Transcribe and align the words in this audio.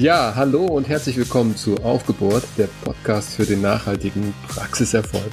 Ja, 0.00 0.32
hallo 0.34 0.64
und 0.64 0.88
herzlich 0.88 1.18
willkommen 1.18 1.58
zu 1.58 1.76
Aufgebohrt, 1.84 2.44
der 2.56 2.68
Podcast 2.84 3.34
für 3.34 3.44
den 3.44 3.60
nachhaltigen 3.60 4.32
Praxiserfolg. 4.48 5.30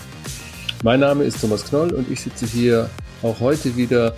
Mein 0.83 0.99
Name 0.99 1.23
ist 1.23 1.39
Thomas 1.39 1.63
Knoll 1.63 1.93
und 1.93 2.11
ich 2.11 2.19
sitze 2.19 2.45
hier 2.45 2.89
auch 3.23 3.39
heute 3.39 3.77
wieder 3.77 4.17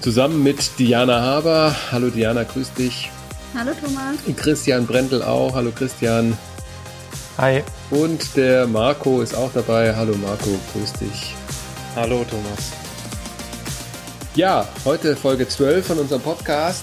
zusammen 0.00 0.42
mit 0.42 0.76
Diana 0.80 1.20
Haber. 1.20 1.72
Hallo 1.92 2.08
Diana, 2.08 2.42
grüß 2.42 2.72
dich. 2.72 3.12
Hallo 3.56 3.70
Thomas. 3.80 4.16
Christian 4.36 4.88
Brendel 4.88 5.22
auch. 5.22 5.54
Hallo 5.54 5.70
Christian. 5.70 6.36
Hi. 7.38 7.62
Und 7.92 8.36
der 8.36 8.66
Marco 8.66 9.22
ist 9.22 9.36
auch 9.36 9.52
dabei. 9.54 9.94
Hallo 9.94 10.16
Marco, 10.16 10.50
grüß 10.72 10.94
dich. 10.94 11.36
Hallo 11.94 12.26
Thomas. 12.28 12.72
Ja, 14.34 14.66
heute 14.84 15.14
Folge 15.14 15.46
12 15.46 15.86
von 15.86 15.98
unserem 16.00 16.22
Podcast. 16.22 16.82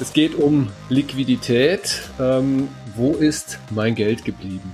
Es 0.00 0.12
geht 0.12 0.36
um 0.36 0.70
Liquidität. 0.90 2.02
Ähm, 2.20 2.68
wo 2.94 3.14
ist 3.14 3.58
mein 3.70 3.96
Geld 3.96 4.24
geblieben? 4.24 4.72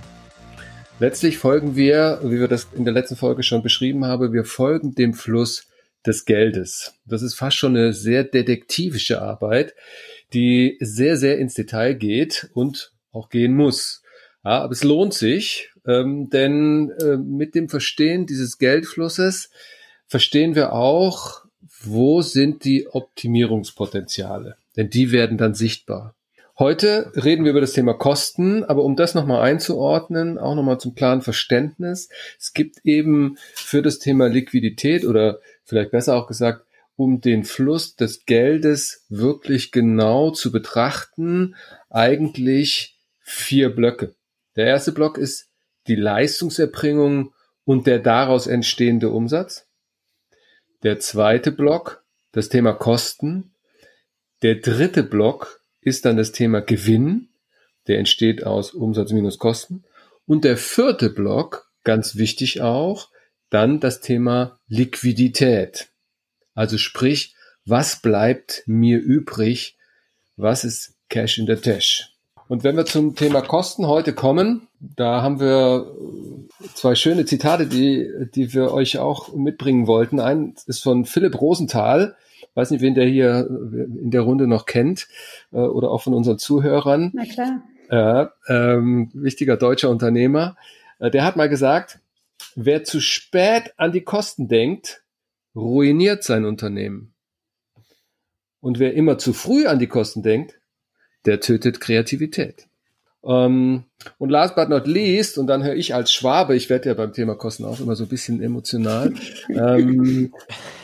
Letztlich 1.01 1.39
folgen 1.39 1.77
wir, 1.77 2.21
wie 2.23 2.39
wir 2.39 2.49
das 2.49 2.69
in 2.75 2.85
der 2.85 2.93
letzten 2.93 3.17
Folge 3.17 3.43
schon 3.43 3.63
beschrieben 3.63 4.05
haben, 4.05 4.35
wir 4.35 4.45
folgen 4.45 4.95
dem 4.95 5.15
Fluss 5.15 5.67
des 6.07 6.27
Geldes. 6.27 6.95
Das 7.07 7.23
ist 7.23 7.35
fast 7.35 7.57
schon 7.57 7.75
eine 7.75 7.95
sehr 7.95 8.25
detektivische 8.25 9.23
Arbeit, 9.23 9.75
die 10.35 10.77
sehr, 10.81 11.17
sehr 11.17 11.39
ins 11.39 11.55
Detail 11.55 11.95
geht 11.95 12.51
und 12.53 12.93
auch 13.11 13.31
gehen 13.31 13.57
muss. 13.57 14.03
Ja, 14.45 14.63
aber 14.63 14.73
es 14.73 14.85
lohnt 14.85 15.15
sich, 15.15 15.71
ähm, 15.87 16.29
denn 16.29 16.91
äh, 17.01 17.17
mit 17.17 17.55
dem 17.55 17.71
Verstehen 17.71 18.27
dieses 18.27 18.59
Geldflusses 18.59 19.49
verstehen 20.07 20.55
wir 20.55 20.75
auch, 20.75 21.45
wo 21.83 22.21
sind 22.21 22.65
die 22.65 22.87
Optimierungspotenziale, 22.89 24.57
denn 24.77 24.91
die 24.91 25.13
werden 25.13 25.39
dann 25.39 25.55
sichtbar. 25.55 26.15
Heute 26.57 27.11
reden 27.17 27.45
wir 27.45 27.51
über 27.51 27.61
das 27.61 27.73
Thema 27.73 27.95
Kosten, 27.95 28.63
aber 28.63 28.85
um 28.85 28.95
das 28.95 29.15
nochmal 29.15 29.43
einzuordnen, 29.43 30.39
auch 30.39 30.55
nochmal 30.55 30.79
zum 30.79 30.95
klaren 30.95 31.21
Verständnis, 31.21 32.09
es 32.39 32.53
gibt 32.53 32.79
eben 32.85 33.37
für 33.55 33.83
das 33.83 33.99
Thema 33.99 34.29
Liquidität 34.29 35.05
oder 35.05 35.41
vielleicht 35.65 35.91
besser 35.91 36.15
auch 36.15 36.29
gesagt, 36.29 36.65
um 36.97 37.21
den 37.21 37.43
Fluss 37.43 37.97
des 37.97 38.25
Geldes 38.25 39.05
wirklich 39.09 39.73
genau 39.73 40.31
zu 40.31 40.53
betrachten, 40.53 41.57
eigentlich 41.91 43.01
vier 43.21 43.75
Blöcke. 43.75 44.15
Der 44.55 44.67
erste 44.67 44.93
Block 44.93 45.19
ist 45.19 45.49
die 45.89 45.97
Leistungserbringung 45.97 47.33
und 47.65 47.87
der 47.87 47.99
daraus 47.99 48.47
entstehende 48.47 49.11
Umsatz. 49.11 49.67
Der 50.83 51.01
zweite 51.01 51.51
Block, 51.51 52.05
das 52.33 52.49
Thema 52.49 52.75
Kosten. 52.75 53.54
Der 54.45 54.57
dritte 54.57 55.03
Block 55.03 55.63
ist 55.81 56.05
dann 56.05 56.19
das 56.19 56.31
Thema 56.31 56.61
Gewinn. 56.61 57.31
Der 57.89 57.99
entsteht 57.99 58.45
aus 58.45 58.73
Umsatz 58.73 59.11
minus 59.11 59.39
Kosten. 59.39 59.85
Und 60.27 60.45
der 60.45 60.59
vierte 60.59 61.09
Block, 61.09 61.71
ganz 61.83 62.17
wichtig 62.17 62.61
auch, 62.61 63.09
dann 63.49 63.81
das 63.81 64.03
Thema 64.03 64.59
Liquidität. 64.69 65.89
Also 66.55 66.77
sprich, 66.77 67.35
was 67.65 68.03
bleibt 68.03 68.65
mir 68.67 68.99
übrig? 68.99 69.79
Was 70.37 70.65
ist 70.65 70.93
Cash 71.09 71.39
in 71.39 71.47
the 71.47 71.57
Tash? 71.57 72.11
Und 72.47 72.65
wenn 72.65 72.77
wir 72.77 72.85
zum 72.85 73.17
Thema 73.17 73.41
Kosten 73.41 73.87
heute 73.87 74.13
kommen, 74.13 74.69
da 74.79 75.23
haben 75.23 75.41
wir 75.41 75.91
zwei 76.75 76.95
schöne 76.95 77.25
Zitate, 77.25 77.67
die, 77.67 78.11
die 78.35 78.53
wir 78.53 78.75
euch 78.75 78.99
auch 78.99 79.35
mitbringen 79.35 79.87
wollten. 79.87 80.21
Ein 80.21 80.55
ist 80.67 80.83
von 80.83 81.07
Philipp 81.07 81.41
Rosenthal. 81.41 82.15
Weiß 82.55 82.71
nicht, 82.71 82.81
wen 82.81 82.95
der 82.95 83.07
hier 83.07 83.47
in 83.49 84.11
der 84.11 84.23
Runde 84.23 84.47
noch 84.47 84.67
kennt 84.67 85.09
äh, 85.53 85.57
oder 85.57 85.91
auch 85.91 86.03
von 86.03 86.15
unseren 86.15 86.39
Zuhörern. 86.39 87.11
Na 87.15 87.25
klar. 87.25 87.63
Äh, 88.49 88.53
ähm, 88.53 89.11
wichtiger 89.15 89.57
deutscher 89.57 89.91
Unternehmer. 89.91 90.57
Äh, 90.99 91.11
der 91.11 91.25
hat 91.25 91.37
mal 91.37 91.49
gesagt, 91.49 92.01
wer 92.55 92.85
zu 92.85 93.01
spät 93.01 93.75
an 93.77 93.93
die 93.93 94.03
Kosten 94.03 94.49
denkt, 94.49 95.03
ruiniert 95.55 96.25
sein 96.25 96.45
Unternehmen. 96.45 97.13
Und 98.61 98.79
wer 98.79 98.95
immer 98.95 99.19
zu 99.19 99.33
früh 99.33 99.67
an 99.67 99.79
die 99.79 99.87
Kosten 99.87 100.23
denkt, 100.23 100.59
der 101.27 101.41
tötet 101.41 101.81
Kreativität. 101.81 102.67
Ähm, 103.27 103.85
und 104.19 104.29
last 104.29 104.55
but 104.55 104.69
not 104.69 104.87
least, 104.87 105.39
und 105.39 105.47
dann 105.47 105.65
höre 105.65 105.75
ich 105.75 105.95
als 105.95 106.13
Schwabe, 106.13 106.55
ich 106.57 106.69
werde 106.69 106.91
ja 106.91 106.95
beim 106.95 107.13
Thema 107.13 107.35
Kosten 107.35 107.65
auch 107.65 107.81
immer 107.81 107.97
so 107.97 108.05
ein 108.05 108.09
bisschen 108.09 108.43
emotional, 108.43 109.15
ähm, 109.49 110.35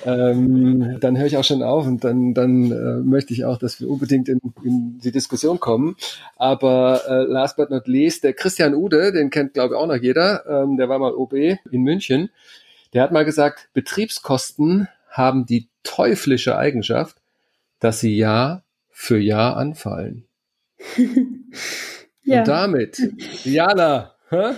ähm, 0.07 0.97
dann 1.01 1.19
höre 1.19 1.27
ich 1.27 1.37
auch 1.37 1.45
schon 1.45 1.63
auf 1.63 1.87
und 1.87 2.03
dann, 2.03 2.33
dann 2.33 2.73
äh, 2.73 3.03
möchte 3.03 3.35
ich 3.35 3.45
auch, 3.45 3.59
dass 3.59 3.81
wir 3.81 3.91
unbedingt 3.91 4.29
in, 4.29 4.41
in 4.65 4.99
die 4.99 5.13
Diskussion 5.13 5.61
kommen. 5.61 5.97
Aber 6.37 7.03
äh, 7.07 7.25
last 7.31 7.57
but 7.57 7.71
not 7.71 7.87
least, 7.87 8.25
der 8.25 8.33
Christian 8.33 8.75
Ude, 8.75 9.13
den 9.13 9.29
kennt 9.29 9.55
glaube 9.55 9.75
ich 9.75 9.81
auch 9.81 9.87
noch 9.87 9.97
jeder, 9.97 10.47
ähm, 10.47 10.79
der 10.79 10.89
war 10.89 10.99
mal 10.99 11.13
OB 11.13 11.35
in 11.35 11.83
München, 11.83 12.31
der 12.95 13.03
hat 13.03 13.13
mal 13.13 13.25
gesagt, 13.25 13.69
Betriebskosten 13.75 14.89
haben 15.11 15.45
die 15.45 15.69
teuflische 15.83 16.57
Eigenschaft, 16.57 17.17
dass 17.81 18.01
sie 18.01 18.17
Jahr 18.17 18.65
für 18.89 19.19
Jahr 19.19 19.57
anfallen. 19.59 20.25
ja. 22.25 22.41
Und 22.41 22.49
damit, 22.49 23.01
Diana, 23.45 24.15
hä? 24.29 24.55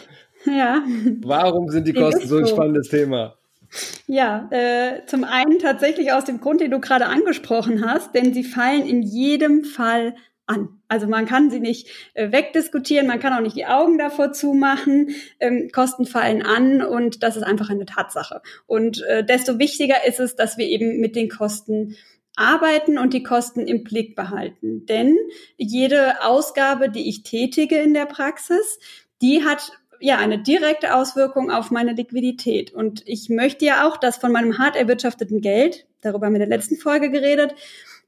ja. 0.46 0.82
warum 1.22 1.68
sind 1.68 1.86
die 1.86 1.92
Kosten 1.92 2.26
so 2.26 2.38
ein 2.38 2.46
spannendes 2.46 2.88
Thema? 2.88 3.36
Ja, 4.06 4.48
äh, 4.50 5.06
zum 5.06 5.24
einen 5.24 5.58
tatsächlich 5.58 6.12
aus 6.12 6.24
dem 6.24 6.40
Grund, 6.40 6.60
den 6.60 6.70
du 6.70 6.80
gerade 6.80 7.06
angesprochen 7.06 7.86
hast, 7.86 8.14
denn 8.14 8.34
sie 8.34 8.44
fallen 8.44 8.86
in 8.86 9.02
jedem 9.02 9.64
Fall 9.64 10.14
an. 10.46 10.68
Also 10.88 11.06
man 11.06 11.24
kann 11.26 11.50
sie 11.50 11.60
nicht 11.60 11.88
äh, 12.14 12.32
wegdiskutieren, 12.32 13.06
man 13.06 13.20
kann 13.20 13.32
auch 13.32 13.40
nicht 13.40 13.56
die 13.56 13.66
Augen 13.66 13.96
davor 13.96 14.32
zumachen. 14.32 15.14
Ähm, 15.40 15.70
Kosten 15.72 16.04
fallen 16.04 16.42
an 16.42 16.82
und 16.82 17.22
das 17.22 17.36
ist 17.36 17.44
einfach 17.44 17.70
eine 17.70 17.86
Tatsache. 17.86 18.42
Und 18.66 19.02
äh, 19.04 19.24
desto 19.24 19.58
wichtiger 19.58 20.04
ist 20.06 20.20
es, 20.20 20.36
dass 20.36 20.58
wir 20.58 20.66
eben 20.66 21.00
mit 21.00 21.16
den 21.16 21.30
Kosten 21.30 21.96
arbeiten 22.42 22.98
und 22.98 23.14
die 23.14 23.22
Kosten 23.22 23.66
im 23.66 23.84
Blick 23.84 24.16
behalten. 24.16 24.86
Denn 24.86 25.16
jede 25.56 26.22
Ausgabe, 26.22 26.90
die 26.90 27.08
ich 27.08 27.22
tätige 27.22 27.76
in 27.76 27.94
der 27.94 28.06
Praxis, 28.06 28.78
die 29.20 29.44
hat 29.44 29.72
ja 30.00 30.18
eine 30.18 30.38
direkte 30.38 30.94
Auswirkung 30.94 31.50
auf 31.50 31.70
meine 31.70 31.92
Liquidität. 31.92 32.72
Und 32.72 33.02
ich 33.06 33.28
möchte 33.28 33.64
ja 33.64 33.86
auch, 33.86 33.96
dass 33.96 34.16
von 34.16 34.32
meinem 34.32 34.58
hart 34.58 34.76
erwirtschafteten 34.76 35.40
Geld, 35.40 35.86
darüber 36.00 36.26
haben 36.26 36.34
wir 36.34 36.40
in 36.40 36.48
der 36.48 36.58
letzten 36.58 36.76
Folge 36.76 37.10
geredet, 37.10 37.54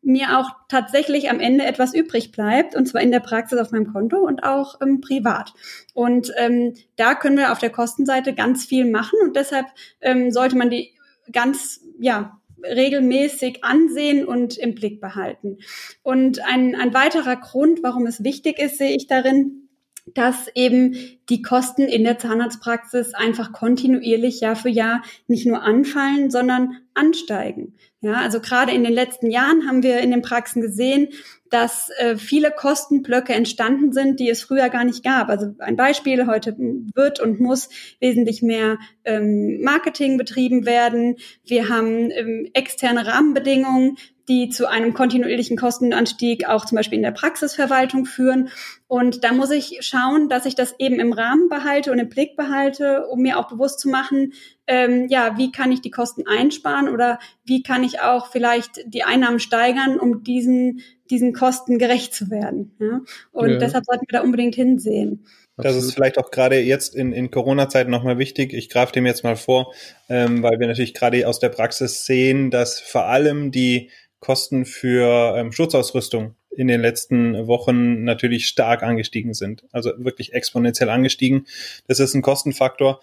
mir 0.04 0.38
auch 0.38 0.50
tatsächlich 0.68 1.30
am 1.30 1.40
Ende 1.40 1.64
etwas 1.64 1.94
übrig 1.94 2.30
bleibt, 2.30 2.76
und 2.76 2.86
zwar 2.86 3.00
in 3.00 3.10
der 3.10 3.20
Praxis 3.20 3.58
auf 3.58 3.70
meinem 3.72 3.90
Konto 3.92 4.18
und 4.18 4.44
auch 4.44 4.80
ähm, 4.82 5.00
privat. 5.00 5.54
Und 5.94 6.30
ähm, 6.36 6.74
da 6.96 7.14
können 7.14 7.38
wir 7.38 7.52
auf 7.52 7.58
der 7.58 7.70
Kostenseite 7.70 8.34
ganz 8.34 8.66
viel 8.66 8.90
machen 8.90 9.18
und 9.22 9.34
deshalb 9.34 9.66
ähm, 10.00 10.30
sollte 10.30 10.56
man 10.56 10.68
die 10.68 10.92
ganz, 11.32 11.80
ja, 11.98 12.38
regelmäßig 12.64 13.64
ansehen 13.64 14.24
und 14.24 14.56
im 14.56 14.74
Blick 14.74 15.00
behalten. 15.00 15.58
Und 16.02 16.44
ein, 16.44 16.74
ein 16.74 16.94
weiterer 16.94 17.36
Grund, 17.36 17.82
warum 17.82 18.06
es 18.06 18.24
wichtig 18.24 18.58
ist, 18.58 18.78
sehe 18.78 18.96
ich 18.96 19.06
darin, 19.06 19.63
dass 20.06 20.48
eben 20.54 20.94
die 21.30 21.42
Kosten 21.42 21.82
in 21.82 22.04
der 22.04 22.18
Zahnarztpraxis 22.18 23.14
einfach 23.14 23.52
kontinuierlich 23.52 24.40
Jahr 24.40 24.56
für 24.56 24.68
Jahr 24.68 25.02
nicht 25.28 25.46
nur 25.46 25.62
anfallen, 25.62 26.30
sondern 26.30 26.76
ansteigen. 26.92 27.74
Ja, 28.00 28.14
also 28.20 28.40
gerade 28.40 28.72
in 28.72 28.84
den 28.84 28.92
letzten 28.92 29.30
Jahren 29.30 29.66
haben 29.66 29.82
wir 29.82 30.00
in 30.00 30.10
den 30.10 30.20
Praxen 30.20 30.60
gesehen, 30.60 31.08
dass 31.48 31.88
äh, 31.98 32.16
viele 32.16 32.50
Kostenblöcke 32.50 33.32
entstanden 33.32 33.92
sind, 33.92 34.20
die 34.20 34.28
es 34.28 34.42
früher 34.42 34.68
gar 34.68 34.84
nicht 34.84 35.02
gab. 35.02 35.30
Also 35.30 35.54
ein 35.58 35.76
Beispiel, 35.76 36.26
heute 36.26 36.54
wird 36.58 37.20
und 37.20 37.40
muss 37.40 37.70
wesentlich 38.00 38.42
mehr 38.42 38.76
ähm, 39.04 39.60
Marketing 39.62 40.18
betrieben 40.18 40.66
werden. 40.66 41.16
Wir 41.44 41.68
haben 41.70 42.10
ähm, 42.10 42.50
externe 42.52 43.06
Rahmenbedingungen, 43.06 43.96
die 44.28 44.48
zu 44.48 44.68
einem 44.68 44.94
kontinuierlichen 44.94 45.56
Kostenanstieg 45.56 46.48
auch 46.48 46.64
zum 46.64 46.76
Beispiel 46.76 46.96
in 46.96 47.02
der 47.02 47.10
Praxisverwaltung 47.10 48.06
führen. 48.06 48.48
Und 48.86 49.24
da 49.24 49.32
muss 49.32 49.50
ich 49.50 49.78
schauen, 49.80 50.28
dass 50.28 50.46
ich 50.46 50.54
das 50.54 50.74
eben 50.78 51.00
im 51.00 51.12
Rahmen 51.12 51.48
behalte 51.48 51.92
und 51.92 51.98
im 51.98 52.08
Blick 52.08 52.36
behalte, 52.36 53.06
um 53.06 53.20
mir 53.20 53.38
auch 53.38 53.48
bewusst 53.48 53.80
zu 53.80 53.88
machen, 53.88 54.32
ähm, 54.66 55.08
ja, 55.08 55.36
wie 55.36 55.52
kann 55.52 55.72
ich 55.72 55.82
die 55.82 55.90
Kosten 55.90 56.26
einsparen 56.26 56.88
oder 56.88 57.18
wie 57.44 57.62
kann 57.62 57.84
ich 57.84 58.00
auch 58.00 58.28
vielleicht 58.28 58.80
die 58.86 59.04
Einnahmen 59.04 59.40
steigern, 59.40 59.98
um 59.98 60.24
diesen, 60.24 60.80
diesen 61.10 61.34
Kosten 61.34 61.78
gerecht 61.78 62.14
zu 62.14 62.30
werden. 62.30 62.72
Ja? 62.78 63.00
Und 63.32 63.50
ja. 63.50 63.58
deshalb 63.58 63.84
sollten 63.84 64.06
wir 64.08 64.18
da 64.18 64.24
unbedingt 64.24 64.54
hinsehen. 64.54 65.26
Das 65.56 65.76
ist 65.76 65.94
vielleicht 65.94 66.18
auch 66.18 66.32
gerade 66.32 66.58
jetzt 66.58 66.96
in, 66.96 67.12
in 67.12 67.30
Corona-Zeiten 67.30 67.90
nochmal 67.90 68.18
wichtig. 68.18 68.52
Ich 68.52 68.68
greife 68.68 68.92
dem 68.92 69.06
jetzt 69.06 69.22
mal 69.22 69.36
vor, 69.36 69.72
ähm, 70.08 70.42
weil 70.42 70.58
wir 70.58 70.66
natürlich 70.66 70.94
gerade 70.94 71.28
aus 71.28 71.38
der 71.38 71.48
Praxis 71.48 72.04
sehen, 72.06 72.50
dass 72.50 72.80
vor 72.80 73.06
allem 73.06 73.52
die 73.52 73.90
Kosten 74.24 74.64
für 74.64 75.36
ähm, 75.36 75.52
Schutzausrüstung 75.52 76.34
in 76.56 76.66
den 76.66 76.80
letzten 76.80 77.46
Wochen 77.46 78.04
natürlich 78.04 78.46
stark 78.46 78.82
angestiegen 78.82 79.34
sind. 79.34 79.64
Also 79.70 79.90
wirklich 79.98 80.32
exponentiell 80.32 80.88
angestiegen. 80.88 81.46
Das 81.86 82.00
ist 82.00 82.14
ein 82.14 82.22
Kostenfaktor 82.22 83.00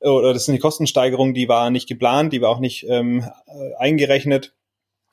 oder 0.00 0.32
das 0.32 0.42
ist 0.42 0.48
eine 0.48 0.58
Kostensteigerung, 0.58 1.34
die 1.34 1.48
war 1.48 1.70
nicht 1.70 1.88
geplant, 1.88 2.32
die 2.32 2.40
war 2.40 2.50
auch 2.50 2.60
nicht 2.60 2.86
ähm, 2.88 3.24
äh, 3.46 3.74
eingerechnet. 3.78 4.54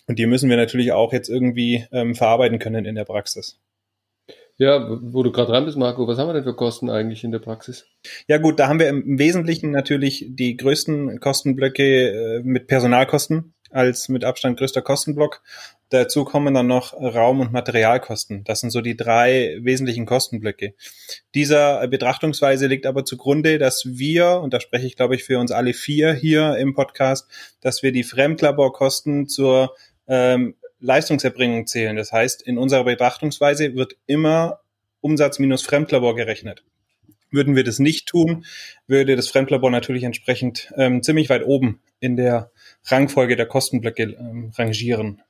Und 0.07 0.19
die 0.19 0.27
müssen 0.27 0.49
wir 0.49 0.57
natürlich 0.57 0.91
auch 0.91 1.11
jetzt 1.11 1.29
irgendwie 1.29 1.85
ähm, 1.91 2.15
verarbeiten 2.15 2.59
können 2.59 2.85
in 2.85 2.95
der 2.95 3.05
Praxis. 3.05 3.59
Ja, 4.57 4.87
wo 5.01 5.23
du 5.23 5.31
gerade 5.31 5.51
dran 5.51 5.65
bist, 5.65 5.77
Marco, 5.77 6.07
was 6.07 6.17
haben 6.17 6.29
wir 6.29 6.33
denn 6.33 6.43
für 6.43 6.55
Kosten 6.55 6.89
eigentlich 6.89 7.23
in 7.23 7.31
der 7.31 7.39
Praxis? 7.39 7.87
Ja 8.27 8.37
gut, 8.37 8.59
da 8.59 8.69
haben 8.69 8.79
wir 8.79 8.87
im 8.87 9.19
Wesentlichen 9.19 9.71
natürlich 9.71 10.27
die 10.29 10.55
größten 10.55 11.19
Kostenblöcke 11.19 12.37
äh, 12.37 12.41
mit 12.41 12.67
Personalkosten 12.67 13.54
als 13.75 14.09
mit 14.09 14.23
Abstand 14.23 14.57
größter 14.57 14.81
Kostenblock. 14.81 15.41
Dazu 15.89 16.23
kommen 16.23 16.53
dann 16.53 16.67
noch 16.67 16.93
Raum- 16.93 17.41
und 17.41 17.51
Materialkosten. 17.51 18.43
Das 18.43 18.61
sind 18.61 18.71
so 18.71 18.81
die 18.81 18.97
drei 18.97 19.57
wesentlichen 19.61 20.05
Kostenblöcke. 20.05 20.73
Dieser 21.35 21.87
Betrachtungsweise 21.87 22.67
liegt 22.67 22.85
aber 22.85 23.05
zugrunde, 23.05 23.59
dass 23.59 23.85
wir, 23.85 24.39
und 24.41 24.53
da 24.53 24.59
spreche 24.59 24.87
ich 24.87 24.95
glaube 24.95 25.15
ich 25.15 25.23
für 25.23 25.39
uns 25.39 25.51
alle 25.51 25.73
vier 25.73 26.13
hier 26.13 26.55
im 26.57 26.73
Podcast, 26.73 27.27
dass 27.61 27.83
wir 27.83 27.91
die 27.91 28.03
Fremdlaborkosten 28.03 29.27
zur 29.27 29.75
ähm, 30.07 30.55
Leistungserbringung 30.79 31.67
zählen. 31.67 31.95
Das 31.95 32.11
heißt, 32.11 32.41
in 32.41 32.57
unserer 32.57 32.85
Betrachtungsweise 32.85 33.75
wird 33.75 33.97
immer 34.07 34.61
Umsatz 35.01 35.37
minus 35.37 35.63
Fremdlabor 35.63 36.15
gerechnet. 36.15 36.63
Würden 37.29 37.55
wir 37.55 37.63
das 37.63 37.79
nicht 37.79 38.07
tun, 38.07 38.45
würde 38.87 39.15
das 39.15 39.27
Fremdlabor 39.27 39.69
natürlich 39.69 40.03
entsprechend 40.03 40.71
ähm, 40.77 41.03
ziemlich 41.03 41.29
weit 41.29 41.45
oben 41.45 41.81
in 41.99 42.15
der 42.15 42.51
Rangfolge 42.87 43.35
der 43.35 43.47
Kostenblöcke 43.47 44.03
ähm, 44.03 44.51
rangieren. 44.57 45.21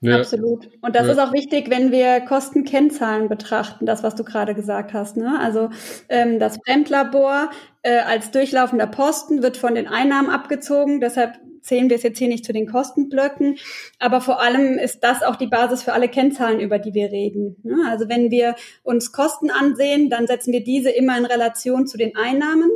Ja. 0.00 0.18
Absolut. 0.18 0.68
Und 0.80 0.94
das 0.94 1.06
ja. 1.06 1.12
ist 1.12 1.18
auch 1.18 1.32
wichtig, 1.32 1.70
wenn 1.70 1.90
wir 1.90 2.20
Kostenkennzahlen 2.20 3.28
betrachten, 3.28 3.84
das, 3.84 4.04
was 4.04 4.14
du 4.14 4.22
gerade 4.22 4.54
gesagt 4.54 4.92
hast. 4.92 5.16
Ne? 5.16 5.38
Also 5.40 5.70
ähm, 6.08 6.38
das 6.38 6.58
Fremdlabor 6.64 7.50
äh, 7.82 7.98
als 7.98 8.30
durchlaufender 8.30 8.86
Posten 8.86 9.42
wird 9.42 9.56
von 9.56 9.74
den 9.74 9.88
Einnahmen 9.88 10.30
abgezogen. 10.30 11.00
Deshalb 11.00 11.32
zählen 11.62 11.90
wir 11.90 11.96
es 11.96 12.04
jetzt 12.04 12.18
hier 12.18 12.28
nicht 12.28 12.44
zu 12.44 12.52
den 12.52 12.70
Kostenblöcken. 12.70 13.58
Aber 13.98 14.20
vor 14.20 14.40
allem 14.40 14.78
ist 14.78 15.02
das 15.02 15.24
auch 15.24 15.34
die 15.34 15.48
Basis 15.48 15.82
für 15.82 15.92
alle 15.92 16.08
Kennzahlen, 16.08 16.60
über 16.60 16.78
die 16.78 16.94
wir 16.94 17.10
reden. 17.10 17.56
Ne? 17.64 17.76
Also 17.88 18.08
wenn 18.08 18.30
wir 18.30 18.54
uns 18.84 19.10
Kosten 19.10 19.50
ansehen, 19.50 20.10
dann 20.10 20.28
setzen 20.28 20.52
wir 20.52 20.62
diese 20.62 20.90
immer 20.90 21.18
in 21.18 21.26
Relation 21.26 21.88
zu 21.88 21.98
den 21.98 22.16
Einnahmen. 22.16 22.70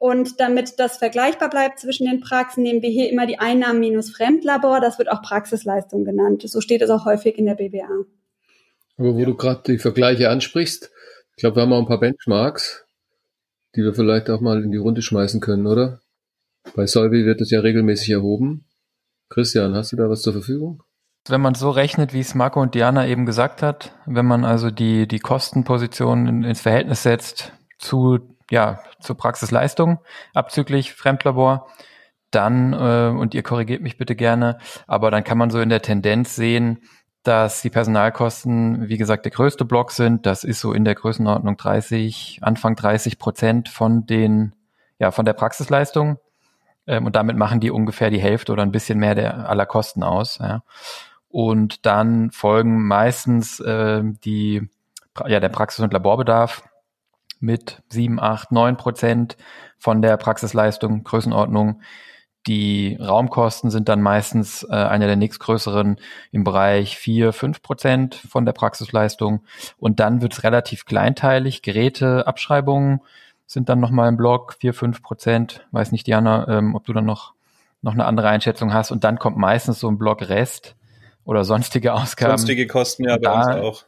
Und 0.00 0.40
damit 0.40 0.78
das 0.78 0.96
vergleichbar 0.96 1.50
bleibt 1.50 1.78
zwischen 1.78 2.06
den 2.06 2.20
Praxen, 2.20 2.62
nehmen 2.62 2.80
wir 2.80 2.88
hier 2.88 3.10
immer 3.10 3.26
die 3.26 3.38
Einnahmen 3.38 3.80
minus 3.80 4.08
Fremdlabor. 4.10 4.80
Das 4.80 4.98
wird 4.98 5.12
auch 5.12 5.20
Praxisleistung 5.20 6.06
genannt. 6.06 6.40
So 6.46 6.62
steht 6.62 6.80
es 6.80 6.88
auch 6.88 7.04
häufig 7.04 7.36
in 7.36 7.44
der 7.44 7.56
BWA. 7.56 8.06
Aber 8.96 9.14
wo 9.14 9.18
ja. 9.18 9.26
du 9.26 9.36
gerade 9.36 9.60
die 9.66 9.76
Vergleiche 9.76 10.30
ansprichst, 10.30 10.90
ich 11.36 11.42
glaube, 11.42 11.56
wir 11.56 11.62
haben 11.64 11.74
auch 11.74 11.80
ein 11.80 11.86
paar 11.86 12.00
Benchmarks, 12.00 12.86
die 13.76 13.82
wir 13.82 13.92
vielleicht 13.92 14.30
auch 14.30 14.40
mal 14.40 14.64
in 14.64 14.70
die 14.70 14.78
Runde 14.78 15.02
schmeißen 15.02 15.42
können, 15.42 15.66
oder? 15.66 16.00
Bei 16.74 16.86
Solvi 16.86 17.26
wird 17.26 17.42
es 17.42 17.50
ja 17.50 17.60
regelmäßig 17.60 18.08
erhoben. 18.08 18.64
Christian, 19.28 19.74
hast 19.74 19.92
du 19.92 19.96
da 19.96 20.08
was 20.08 20.22
zur 20.22 20.32
Verfügung? 20.32 20.82
Wenn 21.28 21.42
man 21.42 21.54
so 21.54 21.68
rechnet, 21.68 22.14
wie 22.14 22.20
es 22.20 22.34
Marco 22.34 22.62
und 22.62 22.74
Diana 22.74 23.06
eben 23.06 23.26
gesagt 23.26 23.60
hat, 23.60 23.94
wenn 24.06 24.24
man 24.24 24.46
also 24.46 24.70
die, 24.70 25.06
die 25.06 25.18
Kostenposition 25.18 26.42
ins 26.42 26.62
Verhältnis 26.62 27.02
setzt 27.02 27.52
zu 27.78 28.18
ja, 28.50 28.80
zur 29.00 29.16
Praxisleistung 29.16 29.98
abzüglich 30.34 30.92
Fremdlabor. 30.92 31.68
Dann, 32.30 32.72
äh, 32.72 33.16
und 33.16 33.34
ihr 33.34 33.42
korrigiert 33.42 33.82
mich 33.82 33.98
bitte 33.98 34.14
gerne, 34.14 34.58
aber 34.86 35.10
dann 35.10 35.24
kann 35.24 35.38
man 35.38 35.50
so 35.50 35.60
in 35.60 35.68
der 35.68 35.82
Tendenz 35.82 36.36
sehen, 36.36 36.80
dass 37.22 37.60
die 37.60 37.70
Personalkosten, 37.70 38.88
wie 38.88 38.96
gesagt, 38.96 39.24
der 39.24 39.32
größte 39.32 39.64
Block 39.64 39.90
sind. 39.90 40.26
Das 40.26 40.44
ist 40.44 40.60
so 40.60 40.72
in 40.72 40.84
der 40.84 40.94
Größenordnung 40.94 41.56
30, 41.56 42.38
Anfang 42.42 42.76
30 42.76 43.18
Prozent 43.18 43.68
von 43.68 44.06
den, 44.06 44.54
ja, 44.98 45.10
von 45.10 45.24
der 45.24 45.32
Praxisleistung. 45.32 46.18
Ähm, 46.86 47.06
und 47.06 47.16
damit 47.16 47.36
machen 47.36 47.60
die 47.60 47.70
ungefähr 47.70 48.10
die 48.10 48.20
Hälfte 48.20 48.52
oder 48.52 48.62
ein 48.62 48.72
bisschen 48.72 48.98
mehr 48.98 49.14
der 49.14 49.48
aller 49.48 49.66
Kosten 49.66 50.02
aus. 50.02 50.38
Ja. 50.38 50.62
Und 51.28 51.84
dann 51.84 52.30
folgen 52.30 52.86
meistens 52.86 53.60
äh, 53.60 54.02
die, 54.24 54.68
ja, 55.26 55.40
der 55.40 55.48
Praxis- 55.50 55.84
und 55.84 55.92
Laborbedarf 55.92 56.62
mit 57.40 57.82
sieben, 57.88 58.20
acht, 58.20 58.52
neun 58.52 58.76
Prozent 58.76 59.36
von 59.78 60.02
der 60.02 60.16
Praxisleistung, 60.16 61.04
Größenordnung. 61.04 61.80
Die 62.46 62.96
Raumkosten 62.98 63.70
sind 63.70 63.88
dann 63.88 64.00
meistens 64.00 64.66
äh, 64.70 64.74
eine 64.74 65.06
der 65.06 65.16
nächstgrößeren 65.16 65.96
im 66.32 66.44
Bereich 66.44 66.96
vier, 66.96 67.32
fünf 67.32 67.62
Prozent 67.62 68.14
von 68.14 68.46
der 68.46 68.52
Praxisleistung. 68.52 69.44
Und 69.78 70.00
dann 70.00 70.22
wird 70.22 70.32
es 70.32 70.42
relativ 70.42 70.86
kleinteilig. 70.86 71.62
Geräteabschreibungen 71.62 73.00
sind 73.46 73.68
dann 73.68 73.80
nochmal 73.80 74.08
im 74.08 74.16
Block 74.16 74.54
vier, 74.54 74.72
fünf 74.72 75.02
Prozent. 75.02 75.66
Weiß 75.72 75.92
nicht, 75.92 76.06
Diana, 76.06 76.48
ähm, 76.48 76.74
ob 76.74 76.84
du 76.84 76.92
dann 76.92 77.04
noch, 77.04 77.34
noch 77.82 77.92
eine 77.92 78.06
andere 78.06 78.28
Einschätzung 78.28 78.72
hast. 78.72 78.90
Und 78.90 79.04
dann 79.04 79.18
kommt 79.18 79.36
meistens 79.36 79.80
so 79.80 79.88
ein 79.90 79.98
Block 79.98 80.22
Rest 80.22 80.76
oder 81.24 81.44
sonstige 81.44 81.92
Ausgaben. 81.92 82.38
Sonstige 82.38 82.66
Kosten, 82.66 83.04
ja, 83.04 83.18
bei 83.18 83.32
uns 83.32 83.46
auch. 83.48 83.84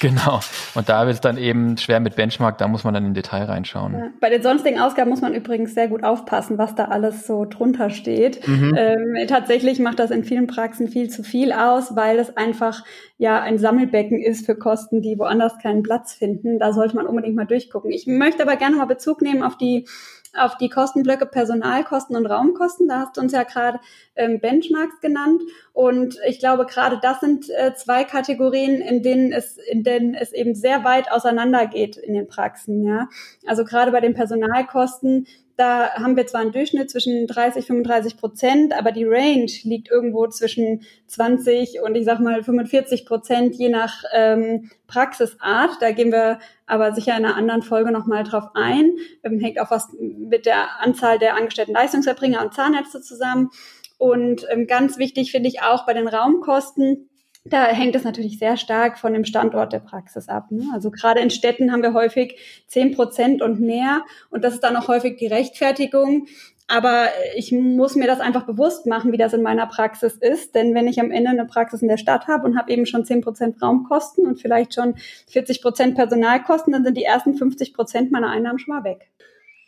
Genau. 0.00 0.40
Und 0.74 0.88
da 0.88 1.06
wird 1.06 1.14
es 1.14 1.20
dann 1.20 1.38
eben 1.38 1.76
schwer 1.76 2.00
mit 2.00 2.16
Benchmark, 2.16 2.58
da 2.58 2.68
muss 2.68 2.84
man 2.84 2.94
dann 2.94 3.04
im 3.04 3.14
Detail 3.14 3.44
reinschauen. 3.44 3.92
Ja. 3.94 4.10
Bei 4.20 4.30
den 4.30 4.42
sonstigen 4.42 4.78
Ausgaben 4.78 5.10
muss 5.10 5.20
man 5.20 5.34
übrigens 5.34 5.74
sehr 5.74 5.88
gut 5.88 6.04
aufpassen, 6.04 6.58
was 6.58 6.74
da 6.74 6.86
alles 6.86 7.26
so 7.26 7.44
drunter 7.44 7.90
steht. 7.90 8.46
Mhm. 8.46 8.74
Ähm, 8.76 9.16
tatsächlich 9.28 9.78
macht 9.80 9.98
das 9.98 10.10
in 10.10 10.24
vielen 10.24 10.46
Praxen 10.46 10.88
viel 10.88 11.10
zu 11.10 11.22
viel 11.22 11.52
aus, 11.52 11.96
weil 11.96 12.18
es 12.18 12.36
einfach 12.36 12.84
ja 13.16 13.40
ein 13.40 13.58
Sammelbecken 13.58 14.22
ist 14.22 14.46
für 14.46 14.54
Kosten, 14.54 15.02
die 15.02 15.18
woanders 15.18 15.58
keinen 15.58 15.82
Platz 15.82 16.12
finden. 16.12 16.58
Da 16.58 16.72
sollte 16.72 16.94
man 16.96 17.06
unbedingt 17.06 17.34
mal 17.34 17.46
durchgucken. 17.46 17.90
Ich 17.90 18.06
möchte 18.06 18.42
aber 18.42 18.56
gerne 18.56 18.76
mal 18.76 18.86
Bezug 18.86 19.22
nehmen 19.22 19.42
auf 19.42 19.56
die 19.56 19.86
auf 20.36 20.56
die 20.56 20.68
Kostenblöcke 20.68 21.26
Personalkosten 21.26 22.16
und 22.16 22.26
Raumkosten. 22.26 22.88
Da 22.88 23.00
hast 23.00 23.16
du 23.16 23.20
uns 23.20 23.32
ja 23.32 23.42
gerade 23.44 23.80
ähm, 24.16 24.40
Benchmarks 24.40 25.00
genannt. 25.00 25.42
Und 25.72 26.18
ich 26.26 26.38
glaube, 26.38 26.66
gerade 26.66 26.98
das 27.00 27.20
sind 27.20 27.48
äh, 27.50 27.74
zwei 27.74 28.04
Kategorien, 28.04 28.80
in 28.80 29.02
denen 29.02 29.32
es, 29.32 29.56
in 29.56 29.82
denen 29.82 30.14
es 30.14 30.32
eben 30.32 30.54
sehr 30.54 30.84
weit 30.84 31.10
auseinander 31.10 31.66
geht 31.66 31.96
in 31.96 32.14
den 32.14 32.28
Praxen. 32.28 32.84
Ja, 32.84 33.08
also 33.46 33.64
gerade 33.64 33.92
bei 33.92 34.00
den 34.00 34.14
Personalkosten 34.14 35.26
da 35.58 35.92
haben 35.94 36.16
wir 36.16 36.24
zwar 36.28 36.40
einen 36.40 36.52
Durchschnitt 36.52 36.88
zwischen 36.88 37.26
30, 37.26 37.66
35 37.66 38.16
Prozent, 38.16 38.72
aber 38.72 38.92
die 38.92 39.04
Range 39.04 39.50
liegt 39.64 39.90
irgendwo 39.90 40.28
zwischen 40.28 40.82
20 41.08 41.80
und 41.82 41.96
ich 41.96 42.04
sag 42.04 42.20
mal 42.20 42.44
45 42.44 43.04
Prozent, 43.04 43.56
je 43.56 43.68
nach 43.68 44.04
ähm, 44.14 44.70
Praxisart. 44.86 45.72
Da 45.80 45.90
gehen 45.90 46.12
wir 46.12 46.38
aber 46.66 46.94
sicher 46.94 47.16
in 47.18 47.24
einer 47.24 47.34
anderen 47.34 47.62
Folge 47.62 47.90
nochmal 47.90 48.22
drauf 48.22 48.50
ein. 48.54 48.98
Ähm, 49.24 49.40
hängt 49.40 49.60
auch 49.60 49.72
was 49.72 49.88
mit 49.98 50.46
der 50.46 50.80
Anzahl 50.80 51.18
der 51.18 51.36
angestellten 51.36 51.72
Leistungserbringer 51.72 52.40
und 52.40 52.54
Zahnärzte 52.54 53.00
zusammen. 53.00 53.50
Und 53.98 54.46
ähm, 54.50 54.68
ganz 54.68 54.96
wichtig 54.96 55.32
finde 55.32 55.48
ich 55.48 55.62
auch 55.62 55.86
bei 55.86 55.92
den 55.92 56.06
Raumkosten, 56.06 57.08
da 57.44 57.66
hängt 57.66 57.94
es 57.94 58.04
natürlich 58.04 58.38
sehr 58.38 58.56
stark 58.56 58.98
von 58.98 59.12
dem 59.12 59.24
Standort 59.24 59.72
der 59.72 59.78
Praxis 59.80 60.28
ab. 60.28 60.50
Ne? 60.50 60.64
Also 60.72 60.90
gerade 60.90 61.20
in 61.20 61.30
Städten 61.30 61.72
haben 61.72 61.82
wir 61.82 61.94
häufig 61.94 62.36
zehn 62.66 62.94
Prozent 62.94 63.42
und 63.42 63.60
mehr 63.60 64.02
und 64.30 64.44
das 64.44 64.54
ist 64.54 64.64
dann 64.64 64.76
auch 64.76 64.88
häufig 64.88 65.16
die 65.16 65.26
Rechtfertigung. 65.26 66.26
Aber 66.70 67.06
ich 67.34 67.50
muss 67.50 67.96
mir 67.96 68.06
das 68.06 68.20
einfach 68.20 68.44
bewusst 68.44 68.84
machen, 68.84 69.10
wie 69.10 69.16
das 69.16 69.32
in 69.32 69.40
meiner 69.40 69.66
Praxis 69.66 70.16
ist. 70.16 70.54
Denn 70.54 70.74
wenn 70.74 70.86
ich 70.86 71.00
am 71.00 71.10
Ende 71.10 71.30
eine 71.30 71.46
Praxis 71.46 71.80
in 71.80 71.88
der 71.88 71.96
Stadt 71.96 72.28
habe 72.28 72.46
und 72.46 72.58
habe 72.58 72.70
eben 72.70 72.84
schon 72.84 73.06
zehn 73.06 73.22
Prozent 73.22 73.62
Raumkosten 73.62 74.26
und 74.26 74.38
vielleicht 74.38 74.74
schon 74.74 74.94
40 75.28 75.62
Prozent 75.62 75.94
Personalkosten, 75.94 76.74
dann 76.74 76.84
sind 76.84 76.98
die 76.98 77.04
ersten 77.04 77.34
50 77.34 77.72
Prozent 77.72 78.12
meiner 78.12 78.28
Einnahmen 78.28 78.58
schon 78.58 78.74
mal 78.74 78.84
weg. 78.84 79.08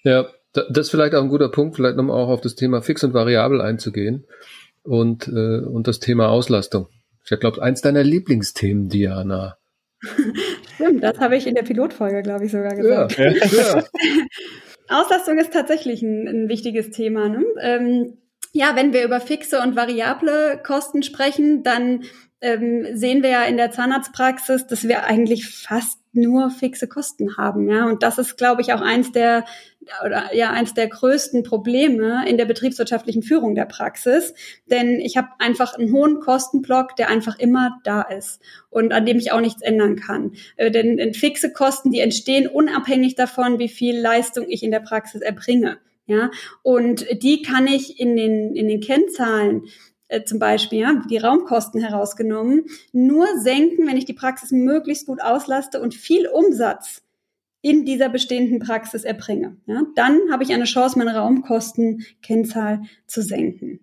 Ja, 0.02 0.26
das 0.52 0.86
ist 0.86 0.90
vielleicht 0.90 1.14
auch 1.14 1.22
ein 1.22 1.30
guter 1.30 1.48
Punkt, 1.48 1.76
vielleicht 1.76 1.96
nochmal 1.96 2.22
auch 2.22 2.28
auf 2.28 2.42
das 2.42 2.54
Thema 2.54 2.82
Fix 2.82 3.02
und 3.02 3.14
Variabel 3.14 3.62
einzugehen 3.62 4.26
und, 4.82 5.26
äh, 5.28 5.60
und 5.60 5.88
das 5.88 6.00
Thema 6.00 6.28
Auslastung. 6.28 6.88
Ich 7.30 7.40
glaube, 7.40 7.62
eins 7.62 7.80
deiner 7.80 8.02
Lieblingsthemen, 8.02 8.88
Diana. 8.88 9.56
Stimmt, 10.74 11.02
das 11.02 11.18
habe 11.18 11.36
ich 11.36 11.46
in 11.46 11.54
der 11.54 11.62
Pilotfolge, 11.62 12.22
glaube 12.22 12.46
ich, 12.46 12.52
sogar 12.52 12.74
gesagt. 12.74 13.18
Ja, 13.18 13.30
ja. 13.30 13.84
Auslastung 14.88 15.38
ist 15.38 15.52
tatsächlich 15.52 16.02
ein, 16.02 16.26
ein 16.26 16.48
wichtiges 16.48 16.90
Thema. 16.90 17.28
Ne? 17.28 17.44
Ähm, 17.60 18.18
ja, 18.52 18.74
wenn 18.74 18.92
wir 18.92 19.04
über 19.04 19.20
fixe 19.20 19.60
und 19.60 19.76
variable 19.76 20.60
Kosten 20.64 21.02
sprechen, 21.02 21.62
dann 21.62 22.02
ähm, 22.40 22.86
sehen 22.94 23.22
wir 23.22 23.30
ja 23.30 23.44
in 23.44 23.56
der 23.56 23.70
Zahnarztpraxis, 23.70 24.66
dass 24.66 24.88
wir 24.88 25.04
eigentlich 25.04 25.46
fast 25.46 26.00
nur 26.12 26.50
fixe 26.50 26.88
Kosten 26.88 27.36
haben, 27.36 27.68
ja. 27.68 27.86
Und 27.86 28.02
das 28.02 28.18
ist, 28.18 28.36
glaube 28.36 28.62
ich, 28.62 28.72
auch 28.72 28.80
eins 28.80 29.12
der 29.12 29.44
oder 30.04 30.34
ja 30.34 30.50
eins 30.50 30.74
der 30.74 30.88
größten 30.88 31.42
Probleme 31.42 32.28
in 32.28 32.36
der 32.36 32.44
betriebswirtschaftlichen 32.44 33.22
Führung 33.22 33.54
der 33.54 33.64
Praxis, 33.64 34.34
denn 34.66 35.00
ich 35.00 35.16
habe 35.16 35.28
einfach 35.38 35.74
einen 35.74 35.92
hohen 35.92 36.20
Kostenblock, 36.20 36.96
der 36.96 37.08
einfach 37.08 37.38
immer 37.38 37.78
da 37.84 38.02
ist 38.02 38.40
und 38.68 38.92
an 38.92 39.06
dem 39.06 39.18
ich 39.18 39.32
auch 39.32 39.40
nichts 39.40 39.62
ändern 39.62 39.96
kann. 39.96 40.32
Äh, 40.56 40.70
denn, 40.70 40.96
denn 40.96 41.14
fixe 41.14 41.52
Kosten, 41.52 41.90
die 41.90 42.00
entstehen 42.00 42.46
unabhängig 42.46 43.14
davon, 43.14 43.58
wie 43.58 43.68
viel 43.68 43.98
Leistung 43.98 44.46
ich 44.48 44.62
in 44.62 44.70
der 44.70 44.80
Praxis 44.80 45.22
erbringe. 45.22 45.78
Ja, 46.06 46.30
und 46.62 47.06
die 47.22 47.40
kann 47.42 47.68
ich 47.68 48.00
in 48.00 48.16
den, 48.16 48.56
in 48.56 48.66
den 48.66 48.80
Kennzahlen 48.80 49.66
äh, 50.08 50.24
zum 50.24 50.40
Beispiel, 50.40 50.80
ja, 50.80 51.02
die 51.08 51.18
Raumkosten 51.18 51.80
herausgenommen, 51.80 52.64
nur 52.92 53.26
senken, 53.38 53.86
wenn 53.86 53.96
ich 53.96 54.06
die 54.06 54.12
Praxis 54.12 54.50
möglichst 54.50 55.06
gut 55.06 55.22
auslaste 55.22 55.80
und 55.80 55.94
viel 55.94 56.26
Umsatz 56.26 57.02
in 57.62 57.84
dieser 57.84 58.08
bestehenden 58.08 58.58
Praxis 58.58 59.04
erbringe. 59.04 59.56
Ja, 59.66 59.82
dann 59.94 60.18
habe 60.30 60.42
ich 60.42 60.52
eine 60.52 60.64
Chance, 60.64 60.98
meine 60.98 61.16
Raumkostenkennzahl 61.16 62.82
zu 63.06 63.22
senken. 63.22 63.80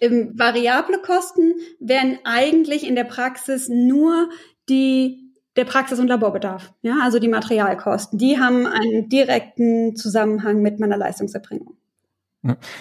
Ähm, 0.00 0.32
variable 0.34 1.00
Kosten 1.00 1.54
werden 1.80 2.18
eigentlich 2.24 2.86
in 2.86 2.94
der 2.94 3.04
Praxis 3.04 3.68
nur 3.68 4.28
die 4.68 5.22
der 5.56 5.64
Praxis- 5.64 5.98
und 5.98 6.08
Laborbedarf. 6.08 6.72
Ja, 6.82 7.00
also 7.02 7.18
die 7.18 7.28
Materialkosten. 7.28 8.18
Die 8.18 8.38
haben 8.38 8.66
einen 8.66 9.08
direkten 9.08 9.94
Zusammenhang 9.96 10.62
mit 10.62 10.80
meiner 10.80 10.96
Leistungserbringung. 10.96 11.76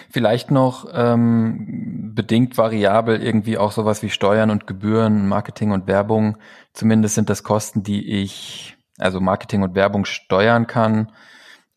Vielleicht 0.10 0.50
noch 0.50 0.88
ähm, 0.92 2.14
bedingt 2.16 2.58
variabel 2.58 3.22
irgendwie 3.22 3.60
auch 3.60 3.72
sowas 3.72 4.02
wie 4.02 4.10
Steuern 4.10 4.50
und 4.50 4.66
Gebühren, 4.66 5.28
Marketing 5.28 5.72
und 5.72 5.86
Werbung. 5.86 6.38
Zumindest 6.74 7.14
sind 7.14 7.30
das 7.30 7.44
Kosten, 7.44 7.84
die 7.84 8.22
ich, 8.22 8.76
also 9.02 9.20
Marketing 9.20 9.64
und 9.64 9.76
Werbung 9.76 10.06
steuern 10.06 10.68
kann. 10.68 11.12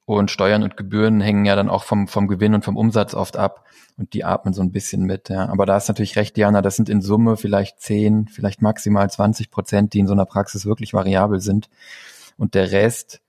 Und 0.06 0.30
Steuern 0.30 0.62
und 0.62 0.76
Gebühren 0.76 1.20
hängen 1.20 1.46
ja 1.46 1.56
dann 1.56 1.70
auch 1.70 1.84
vom, 1.84 2.08
vom 2.08 2.28
Gewinn 2.28 2.54
und 2.54 2.64
vom 2.64 2.76
Umsatz 2.76 3.14
oft 3.14 3.36
ab. 3.36 3.64
Und 3.96 4.12
die 4.12 4.24
atmen 4.24 4.52
so 4.52 4.60
ein 4.60 4.72
bisschen 4.72 5.04
mit. 5.04 5.30
Ja. 5.30 5.48
Aber 5.48 5.66
da 5.66 5.76
ist 5.76 5.88
natürlich 5.88 6.16
recht, 6.16 6.36
Diana, 6.36 6.60
das 6.60 6.76
sind 6.76 6.88
in 6.88 7.00
Summe 7.00 7.36
vielleicht 7.36 7.80
10, 7.80 8.28
vielleicht 8.28 8.60
maximal 8.60 9.08
20 9.08 9.50
Prozent, 9.50 9.94
die 9.94 10.00
in 10.00 10.06
so 10.06 10.12
einer 10.12 10.26
Praxis 10.26 10.66
wirklich 10.66 10.92
variabel 10.92 11.40
sind. 11.40 11.70
Und 12.36 12.54
der 12.54 12.72
Rest 12.72 13.20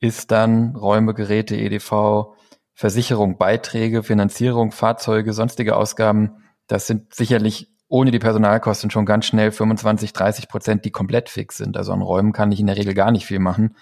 ist 0.00 0.30
dann 0.30 0.76
Räume, 0.76 1.12
Geräte, 1.12 1.56
EDV, 1.56 2.34
Versicherung, 2.74 3.38
Beiträge, 3.38 4.02
Finanzierung, 4.02 4.70
Fahrzeuge, 4.70 5.32
sonstige 5.32 5.76
Ausgaben, 5.76 6.42
das 6.66 6.86
sind 6.86 7.14
sicherlich 7.14 7.68
ohne 7.88 8.10
die 8.10 8.18
Personalkosten 8.18 8.90
schon 8.90 9.06
ganz 9.06 9.26
schnell 9.26 9.52
25, 9.52 10.12
30 10.12 10.48
Prozent, 10.48 10.84
die 10.84 10.90
komplett 10.90 11.28
fix 11.28 11.56
sind. 11.56 11.76
Also 11.76 11.92
an 11.92 12.02
Räumen 12.02 12.32
kann 12.32 12.50
ich 12.52 12.60
in 12.60 12.66
der 12.66 12.76
Regel 12.76 12.94
gar 12.94 13.10
nicht 13.10 13.26
viel 13.26 13.38
machen. 13.38 13.76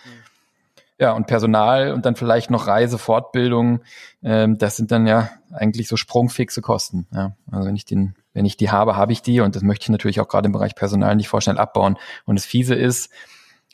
Ja, 0.98 1.12
und 1.12 1.26
Personal 1.26 1.92
und 1.92 2.06
dann 2.06 2.14
vielleicht 2.14 2.50
noch 2.50 2.68
Reise, 2.68 2.98
Fortbildung, 2.98 3.80
ähm, 4.22 4.58
das 4.58 4.76
sind 4.76 4.92
dann 4.92 5.06
ja 5.08 5.30
eigentlich 5.52 5.88
so 5.88 5.96
sprungfixe 5.96 6.62
Kosten. 6.62 7.08
Ja, 7.12 7.34
also 7.50 7.66
wenn 7.66 7.74
ich 7.74 7.84
den, 7.84 8.14
wenn 8.32 8.44
ich 8.44 8.56
die 8.56 8.70
habe, 8.70 8.96
habe 8.96 9.12
ich 9.12 9.20
die 9.20 9.40
und 9.40 9.56
das 9.56 9.62
möchte 9.62 9.84
ich 9.84 9.88
natürlich 9.88 10.20
auch 10.20 10.28
gerade 10.28 10.46
im 10.46 10.52
Bereich 10.52 10.76
Personal 10.76 11.16
nicht 11.16 11.28
vorschnell 11.28 11.58
abbauen. 11.58 11.96
Und 12.26 12.38
das 12.38 12.44
Fiese 12.44 12.76
ist, 12.76 13.10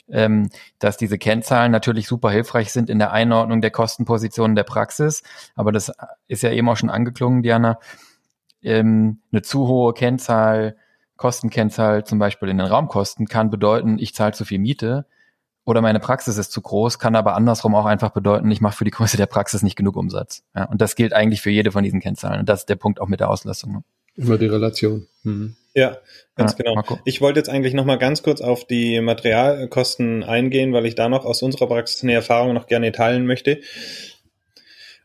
ähm, 0.09 0.49
dass 0.79 0.97
diese 0.97 1.17
Kennzahlen 1.17 1.71
natürlich 1.71 2.07
super 2.07 2.31
hilfreich 2.31 2.71
sind 2.71 2.89
in 2.89 2.97
der 2.97 3.11
Einordnung 3.11 3.61
der 3.61 3.71
Kostenpositionen 3.71 4.55
der 4.55 4.63
Praxis. 4.63 5.21
Aber 5.55 5.71
das 5.71 5.91
ist 6.27 6.41
ja 6.41 6.51
eben 6.51 6.67
auch 6.69 6.77
schon 6.77 6.89
angeklungen, 6.89 7.43
Diana. 7.43 7.79
Ähm, 8.63 9.21
eine 9.31 9.41
zu 9.41 9.67
hohe 9.67 9.93
Kennzahl, 9.93 10.75
Kostenkennzahl 11.17 12.03
zum 12.03 12.19
Beispiel 12.19 12.49
in 12.49 12.57
den 12.57 12.67
Raumkosten 12.67 13.27
kann 13.27 13.49
bedeuten, 13.49 13.97
ich 13.99 14.15
zahle 14.15 14.33
zu 14.33 14.45
viel 14.45 14.59
Miete 14.59 15.05
oder 15.65 15.81
meine 15.81 15.99
Praxis 15.99 16.37
ist 16.37 16.51
zu 16.51 16.61
groß, 16.61 16.99
kann 16.99 17.15
aber 17.15 17.35
andersrum 17.35 17.75
auch 17.75 17.85
einfach 17.85 18.09
bedeuten, 18.09 18.49
ich 18.49 18.61
mache 18.61 18.77
für 18.77 18.85
die 18.85 18.91
Größe 18.91 19.17
der 19.17 19.27
Praxis 19.27 19.61
nicht 19.61 19.75
genug 19.75 19.95
Umsatz. 19.95 20.43
Ja, 20.55 20.65
und 20.65 20.81
das 20.81 20.95
gilt 20.95 21.13
eigentlich 21.13 21.41
für 21.41 21.51
jede 21.51 21.71
von 21.71 21.83
diesen 21.83 21.99
Kennzahlen. 21.99 22.39
Und 22.39 22.49
das 22.49 22.61
ist 22.61 22.69
der 22.69 22.75
Punkt 22.75 22.99
auch 22.99 23.07
mit 23.07 23.19
der 23.19 23.29
Auslastung. 23.29 23.71
Ne? 23.73 23.83
Immer 24.15 24.37
die 24.37 24.47
Relation. 24.47 25.07
Mhm. 25.23 25.55
Ja, 25.73 25.97
ganz 26.35 26.51
ja, 26.51 26.57
genau. 26.57 26.75
Marco. 26.75 26.99
Ich 27.05 27.21
wollte 27.21 27.39
jetzt 27.39 27.49
eigentlich 27.49 27.73
noch 27.73 27.85
mal 27.85 27.97
ganz 27.97 28.23
kurz 28.23 28.41
auf 28.41 28.65
die 28.65 28.99
Materialkosten 28.99 30.23
eingehen, 30.23 30.73
weil 30.73 30.85
ich 30.85 30.95
da 30.95 31.07
noch 31.07 31.23
aus 31.23 31.41
unserer 31.41 31.67
Praxis 31.67 32.03
eine 32.03 32.13
Erfahrung 32.13 32.53
noch 32.53 32.67
gerne 32.67 32.91
teilen 32.91 33.25
möchte. 33.25 33.61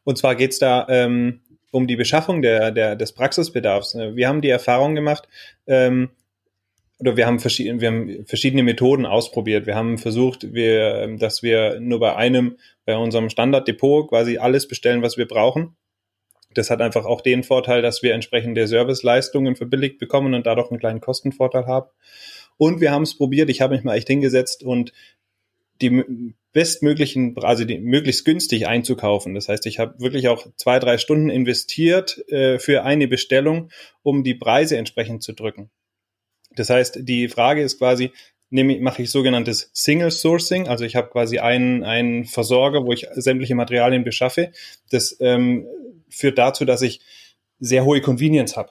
Und 0.02 0.18
zwar 0.18 0.34
geht's 0.34 0.58
da 0.58 0.86
ähm, 0.88 1.40
um 1.70 1.86
die 1.86 1.96
Beschaffung 1.96 2.42
der, 2.42 2.70
der, 2.70 2.96
des 2.96 3.12
Praxisbedarfs. 3.12 3.94
Wir 3.94 4.28
haben 4.28 4.40
die 4.40 4.50
Erfahrung 4.50 4.94
gemacht, 4.94 5.28
ähm, 5.66 6.10
oder 6.98 7.16
wir 7.16 7.26
haben, 7.26 7.40
verschiedene, 7.40 7.80
wir 7.80 7.88
haben 7.88 8.24
verschiedene 8.24 8.62
Methoden 8.62 9.04
ausprobiert. 9.04 9.66
Wir 9.66 9.74
haben 9.74 9.98
versucht, 9.98 10.54
wir, 10.54 11.14
dass 11.18 11.42
wir 11.42 11.78
nur 11.78 12.00
bei 12.00 12.16
einem, 12.16 12.56
bei 12.86 12.96
unserem 12.96 13.28
Standarddepot 13.28 14.08
quasi 14.08 14.38
alles 14.38 14.66
bestellen, 14.66 15.02
was 15.02 15.18
wir 15.18 15.28
brauchen 15.28 15.76
das 16.56 16.70
hat 16.70 16.80
einfach 16.80 17.04
auch 17.04 17.20
den 17.20 17.42
Vorteil, 17.42 17.82
dass 17.82 18.02
wir 18.02 18.14
entsprechende 18.14 18.66
Serviceleistungen 18.66 19.56
verbilligt 19.56 19.98
bekommen 19.98 20.34
und 20.34 20.46
dadurch 20.46 20.70
einen 20.70 20.80
kleinen 20.80 21.00
Kostenvorteil 21.00 21.66
haben. 21.66 21.90
Und 22.56 22.80
wir 22.80 22.90
haben 22.90 23.02
es 23.02 23.16
probiert, 23.16 23.50
ich 23.50 23.60
habe 23.60 23.74
mich 23.74 23.84
mal 23.84 23.96
echt 23.96 24.08
hingesetzt 24.08 24.62
und 24.62 24.92
die 25.82 26.34
bestmöglichen, 26.56 27.36
also 27.42 27.66
die 27.66 27.78
möglichst 27.78 28.24
günstig 28.24 28.66
einzukaufen. 28.66 29.34
Das 29.34 29.50
heißt, 29.50 29.66
ich 29.66 29.78
habe 29.78 30.00
wirklich 30.00 30.28
auch 30.28 30.46
zwei, 30.56 30.78
drei 30.78 30.96
Stunden 30.96 31.28
investiert 31.28 32.26
äh, 32.30 32.58
für 32.58 32.82
eine 32.82 33.08
Bestellung, 33.08 33.68
um 34.02 34.24
die 34.24 34.32
Preise 34.32 34.78
entsprechend 34.78 35.22
zu 35.22 35.34
drücken. 35.34 35.68
Das 36.52 36.70
heißt, 36.70 37.00
die 37.02 37.28
Frage 37.28 37.60
ist 37.60 37.76
quasi, 37.76 38.10
nehme, 38.48 38.80
mache 38.80 39.02
ich 39.02 39.10
sogenanntes 39.10 39.68
Single 39.74 40.10
Sourcing, 40.10 40.66
also 40.66 40.86
ich 40.86 40.96
habe 40.96 41.10
quasi 41.10 41.40
einen, 41.40 41.84
einen 41.84 42.24
Versorger, 42.24 42.86
wo 42.86 42.92
ich 42.94 43.06
sämtliche 43.12 43.54
Materialien 43.54 44.02
beschaffe. 44.02 44.50
Das 44.90 45.14
ähm, 45.20 45.66
führt 46.08 46.38
dazu, 46.38 46.64
dass 46.64 46.80
ich 46.80 47.02
sehr 47.60 47.84
hohe 47.84 48.00
Convenience 48.00 48.56
habe 48.56 48.70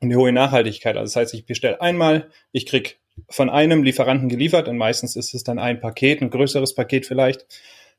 und 0.00 0.08
eine 0.08 0.16
hohe 0.16 0.32
Nachhaltigkeit. 0.32 0.98
Also 0.98 1.14
das 1.14 1.16
heißt, 1.16 1.32
ich 1.32 1.46
bestelle 1.46 1.80
einmal, 1.80 2.28
ich 2.52 2.66
krieg 2.66 3.00
von 3.28 3.50
einem 3.50 3.82
Lieferanten 3.82 4.28
geliefert 4.28 4.68
und 4.68 4.76
meistens 4.76 5.16
ist 5.16 5.34
es 5.34 5.44
dann 5.44 5.58
ein 5.58 5.80
Paket, 5.80 6.22
ein 6.22 6.30
größeres 6.30 6.74
Paket 6.74 7.06
vielleicht. 7.06 7.46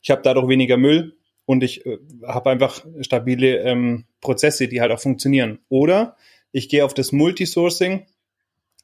Ich 0.02 0.12
habe 0.12 0.22
dadurch 0.24 0.48
weniger 0.48 0.78
Müll 0.78 1.18
und 1.46 1.64
ich 1.64 1.86
äh, 1.86 1.98
habe 2.26 2.50
einfach 2.50 2.86
stabile 3.02 3.60
ähm, 3.60 4.06
Prozesse, 4.22 4.68
die 4.68 4.82
halt 4.82 4.92
auch 4.92 5.00
funktionieren. 5.00 5.60
Oder 5.70 6.16
ich 6.52 6.70
gehe 6.70 6.86
auf 6.86 6.94
das 6.94 7.12
Multisourcing, 7.12 8.06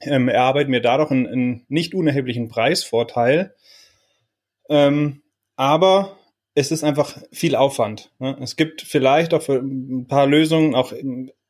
ähm, 0.01 0.29
erarbeite 0.29 0.69
mir 0.69 0.81
dadurch 0.81 1.12
einen, 1.12 1.27
einen 1.27 1.65
nicht 1.67 1.93
unerheblichen 1.93 2.50
Preisvorteil, 2.50 3.55
ähm, 4.69 5.21
aber 5.55 6.17
es 6.55 6.71
ist 6.71 6.83
einfach 6.83 7.17
viel 7.31 7.55
Aufwand. 7.55 8.12
Ne? 8.19 8.38
Es 8.41 8.55
gibt 8.55 8.81
vielleicht 8.81 9.33
auch 9.33 9.48
ein 9.48 10.07
paar 10.07 10.27
Lösungen, 10.27 10.75
auch 10.75 10.93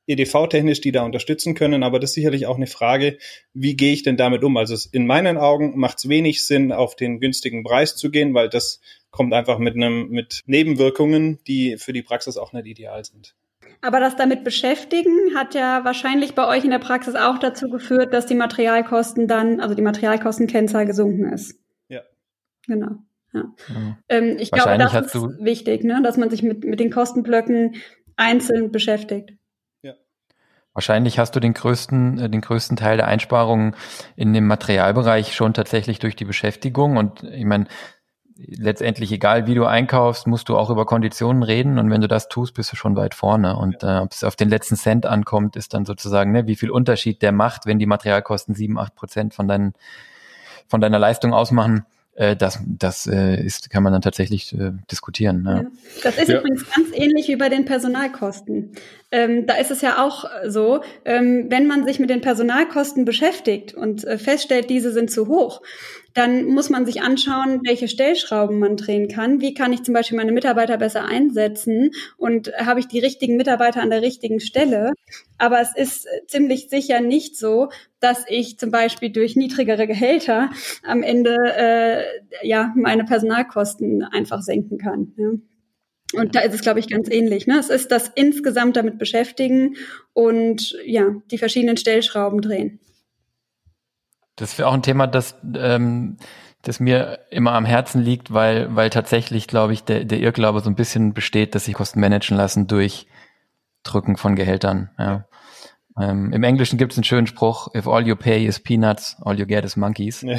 EDV-technisch, 0.09 0.81
die 0.81 0.91
da 0.91 1.03
unterstützen 1.03 1.53
können, 1.53 1.83
aber 1.83 1.99
das 1.99 2.11
ist 2.11 2.15
sicherlich 2.15 2.47
auch 2.47 2.57
eine 2.57 2.67
Frage, 2.67 3.17
wie 3.53 3.75
gehe 3.75 3.93
ich 3.93 4.03
denn 4.03 4.17
damit 4.17 4.43
um? 4.43 4.57
Also 4.57 4.75
in 4.91 5.05
meinen 5.05 5.37
Augen 5.37 5.77
macht 5.77 5.99
es 5.99 6.09
wenig 6.09 6.45
Sinn, 6.45 6.71
auf 6.71 6.95
den 6.95 7.19
günstigen 7.19 7.63
Preis 7.63 7.95
zu 7.95 8.09
gehen, 8.09 8.33
weil 8.33 8.49
das 8.49 8.81
kommt 9.11 9.33
einfach 9.33 9.59
mit 9.59 9.75
einem 9.75 10.09
mit 10.09 10.41
Nebenwirkungen, 10.45 11.39
die 11.47 11.77
für 11.77 11.93
die 11.93 12.01
Praxis 12.01 12.37
auch 12.37 12.53
nicht 12.53 12.67
ideal 12.67 13.03
sind. 13.05 13.35
Aber 13.81 13.99
das 13.99 14.15
damit 14.15 14.43
beschäftigen 14.43 15.35
hat 15.35 15.55
ja 15.55 15.85
wahrscheinlich 15.85 16.35
bei 16.35 16.47
euch 16.47 16.65
in 16.65 16.71
der 16.71 16.79
Praxis 16.79 17.15
auch 17.15 17.39
dazu 17.39 17.69
geführt, 17.69 18.13
dass 18.13 18.25
die 18.25 18.35
Materialkosten 18.35 19.27
dann, 19.27 19.61
also 19.61 19.73
die 19.73 19.81
Materialkostenkennzahl 19.81 20.85
gesunken 20.85 21.31
ist. 21.31 21.57
Ja. 21.87 22.01
Genau. 22.67 22.97
Ja. 23.33 23.53
Ähm, 24.09 24.37
ich 24.39 24.51
glaube, 24.51 24.77
das 24.77 24.93
ist 24.93 25.15
wichtig, 25.39 25.83
ne? 25.83 26.01
dass 26.03 26.17
man 26.17 26.29
sich 26.29 26.43
mit, 26.43 26.63
mit 26.63 26.79
den 26.79 26.91
Kostenblöcken 26.91 27.75
einzeln 28.15 28.71
beschäftigt. 28.71 29.33
Wahrscheinlich 30.79 31.19
hast 31.19 31.35
du 31.35 31.41
den 31.41 31.53
größten, 31.53 32.19
äh, 32.19 32.29
den 32.29 32.39
größten 32.39 32.77
Teil 32.77 32.95
der 32.95 33.09
Einsparungen 33.09 33.75
in 34.15 34.31
dem 34.31 34.47
Materialbereich 34.47 35.35
schon 35.35 35.53
tatsächlich 35.53 35.99
durch 35.99 36.15
die 36.15 36.23
Beschäftigung. 36.23 36.95
Und 36.95 37.21
ich 37.23 37.43
meine, 37.43 37.65
letztendlich, 38.37 39.11
egal 39.11 39.45
wie 39.45 39.55
du 39.55 39.65
einkaufst, 39.65 40.25
musst 40.25 40.47
du 40.47 40.55
auch 40.55 40.69
über 40.69 40.85
Konditionen 40.85 41.43
reden. 41.43 41.79
Und 41.79 41.91
wenn 41.91 41.99
du 41.99 42.07
das 42.07 42.29
tust, 42.29 42.53
bist 42.53 42.71
du 42.71 42.77
schon 42.77 42.95
weit 42.95 43.13
vorne. 43.13 43.57
Und 43.57 43.83
äh, 43.83 43.97
ob 43.97 44.13
es 44.13 44.23
auf 44.23 44.37
den 44.37 44.47
letzten 44.47 44.77
Cent 44.77 45.05
ankommt, 45.05 45.57
ist 45.57 45.73
dann 45.73 45.83
sozusagen, 45.83 46.31
ne, 46.31 46.47
wie 46.47 46.55
viel 46.55 46.71
Unterschied 46.71 47.21
der 47.21 47.33
macht, 47.33 47.65
wenn 47.65 47.77
die 47.77 47.85
Materialkosten 47.85 48.55
sieben, 48.55 48.79
acht 48.79 48.95
Prozent 48.95 49.33
von, 49.33 49.49
deinen, 49.49 49.73
von 50.69 50.79
deiner 50.79 50.97
Leistung 50.97 51.33
ausmachen 51.33 51.85
äh, 52.19 52.35
das, 52.35 52.59
das 52.67 53.07
äh, 53.07 53.41
ist, 53.41 53.69
kann 53.69 53.81
man 53.81 53.93
dann 53.93 54.01
tatsächlich 54.01 54.53
äh, 54.53 54.71
diskutieren. 54.91 55.45
Ja. 55.45 55.55
ja. 55.55 55.63
Das 56.03 56.17
ist 56.17 56.27
ja. 56.27 56.39
übrigens 56.39 56.65
ganz 56.69 56.89
ähnlich 56.93 57.29
wie 57.29 57.37
bei 57.37 57.47
den 57.47 57.63
Personalkosten. 57.63 58.73
Ähm, 59.09 59.47
da 59.47 59.55
ist 59.55 59.71
es 59.71 59.79
ja 59.81 60.05
auch 60.05 60.25
so, 60.45 60.81
ähm, 61.05 61.45
wenn 61.47 61.65
man 61.65 61.85
sich 61.85 61.97
mit 61.97 62.09
den 62.09 62.19
Personalkosten 62.19 63.05
beschäftigt 63.05 63.73
und 63.73 64.03
äh, 64.03 64.17
feststellt, 64.17 64.69
diese 64.69 64.91
sind 64.91 65.09
zu 65.09 65.27
hoch, 65.27 65.61
dann 66.13 66.45
muss 66.45 66.69
man 66.69 66.85
sich 66.85 67.01
anschauen, 67.01 67.61
welche 67.63 67.87
Stellschrauben 67.87 68.59
man 68.59 68.77
drehen 68.77 69.07
kann. 69.07 69.41
Wie 69.41 69.53
kann 69.53 69.73
ich 69.73 69.83
zum 69.83 69.93
Beispiel 69.93 70.17
meine 70.17 70.31
Mitarbeiter 70.31 70.77
besser 70.77 71.05
einsetzen 71.05 71.91
und 72.17 72.51
habe 72.57 72.79
ich 72.79 72.87
die 72.87 72.99
richtigen 72.99 73.37
Mitarbeiter 73.37 73.81
an 73.81 73.89
der 73.89 74.01
richtigen 74.01 74.39
Stelle? 74.39 74.93
Aber 75.37 75.61
es 75.61 75.75
ist 75.75 76.07
ziemlich 76.27 76.69
sicher 76.69 77.01
nicht 77.01 77.37
so, 77.37 77.69
dass 77.99 78.25
ich 78.27 78.57
zum 78.57 78.71
Beispiel 78.71 79.11
durch 79.11 79.35
niedrigere 79.35 79.87
Gehälter 79.87 80.49
am 80.83 81.03
Ende 81.03 81.35
äh, 81.55 82.03
ja 82.47 82.73
meine 82.75 83.05
Personalkosten 83.05 84.03
einfach 84.03 84.41
senken 84.41 84.77
kann. 84.77 85.13
Ja. 85.17 85.29
Und 86.13 86.35
da 86.35 86.39
ist 86.39 86.55
es, 86.55 86.61
glaube 86.61 86.79
ich, 86.79 86.89
ganz 86.89 87.09
ähnlich. 87.09 87.45
Ne? 87.45 87.59
Es 87.59 87.69
ist 87.69 87.91
das 87.91 88.11
insgesamt 88.15 88.75
damit 88.75 88.97
beschäftigen 88.97 89.75
und 90.13 90.75
ja, 90.83 91.15
die 91.29 91.37
verschiedenen 91.37 91.77
Stellschrauben 91.77 92.41
drehen. 92.41 92.79
Das 94.39 94.57
wäre 94.57 94.67
auch 94.67 94.73
ein 94.73 94.81
Thema, 94.81 95.07
das, 95.07 95.35
ähm, 95.55 96.17
das 96.61 96.79
mir 96.79 97.19
immer 97.29 97.53
am 97.53 97.65
Herzen 97.65 98.01
liegt, 98.01 98.33
weil, 98.33 98.75
weil 98.75 98.89
tatsächlich, 98.89 99.47
glaube 99.47 99.73
ich, 99.73 99.83
der, 99.83 100.05
der 100.05 100.19
Irrglaube 100.19 100.61
so 100.61 100.69
ein 100.69 100.75
bisschen 100.75 101.13
besteht, 101.13 101.55
dass 101.55 101.65
sich 101.65 101.75
Kosten 101.75 101.99
managen 101.99 102.37
lassen 102.37 102.67
durch 102.67 103.07
Drücken 103.83 104.17
von 104.17 104.35
Gehältern. 104.35 104.89
Ja. 104.97 105.25
Ähm, 105.99 106.31
Im 106.31 106.43
Englischen 106.43 106.77
gibt 106.77 106.93
es 106.93 106.97
einen 106.97 107.03
schönen 107.03 107.27
Spruch, 107.27 107.73
if 107.75 107.87
all 107.87 108.05
you 108.05 108.15
pay 108.15 108.45
is 108.45 108.59
peanuts, 108.59 109.17
all 109.21 109.37
you 109.37 109.45
get 109.45 109.65
is 109.65 109.75
monkeys. 109.75 110.21
Ja. 110.21 110.37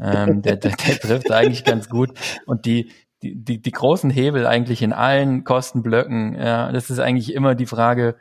Ähm, 0.00 0.42
der, 0.42 0.56
der, 0.56 0.72
der 0.72 0.98
trifft 0.98 1.30
eigentlich 1.30 1.64
ganz 1.64 1.88
gut. 1.88 2.10
Und 2.46 2.64
die, 2.64 2.90
die, 3.22 3.34
die, 3.36 3.60
die 3.60 3.70
großen 3.70 4.10
Hebel 4.10 4.46
eigentlich 4.46 4.82
in 4.82 4.92
allen 4.92 5.44
Kostenblöcken, 5.44 6.34
ja, 6.34 6.72
das 6.72 6.90
ist 6.90 7.00
eigentlich 7.00 7.34
immer 7.34 7.54
die 7.54 7.66
Frage, 7.66 8.16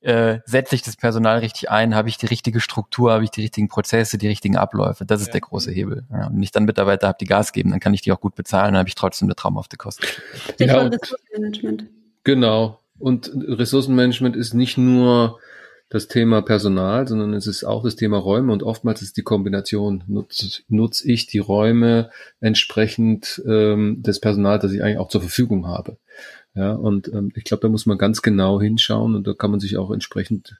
äh, 0.00 0.38
setze 0.44 0.74
ich 0.74 0.82
das 0.82 0.96
Personal 0.96 1.38
richtig 1.38 1.70
ein, 1.70 1.94
habe 1.94 2.08
ich 2.08 2.18
die 2.18 2.26
richtige 2.26 2.60
Struktur, 2.60 3.12
habe 3.12 3.24
ich 3.24 3.30
die 3.30 3.42
richtigen 3.42 3.68
Prozesse, 3.68 4.18
die 4.18 4.28
richtigen 4.28 4.56
Abläufe. 4.56 5.04
Das 5.04 5.20
ist 5.20 5.28
ja. 5.28 5.32
der 5.32 5.40
große 5.42 5.72
Hebel. 5.72 6.04
Ja, 6.12 6.28
und 6.28 6.36
nicht 6.36 6.54
dann 6.54 6.64
Mitarbeiter 6.64 7.08
habe, 7.08 7.18
die 7.20 7.26
Gas 7.26 7.52
geben, 7.52 7.70
dann 7.70 7.80
kann 7.80 7.94
ich 7.94 8.02
die 8.02 8.12
auch 8.12 8.20
gut 8.20 8.34
bezahlen, 8.34 8.74
dann 8.74 8.78
habe 8.78 8.88
ich 8.88 8.94
trotzdem 8.94 9.26
eine 9.26 9.34
traumhafte 9.34 9.76
Kosten. 9.76 10.06
Ja, 10.58 10.82
Ressourcenmanagement. 10.82 11.84
Genau. 12.24 12.80
Und 12.98 13.30
Ressourcenmanagement 13.34 14.36
ist 14.36 14.54
nicht 14.54 14.78
nur 14.78 15.38
das 15.88 16.06
Thema 16.06 16.42
Personal, 16.42 17.08
sondern 17.08 17.32
es 17.32 17.46
ist 17.46 17.64
auch 17.64 17.82
das 17.82 17.96
Thema 17.96 18.18
Räume 18.18 18.52
und 18.52 18.62
oftmals 18.62 19.00
ist 19.00 19.16
die 19.16 19.22
Kombination, 19.22 20.04
nutze 20.06 20.62
nutz 20.68 21.02
ich 21.02 21.26
die 21.26 21.38
Räume 21.38 22.10
entsprechend 22.40 23.42
ähm, 23.46 24.02
des 24.02 24.20
Personals, 24.20 24.62
das 24.62 24.72
ich 24.72 24.82
eigentlich 24.82 24.98
auch 24.98 25.08
zur 25.08 25.22
Verfügung 25.22 25.66
habe. 25.66 25.96
Ja, 26.58 26.72
und 26.72 27.06
ähm, 27.12 27.30
ich 27.36 27.44
glaube, 27.44 27.60
da 27.60 27.68
muss 27.68 27.86
man 27.86 27.98
ganz 27.98 28.20
genau 28.20 28.60
hinschauen 28.60 29.14
und 29.14 29.28
da 29.28 29.32
kann 29.32 29.52
man 29.52 29.60
sich 29.60 29.76
auch 29.76 29.92
entsprechend, 29.92 30.56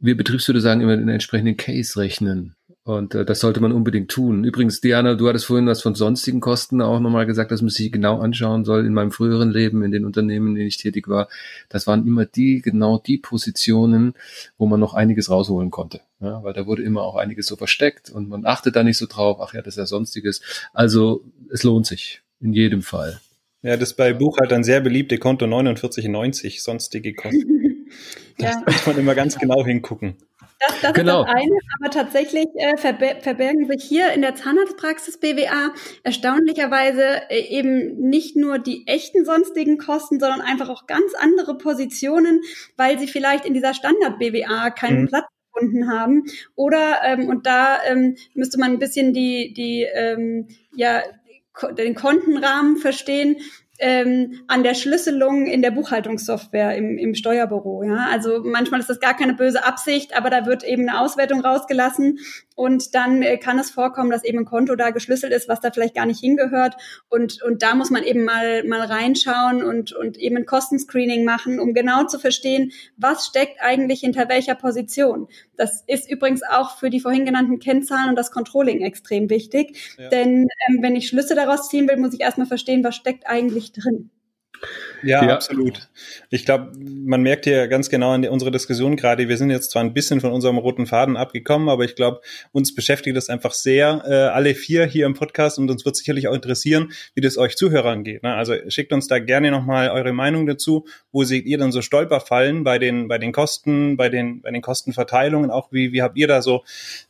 wir 0.00 0.16
Betriebswirte 0.16 0.62
sagen 0.62 0.80
immer 0.80 0.96
den 0.96 1.10
entsprechenden 1.10 1.58
Case 1.58 2.00
rechnen. 2.00 2.54
Und 2.84 3.14
äh, 3.14 3.26
das 3.26 3.40
sollte 3.40 3.60
man 3.60 3.72
unbedingt 3.72 4.10
tun. 4.10 4.42
Übrigens, 4.42 4.80
Diana, 4.80 5.14
du 5.14 5.28
hattest 5.28 5.44
vorhin 5.44 5.66
was 5.66 5.82
von 5.82 5.94
sonstigen 5.94 6.40
Kosten 6.40 6.80
auch 6.80 6.98
nochmal 6.98 7.26
gesagt, 7.26 7.50
dass 7.50 7.60
man 7.60 7.68
sich 7.68 7.92
genau 7.92 8.20
anschauen 8.20 8.64
soll. 8.64 8.86
In 8.86 8.94
meinem 8.94 9.10
früheren 9.10 9.50
Leben, 9.50 9.84
in 9.84 9.90
den 9.90 10.06
Unternehmen, 10.06 10.48
in 10.48 10.54
denen 10.54 10.68
ich 10.68 10.78
tätig 10.78 11.06
war, 11.08 11.28
das 11.68 11.86
waren 11.86 12.06
immer 12.06 12.24
die, 12.24 12.62
genau 12.62 12.96
die 12.98 13.18
Positionen, 13.18 14.14
wo 14.56 14.64
man 14.64 14.80
noch 14.80 14.94
einiges 14.94 15.28
rausholen 15.28 15.70
konnte. 15.70 16.00
Ja, 16.20 16.42
weil 16.42 16.54
da 16.54 16.66
wurde 16.66 16.82
immer 16.82 17.02
auch 17.02 17.16
einiges 17.16 17.46
so 17.46 17.56
versteckt 17.56 18.08
und 18.08 18.30
man 18.30 18.46
achtet 18.46 18.76
da 18.76 18.82
nicht 18.82 18.96
so 18.96 19.04
drauf, 19.06 19.40
ach 19.42 19.52
ja, 19.52 19.60
das 19.60 19.74
ist 19.74 19.78
ja 19.78 19.86
sonstiges. 19.86 20.40
Also 20.72 21.22
es 21.50 21.64
lohnt 21.64 21.86
sich 21.86 22.22
in 22.40 22.54
jedem 22.54 22.80
Fall. 22.80 23.20
Ja, 23.62 23.76
das 23.76 23.94
bei 23.94 24.12
Buchhaltern 24.12 24.64
sehr 24.64 24.80
beliebte 24.80 25.18
Konto 25.18 25.46
49,90, 25.46 26.62
sonstige 26.62 27.14
Kosten. 27.14 27.88
ja. 28.38 28.50
Da 28.50 28.72
muss 28.72 28.86
man 28.86 28.98
immer 28.98 29.14
ganz 29.14 29.38
genau 29.38 29.64
hingucken. 29.64 30.16
Das, 30.58 30.80
das 30.80 30.92
genau. 30.94 31.22
ist 31.22 31.28
das 31.28 31.34
eine, 31.34 31.58
aber 31.78 31.90
tatsächlich 31.90 32.46
äh, 32.54 32.76
verbe 32.76 33.16
verbergen 33.20 33.68
sich 33.68 33.82
hier 33.82 34.12
in 34.12 34.22
der 34.22 34.36
Zahnarztpraxis 34.36 35.18
BWA 35.18 35.72
erstaunlicherweise 36.04 37.30
äh, 37.30 37.40
eben 37.48 37.96
nicht 37.98 38.36
nur 38.36 38.58
die 38.58 38.86
echten 38.86 39.24
sonstigen 39.24 39.78
Kosten, 39.78 40.20
sondern 40.20 40.40
einfach 40.40 40.68
auch 40.68 40.86
ganz 40.86 41.14
andere 41.18 41.58
Positionen, 41.58 42.42
weil 42.76 42.98
sie 42.98 43.08
vielleicht 43.08 43.44
in 43.44 43.54
dieser 43.54 43.74
Standard 43.74 44.18
BWA 44.18 44.70
keinen 44.70 45.02
mhm. 45.02 45.08
Platz 45.08 45.26
gefunden 45.52 45.90
haben. 45.90 46.24
Oder 46.54 47.00
ähm, 47.04 47.28
und 47.28 47.46
da 47.46 47.82
ähm, 47.84 48.16
müsste 48.34 48.58
man 48.58 48.72
ein 48.72 48.78
bisschen 48.78 49.12
die 49.12 49.52
die 49.54 49.86
ähm, 49.92 50.48
ja 50.74 51.02
den 51.76 51.94
Kontenrahmen 51.94 52.76
verstehen 52.76 53.36
ähm, 53.82 54.44
an 54.46 54.62
der 54.62 54.74
Schlüsselung 54.74 55.46
in 55.46 55.60
der 55.60 55.72
Buchhaltungssoftware 55.72 56.76
im, 56.76 56.98
im 56.98 57.16
Steuerbüro. 57.16 57.82
Ja? 57.82 58.06
Also 58.12 58.40
manchmal 58.44 58.78
ist 58.78 58.88
das 58.88 59.00
gar 59.00 59.16
keine 59.16 59.34
böse 59.34 59.66
Absicht, 59.66 60.16
aber 60.16 60.30
da 60.30 60.46
wird 60.46 60.62
eben 60.62 60.88
eine 60.88 61.00
Auswertung 61.00 61.40
rausgelassen 61.40 62.20
und 62.54 62.94
dann 62.94 63.22
äh, 63.22 63.38
kann 63.38 63.58
es 63.58 63.70
vorkommen, 63.70 64.10
dass 64.10 64.22
eben 64.22 64.38
ein 64.38 64.44
Konto 64.44 64.76
da 64.76 64.90
geschlüsselt 64.90 65.32
ist, 65.32 65.48
was 65.48 65.60
da 65.60 65.72
vielleicht 65.72 65.96
gar 65.96 66.06
nicht 66.06 66.20
hingehört. 66.20 66.76
Und, 67.08 67.42
und 67.42 67.62
da 67.62 67.74
muss 67.74 67.90
man 67.90 68.04
eben 68.04 68.24
mal, 68.24 68.62
mal 68.64 68.82
reinschauen 68.82 69.64
und, 69.64 69.92
und 69.92 70.16
eben 70.16 70.36
ein 70.36 70.46
Kostenscreening 70.46 71.24
machen, 71.24 71.58
um 71.58 71.74
genau 71.74 72.04
zu 72.04 72.20
verstehen, 72.20 72.70
was 72.96 73.26
steckt 73.26 73.60
eigentlich 73.60 74.00
hinter 74.00 74.28
welcher 74.28 74.54
Position. 74.54 75.26
Das 75.56 75.82
ist 75.88 76.08
übrigens 76.08 76.42
auch 76.42 76.76
für 76.76 76.88
die 76.88 77.00
vorhin 77.00 77.24
genannten 77.24 77.58
Kennzahlen 77.58 78.10
und 78.10 78.16
das 78.16 78.30
Controlling 78.30 78.82
extrem 78.82 79.28
wichtig. 79.28 79.96
Ja. 79.98 80.08
Denn 80.08 80.48
ähm, 80.68 80.82
wenn 80.82 80.94
ich 80.94 81.08
Schlüsse 81.08 81.34
daraus 81.34 81.68
ziehen 81.68 81.88
will, 81.88 81.96
muss 81.96 82.14
ich 82.14 82.20
erstmal 82.20 82.46
verstehen, 82.46 82.84
was 82.84 82.94
steckt 82.94 83.26
eigentlich 83.26 83.71
drin. 83.72 84.10
Ja, 85.02 85.24
ja, 85.24 85.34
absolut. 85.34 85.88
Ich 86.30 86.44
glaube, 86.44 86.72
man 86.78 87.22
merkt 87.22 87.46
ja 87.46 87.66
ganz 87.66 87.90
genau 87.90 88.14
in 88.14 88.28
unserer 88.28 88.52
Diskussion 88.52 88.94
gerade, 88.94 89.28
wir 89.28 89.36
sind 89.36 89.50
jetzt 89.50 89.72
zwar 89.72 89.82
ein 89.82 89.94
bisschen 89.94 90.20
von 90.20 90.30
unserem 90.30 90.58
roten 90.58 90.86
Faden 90.86 91.16
abgekommen, 91.16 91.68
aber 91.68 91.84
ich 91.84 91.96
glaube, 91.96 92.20
uns 92.52 92.72
beschäftigt 92.72 93.16
das 93.16 93.28
einfach 93.28 93.52
sehr, 93.52 94.04
äh, 94.06 94.14
alle 94.14 94.54
vier 94.54 94.86
hier 94.86 95.06
im 95.06 95.14
Podcast 95.14 95.58
und 95.58 95.68
uns 95.70 95.84
wird 95.84 95.96
sicherlich 95.96 96.28
auch 96.28 96.34
interessieren, 96.34 96.92
wie 97.14 97.20
das 97.20 97.36
euch 97.36 97.56
Zuhörern 97.56 98.04
geht. 98.04 98.22
Ne? 98.22 98.34
Also 98.34 98.54
schickt 98.68 98.92
uns 98.92 99.08
da 99.08 99.18
gerne 99.18 99.50
nochmal 99.50 99.90
eure 99.90 100.12
Meinung 100.12 100.46
dazu. 100.46 100.86
Wo 101.10 101.24
seht 101.24 101.46
ihr 101.46 101.58
dann 101.58 101.72
so 101.72 101.82
Stolperfallen 101.82 102.62
bei 102.62 102.78
den, 102.78 103.08
bei 103.08 103.18
den 103.18 103.32
Kosten, 103.32 103.96
bei 103.96 104.08
den, 104.08 104.40
bei 104.42 104.52
den 104.52 104.62
Kostenverteilungen? 104.62 105.50
Auch 105.50 105.72
wie, 105.72 105.92
wie 105.92 106.02
habt 106.02 106.16
ihr 106.16 106.28
da 106.28 106.42
so 106.42 106.62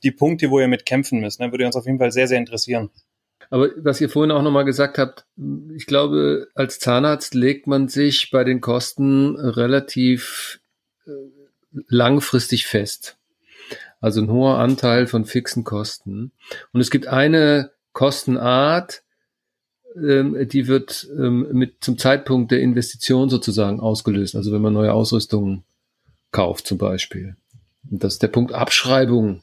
die 0.02 0.12
Punkte, 0.12 0.50
wo 0.50 0.60
ihr 0.60 0.68
mit 0.68 0.86
kämpfen 0.86 1.20
müsst? 1.20 1.40
Ne? 1.40 1.50
Würde 1.52 1.66
uns 1.66 1.76
auf 1.76 1.84
jeden 1.84 1.98
Fall 1.98 2.12
sehr, 2.12 2.26
sehr 2.26 2.38
interessieren. 2.38 2.90
Aber 3.52 3.68
was 3.76 4.00
ihr 4.00 4.08
vorhin 4.08 4.30
auch 4.30 4.40
nochmal 4.40 4.64
gesagt 4.64 4.96
habt, 4.96 5.26
ich 5.76 5.84
glaube, 5.84 6.48
als 6.54 6.78
Zahnarzt 6.78 7.34
legt 7.34 7.66
man 7.66 7.86
sich 7.86 8.30
bei 8.30 8.44
den 8.44 8.62
Kosten 8.62 9.36
relativ 9.36 10.60
äh, 11.04 11.10
langfristig 11.86 12.66
fest. 12.66 13.18
Also 14.00 14.22
ein 14.22 14.30
hoher 14.30 14.56
Anteil 14.56 15.06
von 15.06 15.26
fixen 15.26 15.64
Kosten. 15.64 16.32
Und 16.72 16.80
es 16.80 16.90
gibt 16.90 17.08
eine 17.08 17.72
Kostenart, 17.92 19.02
ähm, 19.96 20.48
die 20.48 20.66
wird 20.66 21.06
ähm, 21.14 21.46
mit 21.52 21.84
zum 21.84 21.98
Zeitpunkt 21.98 22.52
der 22.52 22.60
Investition 22.60 23.28
sozusagen 23.28 23.80
ausgelöst. 23.80 24.34
Also 24.34 24.50
wenn 24.50 24.62
man 24.62 24.72
neue 24.72 24.94
Ausrüstung 24.94 25.62
kauft 26.30 26.66
zum 26.66 26.78
Beispiel. 26.78 27.36
Und 27.90 28.02
das 28.02 28.14
ist 28.14 28.22
der 28.22 28.28
Punkt 28.28 28.54
Abschreibung 28.54 29.42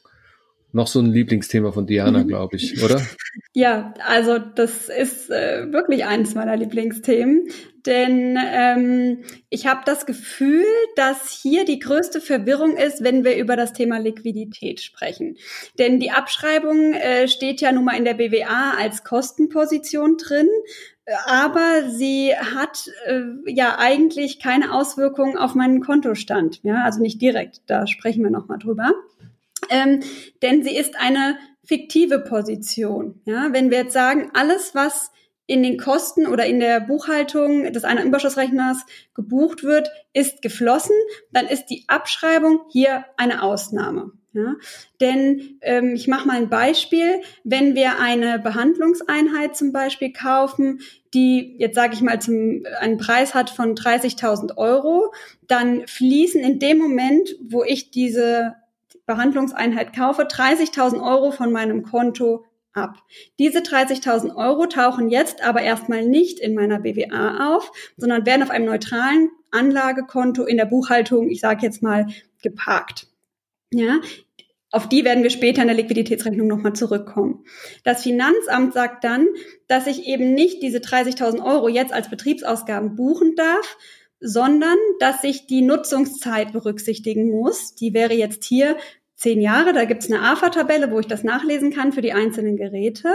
noch 0.72 0.86
so 0.86 1.00
ein 1.00 1.06
Lieblingsthema 1.06 1.72
von 1.72 1.86
Diana, 1.86 2.20
mhm. 2.24 2.28
glaube 2.28 2.56
ich, 2.56 2.82
oder? 2.82 3.00
Ja, 3.52 3.94
also 4.06 4.38
das 4.38 4.88
ist 4.88 5.28
äh, 5.30 5.72
wirklich 5.72 6.04
eines 6.04 6.34
meiner 6.34 6.56
Lieblingsthemen, 6.56 7.48
denn 7.84 8.38
ähm, 8.38 9.24
ich 9.48 9.66
habe 9.66 9.80
das 9.84 10.06
Gefühl, 10.06 10.64
dass 10.94 11.30
hier 11.30 11.64
die 11.64 11.80
größte 11.80 12.20
Verwirrung 12.20 12.76
ist, 12.76 13.02
wenn 13.02 13.24
wir 13.24 13.36
über 13.36 13.56
das 13.56 13.72
Thema 13.72 13.98
Liquidität 13.98 14.80
sprechen. 14.80 15.36
Denn 15.78 15.98
die 15.98 16.12
Abschreibung 16.12 16.92
äh, 16.94 17.26
steht 17.26 17.60
ja 17.60 17.72
nun 17.72 17.84
mal 17.84 17.96
in 17.96 18.04
der 18.04 18.14
BWA 18.14 18.74
als 18.78 19.02
Kostenposition 19.02 20.16
drin 20.16 20.48
aber 21.26 21.88
sie 21.88 22.32
hat 22.36 22.88
äh, 23.06 23.22
ja 23.46 23.78
eigentlich 23.78 24.38
keine 24.38 24.72
Auswirkungen 24.72 25.36
auf 25.36 25.54
meinen 25.54 25.80
Kontostand, 25.80 26.60
ja, 26.62 26.84
also 26.84 27.00
nicht 27.00 27.20
direkt. 27.20 27.62
Da 27.66 27.86
sprechen 27.86 28.22
wir 28.22 28.30
noch 28.30 28.48
mal 28.48 28.58
drüber 28.58 28.92
ähm, 29.70 30.00
denn 30.42 30.62
sie 30.62 30.76
ist 30.76 30.96
eine 30.98 31.38
fiktive 31.64 32.18
Position. 32.18 33.20
Ja, 33.24 33.52
wenn 33.52 33.70
wir 33.70 33.78
jetzt 33.78 33.92
sagen, 33.92 34.30
alles, 34.34 34.74
was 34.74 35.10
in 35.46 35.64
den 35.64 35.78
Kosten 35.78 36.26
oder 36.26 36.46
in 36.46 36.60
der 36.60 36.80
Buchhaltung 36.80 37.72
des 37.72 37.82
einer 37.82 38.04
Überschussrechners 38.04 38.86
gebucht 39.14 39.64
wird, 39.64 39.90
ist 40.12 40.42
geflossen, 40.42 40.94
dann 41.32 41.46
ist 41.46 41.66
die 41.66 41.84
Abschreibung 41.88 42.60
hier 42.70 43.04
eine 43.16 43.42
Ausnahme. 43.42 44.12
Ja, 44.32 44.54
denn 45.00 45.58
ähm, 45.62 45.94
ich 45.96 46.06
mache 46.06 46.28
mal 46.28 46.36
ein 46.36 46.50
Beispiel. 46.50 47.20
Wenn 47.42 47.74
wir 47.74 47.98
eine 47.98 48.38
Behandlungseinheit 48.38 49.56
zum 49.56 49.72
Beispiel 49.72 50.12
kaufen, 50.12 50.82
die 51.14 51.56
jetzt 51.58 51.74
sage 51.74 51.94
ich 51.94 52.00
mal 52.00 52.20
zum, 52.20 52.62
einen 52.78 52.98
Preis 52.98 53.34
hat 53.34 53.50
von 53.50 53.74
30.000 53.74 54.56
Euro, 54.56 55.12
dann 55.48 55.84
fließen 55.88 56.40
in 56.40 56.60
dem 56.60 56.78
Moment, 56.78 57.34
wo 57.42 57.64
ich 57.64 57.90
diese 57.90 58.54
Behandlungseinheit 59.10 59.92
kaufe, 59.92 60.22
30.000 60.22 61.02
Euro 61.02 61.32
von 61.32 61.50
meinem 61.50 61.82
Konto 61.82 62.44
ab. 62.72 62.94
Diese 63.40 63.58
30.000 63.58 64.36
Euro 64.36 64.66
tauchen 64.66 65.10
jetzt 65.10 65.42
aber 65.42 65.62
erstmal 65.62 66.06
nicht 66.06 66.38
in 66.38 66.54
meiner 66.54 66.78
BWA 66.78 67.56
auf, 67.56 67.72
sondern 67.96 68.24
werden 68.24 68.44
auf 68.44 68.50
einem 68.50 68.66
neutralen 68.66 69.30
Anlagekonto 69.50 70.44
in 70.44 70.58
der 70.58 70.66
Buchhaltung, 70.66 71.28
ich 71.28 71.40
sage 71.40 71.66
jetzt 71.66 71.82
mal, 71.82 72.06
geparkt. 72.40 73.08
Ja, 73.72 74.00
auf 74.70 74.88
die 74.88 75.04
werden 75.04 75.24
wir 75.24 75.30
später 75.30 75.62
in 75.62 75.68
der 75.68 75.76
Liquiditätsrechnung 75.76 76.46
nochmal 76.46 76.74
zurückkommen. 76.74 77.44
Das 77.82 78.04
Finanzamt 78.04 78.74
sagt 78.74 79.02
dann, 79.02 79.26
dass 79.66 79.88
ich 79.88 80.06
eben 80.06 80.34
nicht 80.34 80.62
diese 80.62 80.78
30.000 80.78 81.44
Euro 81.44 81.68
jetzt 81.68 81.92
als 81.92 82.08
Betriebsausgaben 82.08 82.94
buchen 82.94 83.34
darf, 83.34 83.76
sondern 84.20 84.76
dass 85.00 85.24
ich 85.24 85.46
die 85.46 85.62
Nutzungszeit 85.62 86.52
berücksichtigen 86.52 87.30
muss. 87.30 87.74
Die 87.74 87.94
wäre 87.94 88.14
jetzt 88.14 88.44
hier 88.44 88.76
zehn 89.20 89.40
Jahre. 89.40 89.72
Da 89.72 89.84
gibt 89.84 90.02
es 90.02 90.10
eine 90.10 90.22
AFA-Tabelle, 90.22 90.90
wo 90.90 90.98
ich 90.98 91.06
das 91.06 91.22
nachlesen 91.22 91.72
kann 91.72 91.92
für 91.92 92.00
die 92.00 92.12
einzelnen 92.12 92.56
Geräte. 92.56 93.14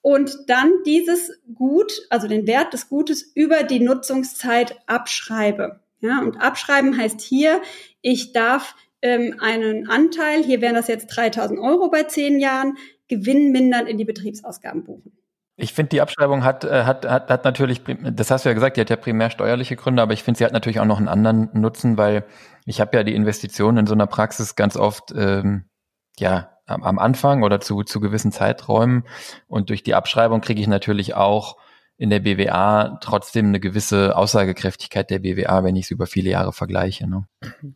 Und 0.00 0.36
dann 0.48 0.70
dieses 0.86 1.32
Gut, 1.54 1.92
also 2.10 2.26
den 2.26 2.46
Wert 2.46 2.72
des 2.72 2.88
Gutes 2.88 3.22
über 3.34 3.62
die 3.62 3.80
Nutzungszeit 3.80 4.76
abschreibe. 4.86 5.80
Ja, 6.00 6.20
und 6.20 6.40
abschreiben 6.40 6.96
heißt 6.96 7.20
hier, 7.20 7.60
ich 8.00 8.32
darf 8.32 8.76
ähm, 9.02 9.36
einen 9.40 9.88
Anteil, 9.88 10.42
hier 10.42 10.60
wären 10.60 10.74
das 10.74 10.88
jetzt 10.88 11.08
3000 11.08 11.58
Euro 11.60 11.90
bei 11.90 12.04
zehn 12.04 12.38
Jahren, 12.38 12.76
gewinnmindernd 13.08 13.88
in 13.88 13.98
die 13.98 14.04
Betriebsausgaben 14.04 14.84
buchen. 14.84 15.12
Ich 15.58 15.72
finde, 15.72 15.88
die 15.90 16.00
Abschreibung 16.02 16.44
hat, 16.44 16.64
äh, 16.64 16.84
hat, 16.84 17.06
hat, 17.06 17.30
hat 17.30 17.44
natürlich, 17.44 17.80
das 18.02 18.30
hast 18.30 18.44
du 18.44 18.50
ja 18.50 18.54
gesagt, 18.54 18.76
die 18.76 18.82
hat 18.82 18.90
ja 18.90 18.96
primär 18.96 19.30
steuerliche 19.30 19.76
Gründe, 19.76 20.02
aber 20.02 20.12
ich 20.12 20.22
finde, 20.22 20.38
sie 20.38 20.44
hat 20.44 20.52
natürlich 20.52 20.80
auch 20.80 20.86
noch 20.86 20.98
einen 20.98 21.08
anderen 21.08 21.48
Nutzen, 21.54 21.96
weil 21.96 22.24
ich 22.66 22.80
habe 22.80 22.96
ja 22.96 23.04
die 23.04 23.14
Investitionen 23.14 23.78
in 23.78 23.86
so 23.86 23.94
einer 23.94 24.06
Praxis 24.06 24.56
ganz 24.56 24.76
oft 24.76 25.12
ähm, 25.16 25.64
ja 26.18 26.52
am 26.66 26.98
Anfang 26.98 27.44
oder 27.44 27.60
zu, 27.60 27.84
zu 27.84 28.00
gewissen 28.00 28.32
Zeiträumen 28.32 29.04
und 29.46 29.70
durch 29.70 29.84
die 29.84 29.94
Abschreibung 29.94 30.40
kriege 30.40 30.60
ich 30.60 30.66
natürlich 30.66 31.14
auch 31.14 31.56
in 31.98 32.10
der 32.10 32.20
BWA 32.20 32.98
trotzdem 33.00 33.46
eine 33.46 33.60
gewisse 33.60 34.16
Aussagekräftigkeit 34.16 35.08
der 35.08 35.20
BWA, 35.20 35.64
wenn 35.64 35.76
ich 35.76 35.86
es 35.86 35.90
über 35.90 36.06
viele 36.06 36.28
Jahre 36.28 36.52
vergleiche. 36.52 37.08
Ne? 37.08 37.26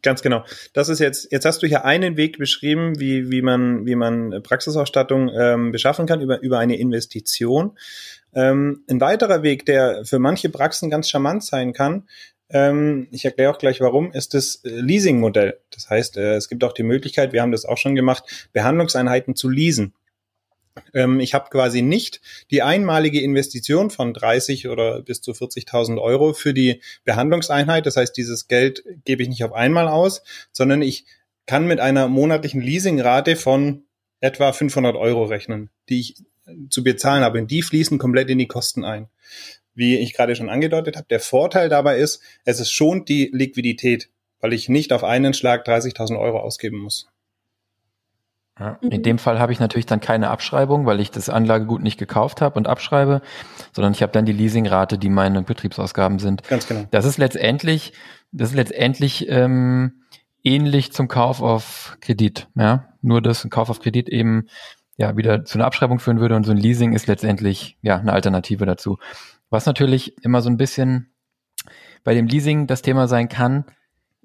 Ganz 0.03 0.21
genau. 0.21 0.45
Das 0.75 0.91
ist 0.91 0.99
jetzt, 0.99 1.33
jetzt 1.33 1.47
hast 1.47 1.63
du 1.63 1.67
hier 1.67 1.87
einen 1.87 2.19
Weg 2.19 2.37
beschrieben, 2.37 3.01
wie, 3.01 3.31
wie 3.31 3.41
man, 3.41 3.87
wie 3.87 3.95
man 3.95 4.43
Praxisausstattung 4.43 5.31
ähm, 5.35 5.73
beschaffen 5.73 6.05
kann 6.05 6.21
über, 6.21 6.43
über 6.43 6.59
eine 6.59 6.77
Investition. 6.77 7.79
Ähm, 8.35 8.85
ein 8.91 9.01
weiterer 9.01 9.43
Weg, 9.43 9.65
der 9.65 10.05
für 10.05 10.19
manche 10.19 10.51
Praxen 10.51 10.91
ganz 10.91 11.09
charmant 11.09 11.43
sein 11.43 11.73
kann, 11.73 12.07
ähm, 12.51 13.09
ich 13.11 13.25
erkläre 13.25 13.53
auch 13.53 13.59
gleich 13.59 13.81
warum, 13.81 14.13
ist 14.13 14.35
das 14.35 14.57
äh, 14.65 14.69
Leasing-Modell. 14.69 15.59
Das 15.71 15.89
heißt, 15.89 16.17
äh, 16.17 16.35
es 16.35 16.49
gibt 16.49 16.65
auch 16.65 16.73
die 16.73 16.83
Möglichkeit, 16.83 17.33
wir 17.33 17.43
haben 17.43 17.53
das 17.53 17.65
auch 17.65 17.79
schon 17.79 17.95
gemacht, 17.95 18.49
Behandlungseinheiten 18.53 19.37
zu 19.37 19.49
leasen. 19.49 19.95
Ähm, 20.95 21.21
ich 21.21 21.35
habe 21.35 21.51
quasi 21.51 21.83
nicht 21.83 22.21
die 22.51 22.63
einmalige 22.63 23.21
Investition 23.21 23.91
von 23.91 24.15
30 24.15 24.69
oder 24.69 25.03
bis 25.03 25.21
zu 25.21 25.33
40.000 25.33 26.01
Euro 26.01 26.33
für 26.33 26.55
die 26.55 26.81
Behandlungseinheit. 27.05 27.87
Das 27.87 27.97
heißt, 27.97 28.17
dieses 28.17 28.49
Geld 28.49 28.85
gebe 29.05 29.23
ich 29.23 29.29
nicht 29.29 29.45
auf 29.45 29.53
einmal 29.53 29.89
aus, 29.89 30.23
sondern 30.53 30.83
ich 30.83 31.07
kann 31.47 31.67
mit 31.67 31.81
einer 31.81 32.09
monatlichen 32.09 32.61
Leasingrate 32.61 33.37
von 33.37 33.85
etwa 34.21 34.53
500 34.53 34.97
Euro 34.97 35.25
rechnen, 35.25 35.71
die 35.89 36.01
ich 36.01 36.15
zu 36.69 36.85
bezahlen 36.85 37.25
habe. 37.25 37.41
Und 37.41 37.51
die 37.51 37.63
fließen 37.63 37.99
komplett 37.99 38.31
in 38.31 38.39
die 38.39 38.49
Kosten 38.49 38.85
ein. 38.85 39.09
Wie 39.81 39.97
ich 39.97 40.13
gerade 40.13 40.37
schon 40.37 40.51
angedeutet 40.51 40.97
habe, 40.97 41.07
der 41.09 41.21
Vorteil 41.21 41.71
dabei 41.71 41.97
ist, 41.97 42.21
es 42.45 42.61
ist 42.61 42.71
schont 42.71 43.09
die 43.09 43.31
Liquidität, 43.33 44.11
weil 44.39 44.53
ich 44.53 44.69
nicht 44.69 44.93
auf 44.93 45.05
einen 45.05 45.33
Schlag 45.33 45.67
30.000 45.67 46.21
Euro 46.21 46.39
ausgeben 46.39 46.77
muss. 46.77 47.09
Ja. 48.59 48.77
In 48.83 48.99
mhm. 48.99 49.03
dem 49.03 49.19
Fall 49.19 49.39
habe 49.39 49.55
ich 49.55 49.59
natürlich 49.59 49.87
dann 49.87 50.03
keine 50.03 50.29
Abschreibung, 50.29 50.85
weil 50.85 51.01
ich 51.01 51.11
das 51.11 51.31
Anlagegut 51.31 51.83
nicht 51.83 51.97
gekauft 51.97 52.43
habe 52.43 52.59
und 52.59 52.69
abschreibe, 52.69 53.23
sondern 53.73 53.95
ich 53.95 54.03
habe 54.03 54.13
dann 54.13 54.27
die 54.27 54.35
Leasingrate, 54.35 54.99
die 54.99 55.09
meine 55.09 55.41
Betriebsausgaben 55.41 56.19
sind. 56.19 56.47
Ganz 56.47 56.69
genau. 56.69 56.85
Das 56.91 57.07
ist 57.07 57.17
letztendlich, 57.17 57.95
das 58.33 58.51
ist 58.51 58.57
letztendlich 58.57 59.31
ähm, 59.31 60.03
ähnlich 60.45 60.93
zum 60.93 61.09
Kauf 61.09 61.41
auf 61.41 61.97
Kredit. 62.03 62.49
Ja, 62.55 62.93
nur 63.01 63.23
dass 63.23 63.45
ein 63.45 63.51
Kauf 63.51 63.71
auf 63.71 63.81
Kredit 63.81 64.11
eben 64.11 64.49
ja 64.99 65.17
wieder 65.17 65.47
zu 65.47 65.57
einer 65.57 65.65
Abschreibung 65.65 66.01
führen 66.01 66.21
würde 66.21 66.37
und 66.37 66.45
so 66.45 66.51
ein 66.51 66.59
Leasing 66.59 66.93
ist 66.93 67.07
letztendlich 67.07 67.79
ja 67.81 67.97
eine 67.97 68.13
Alternative 68.13 68.67
dazu. 68.67 68.99
Was 69.51 69.67
natürlich 69.67 70.25
immer 70.25 70.41
so 70.41 70.49
ein 70.49 70.57
bisschen 70.57 71.11
bei 72.05 72.15
dem 72.15 72.27
Leasing 72.27 72.67
das 72.67 72.83
Thema 72.83 73.09
sein 73.09 73.29
kann, 73.29 73.65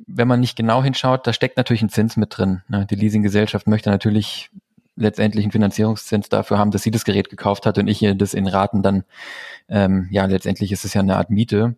wenn 0.07 0.27
man 0.27 0.39
nicht 0.39 0.55
genau 0.55 0.83
hinschaut, 0.83 1.25
da 1.25 1.33
steckt 1.33 1.57
natürlich 1.57 1.81
ein 1.81 1.89
Zins 1.89 2.17
mit 2.17 2.37
drin. 2.37 2.61
Ne? 2.67 2.85
Die 2.89 2.95
Leasinggesellschaft 2.95 3.67
möchte 3.67 3.89
natürlich 3.89 4.49
letztendlich 4.97 5.43
einen 5.43 5.51
Finanzierungszins 5.51 6.29
dafür 6.29 6.57
haben, 6.57 6.71
dass 6.71 6.83
sie 6.83 6.91
das 6.91 7.03
Gerät 7.03 7.29
gekauft 7.29 7.65
hat 7.65 7.77
und 7.77 7.87
ich 7.87 8.01
ihr 8.01 8.15
das 8.15 8.33
in 8.33 8.47
Raten 8.47 8.81
dann, 8.81 9.03
ähm, 9.67 10.07
ja, 10.09 10.25
letztendlich 10.25 10.71
ist 10.71 10.85
es 10.85 10.93
ja 10.93 11.01
eine 11.01 11.17
Art 11.17 11.29
Miete. 11.29 11.75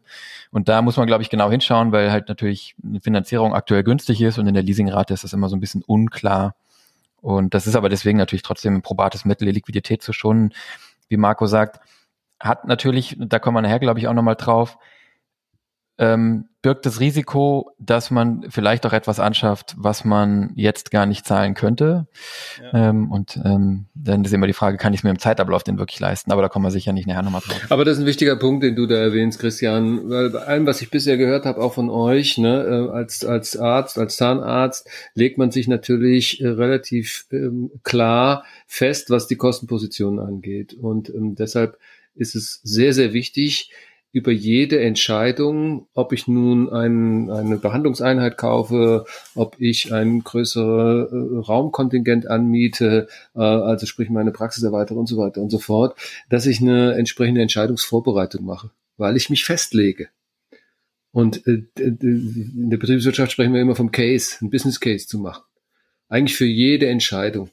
Und 0.52 0.70
da 0.70 0.82
muss 0.82 0.98
man, 0.98 1.08
glaube 1.08 1.24
ich, 1.24 1.30
genau 1.30 1.50
hinschauen, 1.50 1.92
weil 1.92 2.12
halt 2.12 2.30
natürlich 2.30 2.76
eine 2.84 3.02
Finanzierung 3.02 3.54
aktuell 3.56 3.84
günstig 3.84 4.22
ist 4.22 4.38
und 4.38 4.48
in 4.48 4.54
der 4.54 4.64
Leasingrate 4.64 5.14
ist 5.14 5.24
das 5.24 5.34
immer 5.34 5.50
so 5.50 5.56
ein 5.56 5.60
bisschen 5.60 5.82
unklar. 5.82 6.56
Und 7.22 7.56
das 7.56 7.66
ist 7.66 7.76
aber 7.76 7.90
deswegen 7.90 8.20
natürlich 8.20 8.44
trotzdem 8.44 8.76
ein 8.76 8.82
probates 8.84 9.26
Mittel, 9.26 9.46
die 9.48 9.54
Liquidität 9.54 10.04
zu 10.04 10.14
schonen. 10.14 10.54
Wie 11.10 11.18
Marco 11.18 11.48
sagt, 11.48 11.80
hat 12.40 12.66
natürlich, 12.66 13.18
da 13.20 13.40
kommen 13.40 13.56
wir 13.56 13.62
nachher, 13.62 13.80
glaube 13.80 14.00
ich, 14.00 14.08
auch 14.08 14.14
nochmal 14.14 14.36
drauf, 14.36 14.78
ähm, 16.00 16.46
birgt 16.62 16.86
das 16.86 17.00
Risiko, 17.00 17.72
dass 17.80 18.12
man 18.12 18.46
vielleicht 18.50 18.86
auch 18.86 18.94
etwas 18.94 19.20
anschafft, 19.20 19.76
was 19.78 20.04
man 20.04 20.52
jetzt 20.56 20.92
gar 20.92 21.06
nicht 21.06 21.26
zahlen 21.26 21.54
könnte. 21.54 22.08
Ja. 22.62 22.90
Ähm, 22.90 23.12
und 23.12 23.40
ähm, 23.46 23.86
dann 23.96 24.24
ist 24.26 24.34
immer 24.34 24.48
die 24.48 24.54
Frage, 24.54 24.78
kann 24.78 24.94
ich 24.94 25.00
es 25.00 25.04
mir 25.04 25.12
im 25.12 25.20
Zeitablauf 25.20 25.64
denn 25.64 25.80
wirklich 25.80 26.00
leisten? 26.00 26.32
Aber 26.32 26.42
da 26.42 26.50
kommen 26.50 26.66
wir 26.66 26.72
sicher 26.72 26.94
nicht 26.94 27.08
nachher 27.08 27.24
nochmal 27.24 27.42
drauf. 27.42 27.62
Aber 27.70 27.86
das 27.86 27.98
ist 27.98 28.04
ein 28.04 28.08
wichtiger 28.08 28.36
Punkt, 28.36 28.64
den 28.64 28.76
du 28.76 28.86
da 28.86 28.96
erwähnst, 28.96 29.40
Christian. 29.40 30.10
Weil 30.10 30.30
bei 30.30 30.40
allem, 30.40 30.66
was 30.66 30.82
ich 30.82 30.92
bisher 30.92 31.18
gehört 31.18 31.46
habe, 31.46 31.62
auch 31.62 31.74
von 31.74 31.90
euch, 31.90 32.38
ne, 32.38 32.64
äh, 32.64 32.92
als, 32.92 33.24
als 33.24 33.58
Arzt, 33.58 33.98
als 33.98 34.18
Zahnarzt, 34.18 34.90
legt 35.16 35.38
man 35.38 35.52
sich 35.52 35.68
natürlich 35.68 36.42
äh, 36.42 36.48
relativ 36.48 37.28
ähm, 37.32 37.72
klar 37.84 38.44
fest, 38.66 39.10
was 39.10 39.28
die 39.28 39.38
Kostenpositionen 39.38 40.20
angeht. 40.20 40.74
Und 40.74 41.10
ähm, 41.10 41.36
deshalb 41.36 41.78
ist 42.18 42.36
es 42.36 42.60
sehr, 42.64 42.94
sehr 42.94 43.14
wichtig, 43.14 43.72
über 44.18 44.32
jede 44.32 44.80
Entscheidung, 44.80 45.88
ob 45.94 46.14
ich 46.14 46.28
nun 46.28 46.70
ein, 46.70 47.30
eine 47.30 47.58
Behandlungseinheit 47.58 48.38
kaufe, 48.38 49.06
ob 49.36 49.60
ich 49.60 49.94
ein 49.94 50.24
größeres 50.24 51.12
äh, 51.12 51.38
Raumkontingent 51.48 52.28
anmiete, 52.28 53.08
äh, 53.36 53.40
also 53.40 53.86
sprich 53.86 54.10
meine 54.10 54.32
Praxis 54.32 54.64
erweitere 54.64 54.98
und 54.98 55.08
so 55.08 55.18
weiter 55.18 55.42
und 55.42 55.50
so 55.50 55.60
fort, 55.60 55.98
dass 56.30 56.46
ich 56.46 56.62
eine 56.62 56.96
entsprechende 56.96 57.42
Entscheidungsvorbereitung 57.42 58.44
mache, 58.44 58.72
weil 58.98 59.18
ich 59.18 59.30
mich 59.30 59.44
festlege. 59.46 60.08
Und 61.12 61.46
äh, 61.46 61.64
in 61.78 62.70
der 62.70 62.78
Betriebswirtschaft 62.78 63.32
sprechen 63.32 63.54
wir 63.54 63.62
immer 63.62 63.76
vom 63.76 63.92
Case, 63.92 64.38
ein 64.42 64.50
Business 64.50 64.80
Case 64.80 65.06
zu 65.06 65.20
machen. 65.20 65.44
Eigentlich 66.10 66.38
für 66.38 66.46
jede 66.46 66.88
Entscheidung. 66.88 67.50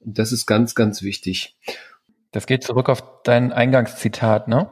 Das 0.00 0.32
ist 0.32 0.46
ganz, 0.46 0.74
ganz 0.74 1.02
wichtig. 1.02 1.56
Das 2.32 2.46
geht 2.46 2.64
zurück 2.64 2.88
auf 2.88 3.02
dein 3.22 3.52
Eingangszitat, 3.52 4.48
ne? 4.48 4.68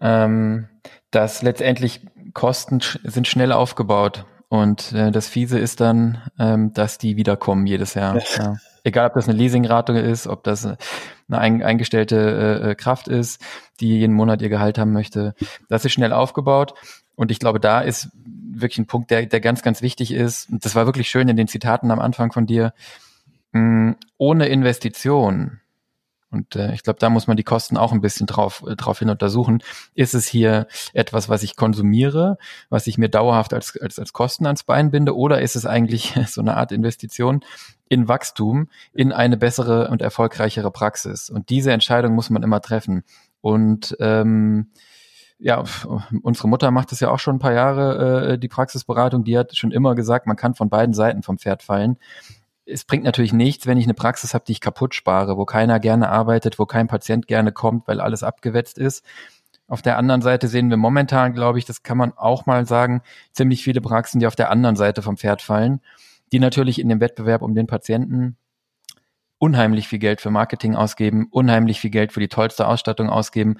Ähm, 0.00 0.68
dass 1.10 1.42
letztendlich 1.42 2.00
Kosten 2.32 2.80
sch 2.80 2.98
sind 3.04 3.26
schnell 3.26 3.52
aufgebaut 3.52 4.26
und 4.48 4.92
äh, 4.92 5.10
das 5.10 5.28
Fiese 5.28 5.58
ist 5.58 5.80
dann, 5.80 6.22
ähm, 6.38 6.72
dass 6.72 6.98
die 6.98 7.16
wiederkommen 7.16 7.66
jedes 7.66 7.94
Jahr. 7.94 8.20
Ja. 8.36 8.56
Egal, 8.84 9.08
ob 9.08 9.14
das 9.14 9.28
eine 9.28 9.36
Leasingrate 9.36 9.92
ist, 9.94 10.26
ob 10.28 10.44
das 10.44 10.64
eine 10.64 10.76
ein, 11.28 11.62
eingestellte 11.62 12.60
äh, 12.62 12.74
Kraft 12.76 13.08
ist, 13.08 13.40
die 13.80 13.98
jeden 13.98 14.14
Monat 14.14 14.42
ihr 14.42 14.48
Gehalt 14.48 14.78
haben 14.78 14.92
möchte. 14.92 15.34
Das 15.68 15.84
ist 15.84 15.92
schnell 15.92 16.12
aufgebaut. 16.12 16.74
Und 17.16 17.30
ich 17.32 17.40
glaube, 17.40 17.58
da 17.58 17.80
ist 17.80 18.10
wirklich 18.14 18.78
ein 18.78 18.86
Punkt, 18.86 19.10
der, 19.10 19.26
der 19.26 19.40
ganz, 19.40 19.62
ganz 19.62 19.82
wichtig 19.82 20.12
ist. 20.12 20.50
Und 20.50 20.64
das 20.64 20.76
war 20.76 20.86
wirklich 20.86 21.08
schön 21.08 21.28
in 21.28 21.36
den 21.36 21.48
Zitaten 21.48 21.90
am 21.90 21.98
Anfang 21.98 22.30
von 22.30 22.46
dir. 22.46 22.72
Mh, 23.52 23.60
hm, 23.60 23.96
ohne 24.18 24.46
Investition 24.46 25.60
und 26.30 26.56
äh, 26.56 26.74
ich 26.74 26.82
glaube, 26.82 26.98
da 26.98 27.08
muss 27.08 27.26
man 27.26 27.36
die 27.36 27.44
Kosten 27.44 27.76
auch 27.76 27.92
ein 27.92 28.00
bisschen 28.00 28.26
drauf, 28.26 28.64
äh, 28.66 28.74
drauf 28.74 28.98
hin 28.98 29.10
untersuchen. 29.10 29.62
Ist 29.94 30.14
es 30.14 30.26
hier 30.26 30.66
etwas, 30.92 31.28
was 31.28 31.42
ich 31.42 31.56
konsumiere, 31.56 32.36
was 32.68 32.86
ich 32.86 32.98
mir 32.98 33.08
dauerhaft 33.08 33.54
als, 33.54 33.78
als, 33.80 33.98
als 33.98 34.12
Kosten 34.12 34.46
ans 34.46 34.64
Bein 34.64 34.90
binde, 34.90 35.16
oder 35.16 35.40
ist 35.40 35.56
es 35.56 35.66
eigentlich 35.66 36.14
so 36.26 36.40
eine 36.40 36.56
Art 36.56 36.72
Investition 36.72 37.40
in 37.88 38.08
Wachstum, 38.08 38.68
in 38.92 39.12
eine 39.12 39.36
bessere 39.36 39.88
und 39.88 40.02
erfolgreichere 40.02 40.70
Praxis? 40.70 41.30
Und 41.30 41.48
diese 41.48 41.72
Entscheidung 41.72 42.14
muss 42.14 42.30
man 42.30 42.42
immer 42.42 42.60
treffen. 42.60 43.04
Und 43.40 43.96
ähm, 44.00 44.70
ja, 45.38 45.62
unsere 46.22 46.48
Mutter 46.48 46.70
macht 46.70 46.90
das 46.90 47.00
ja 47.00 47.10
auch 47.10 47.18
schon 47.18 47.36
ein 47.36 47.40
paar 47.40 47.52
Jahre, 47.52 48.32
äh, 48.32 48.38
die 48.38 48.48
Praxisberatung, 48.48 49.22
die 49.22 49.38
hat 49.38 49.54
schon 49.56 49.70
immer 49.70 49.94
gesagt, 49.94 50.26
man 50.26 50.36
kann 50.36 50.54
von 50.54 50.70
beiden 50.70 50.94
Seiten 50.94 51.22
vom 51.22 51.38
Pferd 51.38 51.62
fallen 51.62 51.98
es 52.66 52.84
bringt 52.84 53.04
natürlich 53.04 53.32
nichts, 53.32 53.66
wenn 53.66 53.78
ich 53.78 53.84
eine 53.84 53.94
Praxis 53.94 54.34
habe, 54.34 54.44
die 54.44 54.52
ich 54.52 54.60
kaputt 54.60 54.94
spare, 54.94 55.36
wo 55.36 55.44
keiner 55.44 55.80
gerne 55.80 56.08
arbeitet, 56.08 56.58
wo 56.58 56.66
kein 56.66 56.88
Patient 56.88 57.26
gerne 57.26 57.52
kommt, 57.52 57.86
weil 57.86 58.00
alles 58.00 58.22
abgewetzt 58.22 58.76
ist. 58.76 59.04
Auf 59.68 59.82
der 59.82 59.98
anderen 59.98 60.22
Seite 60.22 60.48
sehen 60.48 60.70
wir 60.70 60.76
momentan, 60.76 61.32
glaube 61.32 61.58
ich, 61.58 61.64
das 61.64 61.82
kann 61.82 61.96
man 61.96 62.12
auch 62.12 62.46
mal 62.46 62.66
sagen, 62.66 63.02
ziemlich 63.32 63.62
viele 63.62 63.80
Praxen, 63.80 64.20
die 64.20 64.26
auf 64.26 64.36
der 64.36 64.50
anderen 64.50 64.76
Seite 64.76 65.02
vom 65.02 65.16
Pferd 65.16 65.42
fallen, 65.42 65.80
die 66.32 66.38
natürlich 66.38 66.80
in 66.80 66.88
dem 66.88 67.00
Wettbewerb 67.00 67.42
um 67.42 67.54
den 67.54 67.66
Patienten 67.66 68.36
unheimlich 69.38 69.88
viel 69.88 69.98
Geld 69.98 70.20
für 70.20 70.30
Marketing 70.30 70.74
ausgeben, 70.74 71.28
unheimlich 71.30 71.80
viel 71.80 71.90
Geld 71.90 72.12
für 72.12 72.20
die 72.20 72.28
tollste 72.28 72.66
Ausstattung 72.66 73.10
ausgeben. 73.10 73.56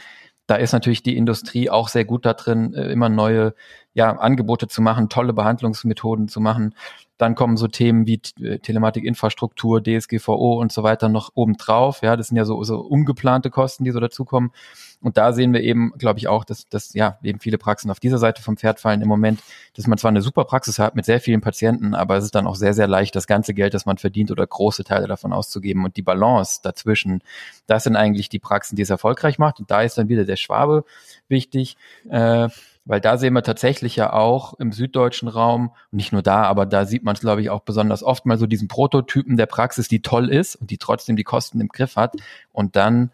Da 0.46 0.56
ist 0.56 0.72
natürlich 0.72 1.02
die 1.02 1.16
Industrie 1.16 1.70
auch 1.70 1.88
sehr 1.88 2.04
gut 2.04 2.24
da 2.24 2.34
drin, 2.34 2.72
äh, 2.74 2.90
immer 2.90 3.08
neue 3.08 3.54
ja, 3.96 4.10
Angebote 4.10 4.68
zu 4.68 4.82
machen, 4.82 5.08
tolle 5.08 5.32
Behandlungsmethoden 5.32 6.28
zu 6.28 6.38
machen. 6.38 6.74
Dann 7.16 7.34
kommen 7.34 7.56
so 7.56 7.66
Themen 7.66 8.06
wie 8.06 8.20
äh, 8.42 8.58
Telematikinfrastruktur, 8.58 9.82
DSGVO 9.82 10.60
und 10.60 10.70
so 10.70 10.82
weiter 10.82 11.08
noch 11.08 11.30
obendrauf. 11.34 12.02
Ja, 12.02 12.14
das 12.14 12.28
sind 12.28 12.36
ja 12.36 12.44
so, 12.44 12.62
so 12.62 12.78
ungeplante 12.80 13.48
Kosten, 13.48 13.84
die 13.84 13.92
so 13.92 13.98
dazukommen. 13.98 14.52
Und 15.00 15.16
da 15.16 15.32
sehen 15.32 15.54
wir 15.54 15.62
eben, 15.62 15.92
glaube 15.96 16.18
ich, 16.18 16.28
auch, 16.28 16.44
dass, 16.44 16.68
dass 16.68 16.92
ja 16.92 17.18
eben 17.22 17.40
viele 17.40 17.56
Praxen 17.56 17.90
auf 17.90 17.98
dieser 17.98 18.18
Seite 18.18 18.42
vom 18.42 18.58
Pferd 18.58 18.80
fallen 18.80 19.00
im 19.00 19.08
Moment, 19.08 19.40
dass 19.74 19.86
man 19.86 19.96
zwar 19.96 20.10
eine 20.10 20.20
super 20.20 20.44
Praxis 20.44 20.78
hat 20.78 20.94
mit 20.94 21.06
sehr 21.06 21.20
vielen 21.20 21.40
Patienten, 21.40 21.94
aber 21.94 22.18
es 22.18 22.24
ist 22.24 22.34
dann 22.34 22.46
auch 22.46 22.56
sehr, 22.56 22.74
sehr 22.74 22.88
leicht, 22.88 23.16
das 23.16 23.26
ganze 23.26 23.54
Geld, 23.54 23.72
das 23.72 23.86
man 23.86 23.96
verdient 23.96 24.30
oder 24.30 24.46
große 24.46 24.84
Teile 24.84 25.06
davon 25.06 25.32
auszugeben. 25.32 25.86
Und 25.86 25.96
die 25.96 26.02
Balance 26.02 26.60
dazwischen, 26.62 27.22
das 27.66 27.84
sind 27.84 27.96
eigentlich 27.96 28.28
die 28.28 28.40
Praxen, 28.40 28.76
die 28.76 28.82
es 28.82 28.90
erfolgreich 28.90 29.38
macht. 29.38 29.58
Und 29.58 29.70
da 29.70 29.80
ist 29.80 29.96
dann 29.96 30.10
wieder 30.10 30.26
der 30.26 30.36
Schwabe 30.36 30.84
wichtig. 31.28 31.78
Äh, 32.10 32.50
weil 32.86 33.00
da 33.00 33.18
sehen 33.18 33.34
wir 33.34 33.42
tatsächlich 33.42 33.96
ja 33.96 34.12
auch 34.12 34.54
im 34.54 34.72
süddeutschen 34.72 35.28
Raum, 35.28 35.72
und 35.90 35.96
nicht 35.96 36.12
nur 36.12 36.22
da, 36.22 36.44
aber 36.44 36.64
da 36.66 36.86
sieht 36.86 37.02
man 37.02 37.14
es, 37.14 37.20
glaube 37.20 37.42
ich, 37.42 37.50
auch 37.50 37.60
besonders 37.60 38.02
oft 38.02 38.24
mal 38.26 38.38
so 38.38 38.46
diesen 38.46 38.68
Prototypen 38.68 39.36
der 39.36 39.46
Praxis, 39.46 39.88
die 39.88 40.02
toll 40.02 40.30
ist 40.30 40.54
und 40.54 40.70
die 40.70 40.78
trotzdem 40.78 41.16
die 41.16 41.24
Kosten 41.24 41.60
im 41.60 41.68
Griff 41.68 41.96
hat 41.96 42.14
und 42.52 42.76
dann 42.76 43.10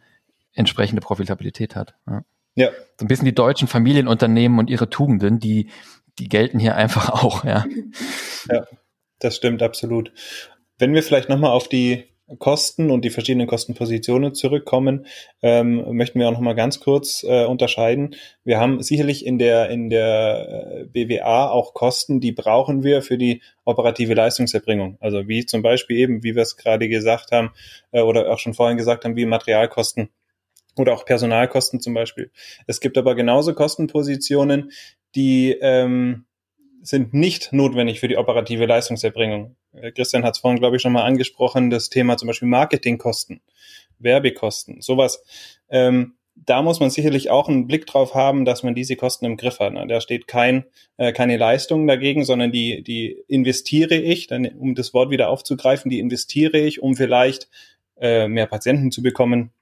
entsprechende 0.53 1.01
Profitabilität 1.01 1.75
hat. 1.75 1.95
Ja. 2.07 2.23
ja. 2.55 2.69
So 2.99 3.07
ein 3.07 3.09
bisschen 3.09 3.25
die 3.25 3.35
deutschen 3.35 3.67
Familienunternehmen 3.67 4.59
und 4.59 4.69
ihre 4.69 4.91
Tugenden, 4.91 5.41
die, 5.41 5.71
die 6.19 6.29
gelten 6.29 6.59
hier 6.59 6.77
einfach 6.77 7.09
auch, 7.25 7.45
ja. 7.45 7.65
Ja, 8.51 8.67
das 9.21 9.37
stimmt 9.37 9.63
absolut. 9.63 10.13
Wenn 10.79 10.93
wir 10.93 11.03
vielleicht 11.03 11.31
nochmal 11.31 11.51
auf 11.51 11.69
die 11.69 12.12
Kosten 12.39 12.91
und 12.91 13.05
die 13.05 13.11
verschiedenen 13.11 13.47
Kostenpositionen 13.47 14.35
zurückkommen, 14.35 15.07
ähm, 15.43 15.97
möchten 15.97 16.19
wir 16.19 16.29
auch 16.29 16.33
noch 16.33 16.41
mal 16.41 16.55
ganz 16.55 16.81
kurz 16.81 17.23
äh, 17.23 17.45
unterscheiden. 17.45 18.15
Wir 18.45 18.59
haben 18.59 18.83
sicherlich 18.83 19.27
in 19.27 19.39
der 19.39 19.71
in 19.71 19.91
der 19.91 20.83
äh, 20.83 20.85
BWA 20.85 21.51
auch 21.51 21.75
Kosten, 21.75 22.21
die 22.21 22.33
brauchen 22.33 22.83
wir 22.85 23.03
für 23.03 23.19
die 23.19 23.43
operative 23.65 24.15
Leistungserbringung. 24.15 24.97
Also 25.01 25.29
wie 25.29 25.47
zum 25.47 25.63
Beispiel 25.63 25.99
eben, 25.99 26.23
wie 26.23 26.35
wir 26.35 26.43
es 26.43 26.57
gerade 26.57 26.89
gesagt 26.89 27.33
haben 27.33 27.51
äh, 27.93 28.01
oder 28.01 28.31
auch 28.31 28.39
schon 28.39 28.55
vorhin 28.55 28.77
gesagt 28.77 29.05
haben, 29.05 29.17
wie 29.17 29.27
Materialkosten 29.27 30.11
oder 30.77 30.95
auch 30.95 31.05
Personalkosten 31.05 31.81
zum 31.81 31.95
Beispiel. 31.95 32.31
Es 32.67 32.81
gibt 32.81 32.97
aber 32.97 33.15
genauso 33.15 33.55
Kostenpositionen, 33.55 34.73
die 35.15 35.57
ähm, 35.61 36.25
sind 36.83 37.15
nicht 37.15 37.53
notwendig 37.53 38.01
für 38.01 38.09
die 38.09 38.17
operative 38.17 38.67
Leistungserbringung. 38.67 39.57
Äh, 39.73 39.93
Christian 39.93 40.25
hat 40.25 40.35
es 40.35 40.41
vorhin, 40.41 40.59
glaube 40.59 40.77
ich, 40.77 40.83
schon 40.83 40.93
mal 40.93 41.05
angesprochen, 41.05 41.71
das 41.71 41.89
Thema 41.89 42.17
zum 42.17 42.27
Beispiel 42.27 42.49
Marketingkosten, 42.49 43.41
Werbekosten, 43.99 44.81
sowas. 44.81 45.25
Ähm, 45.71 46.17
da 46.35 46.63
muss 46.63 46.81
man 46.81 46.91
sicherlich 46.91 47.31
auch 47.31 47.49
einen 47.49 47.67
Blick 47.67 47.87
drauf 47.87 48.15
haben, 48.15 48.45
dass 48.45 48.63
man 48.63 48.75
diese 48.75 48.97
Kosten 48.97 49.27
im 49.27 49.37
Griff 49.37 49.61
hat. 49.61 49.75
Da 49.89 50.01
steht 50.01 50.27
kein, 50.27 50.65
äh, 50.97 51.13
keine 51.13 51.37
Leistung 51.37 51.87
dagegen, 51.87 52.25
sondern 52.25 52.51
die, 52.53 52.83
die 52.83 53.23
investiere 53.29 53.97
ich, 53.97 54.27
dann, 54.27 54.47
um 54.47 54.75
das 54.75 54.95
Wort 54.95 55.11
wieder 55.11 55.29
aufzugreifen, 55.29 55.91
die 55.91 56.01
investiere 56.01 56.59
ich, 56.59 56.83
um 56.83 56.97
vielleicht 56.97 57.49
äh, 58.01 58.29
mehr 58.29 58.47
Patienten 58.47 58.91
zu 58.91 59.03
bekommen, 59.03 59.53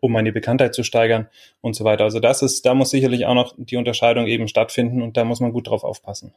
um 0.00 0.12
meine 0.12 0.32
Bekanntheit 0.32 0.74
zu 0.74 0.82
steigern 0.82 1.28
und 1.60 1.74
so 1.74 1.84
weiter. 1.84 2.04
Also 2.04 2.20
das 2.20 2.42
ist, 2.42 2.66
da 2.66 2.74
muss 2.74 2.90
sicherlich 2.90 3.26
auch 3.26 3.34
noch 3.34 3.54
die 3.56 3.76
Unterscheidung 3.76 4.26
eben 4.26 4.48
stattfinden 4.48 5.02
und 5.02 5.16
da 5.16 5.24
muss 5.24 5.40
man 5.40 5.52
gut 5.52 5.68
drauf 5.68 5.84
aufpassen. 5.84 6.34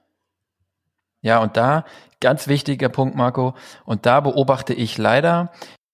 Ja, 1.22 1.42
und 1.42 1.58
da 1.58 1.86
ganz 2.22 2.48
wichtiger 2.48 2.90
Punkt, 2.90 3.16
Marco, 3.16 3.54
und 3.86 4.06
da 4.06 4.20
beobachte 4.22 4.74
ich 4.74 4.98
leider, 4.98 5.52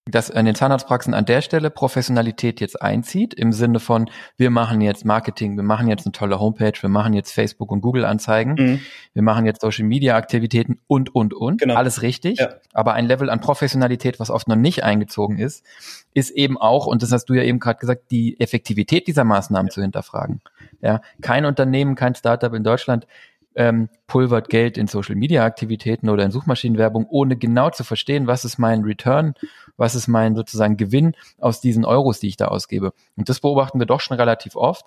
dass 0.09 0.29
an 0.29 0.45
den 0.45 0.53
Zahnarztpraxen 0.53 1.15
an 1.15 1.25
der 1.25 1.41
Stelle 1.41 1.71
Professionalität 1.71 2.61
jetzt 2.61 2.79
einzieht, 2.79 3.33
im 3.33 3.51
Sinne 3.51 3.79
von, 3.79 4.09
wir 4.37 4.51
machen 4.51 4.81
jetzt 4.81 5.03
Marketing, 5.03 5.55
wir 5.55 5.63
machen 5.63 5.87
jetzt 5.87 6.05
eine 6.05 6.11
tolle 6.11 6.39
Homepage, 6.39 6.73
wir 6.79 6.89
machen 6.89 7.13
jetzt 7.13 7.31
Facebook 7.31 7.71
und 7.71 7.81
Google 7.81 8.05
Anzeigen, 8.05 8.53
mhm. 8.53 8.79
wir 9.13 9.23
machen 9.23 9.47
jetzt 9.47 9.61
Social 9.61 9.85
Media 9.85 10.15
Aktivitäten 10.15 10.79
und, 10.85 11.15
und, 11.15 11.33
und. 11.33 11.59
Genau. 11.59 11.73
Alles 11.73 12.03
richtig. 12.03 12.37
Ja. 12.37 12.53
Aber 12.73 12.93
ein 12.93 13.07
Level 13.07 13.31
an 13.31 13.41
Professionalität, 13.41 14.19
was 14.19 14.29
oft 14.29 14.47
noch 14.47 14.55
nicht 14.55 14.83
eingezogen 14.83 15.39
ist, 15.39 15.65
ist 16.13 16.29
eben 16.29 16.57
auch, 16.57 16.85
und 16.85 17.01
das 17.01 17.11
hast 17.11 17.25
du 17.25 17.33
ja 17.33 17.41
eben 17.41 17.59
gerade 17.59 17.79
gesagt, 17.79 18.11
die 18.11 18.39
Effektivität 18.39 19.07
dieser 19.07 19.23
Maßnahmen 19.23 19.67
ja. 19.67 19.73
zu 19.73 19.81
hinterfragen. 19.81 20.41
Ja, 20.81 21.01
kein 21.21 21.45
Unternehmen, 21.45 21.95
kein 21.95 22.13
Startup 22.13 22.53
in 22.53 22.63
Deutschland 22.63 23.07
ähm, 23.55 23.89
pulvert 24.07 24.49
Geld 24.49 24.77
in 24.77 24.87
Social-Media-Aktivitäten 24.87 26.09
oder 26.09 26.23
in 26.23 26.31
Suchmaschinenwerbung, 26.31 27.07
ohne 27.09 27.37
genau 27.37 27.69
zu 27.69 27.83
verstehen, 27.83 28.27
was 28.27 28.45
ist 28.45 28.57
mein 28.57 28.83
Return, 28.83 29.33
was 29.77 29.95
ist 29.95 30.07
mein 30.07 30.35
sozusagen 30.35 30.77
Gewinn 30.77 31.15
aus 31.39 31.61
diesen 31.61 31.85
Euros, 31.85 32.19
die 32.19 32.27
ich 32.27 32.37
da 32.37 32.47
ausgebe. 32.47 32.93
Und 33.15 33.29
das 33.29 33.39
beobachten 33.39 33.79
wir 33.79 33.85
doch 33.85 34.01
schon 34.01 34.17
relativ 34.17 34.55
oft, 34.55 34.85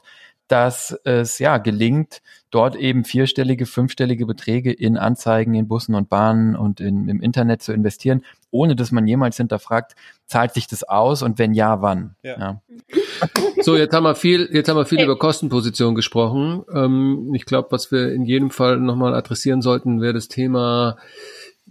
dass 0.48 0.98
es 1.04 1.38
ja 1.38 1.58
gelingt, 1.58 2.20
dort 2.50 2.76
eben 2.76 3.04
vierstellige, 3.04 3.66
fünfstellige 3.66 4.26
Beträge 4.26 4.72
in 4.72 4.96
Anzeigen 4.96 5.54
in 5.54 5.68
Bussen 5.68 5.94
und 5.94 6.08
Bahnen 6.08 6.56
und 6.56 6.80
in, 6.80 7.08
im 7.08 7.20
Internet 7.20 7.62
zu 7.62 7.72
investieren, 7.72 8.22
ohne 8.50 8.74
dass 8.74 8.90
man 8.90 9.06
jemals 9.06 9.36
hinterfragt, 9.36 9.94
zahlt 10.26 10.54
sich 10.54 10.66
das 10.66 10.82
aus 10.82 11.22
und 11.22 11.38
wenn 11.38 11.52
ja, 11.52 11.82
wann? 11.82 12.14
Ja. 12.22 12.38
ja. 12.38 12.62
So, 13.60 13.76
jetzt 13.76 13.94
haben 13.94 14.04
wir 14.04 14.14
viel, 14.14 14.48
jetzt 14.52 14.68
haben 14.68 14.76
wir 14.76 14.86
viel 14.86 15.02
über 15.02 15.18
Kostenposition 15.18 15.94
gesprochen. 15.94 16.62
Ähm, 16.72 17.34
ich 17.34 17.44
glaube, 17.44 17.68
was 17.70 17.90
wir 17.90 18.12
in 18.12 18.24
jedem 18.24 18.50
Fall 18.50 18.78
nochmal 18.78 19.14
adressieren 19.14 19.62
sollten, 19.62 20.00
wäre 20.00 20.14
das 20.14 20.28
Thema, 20.28 20.96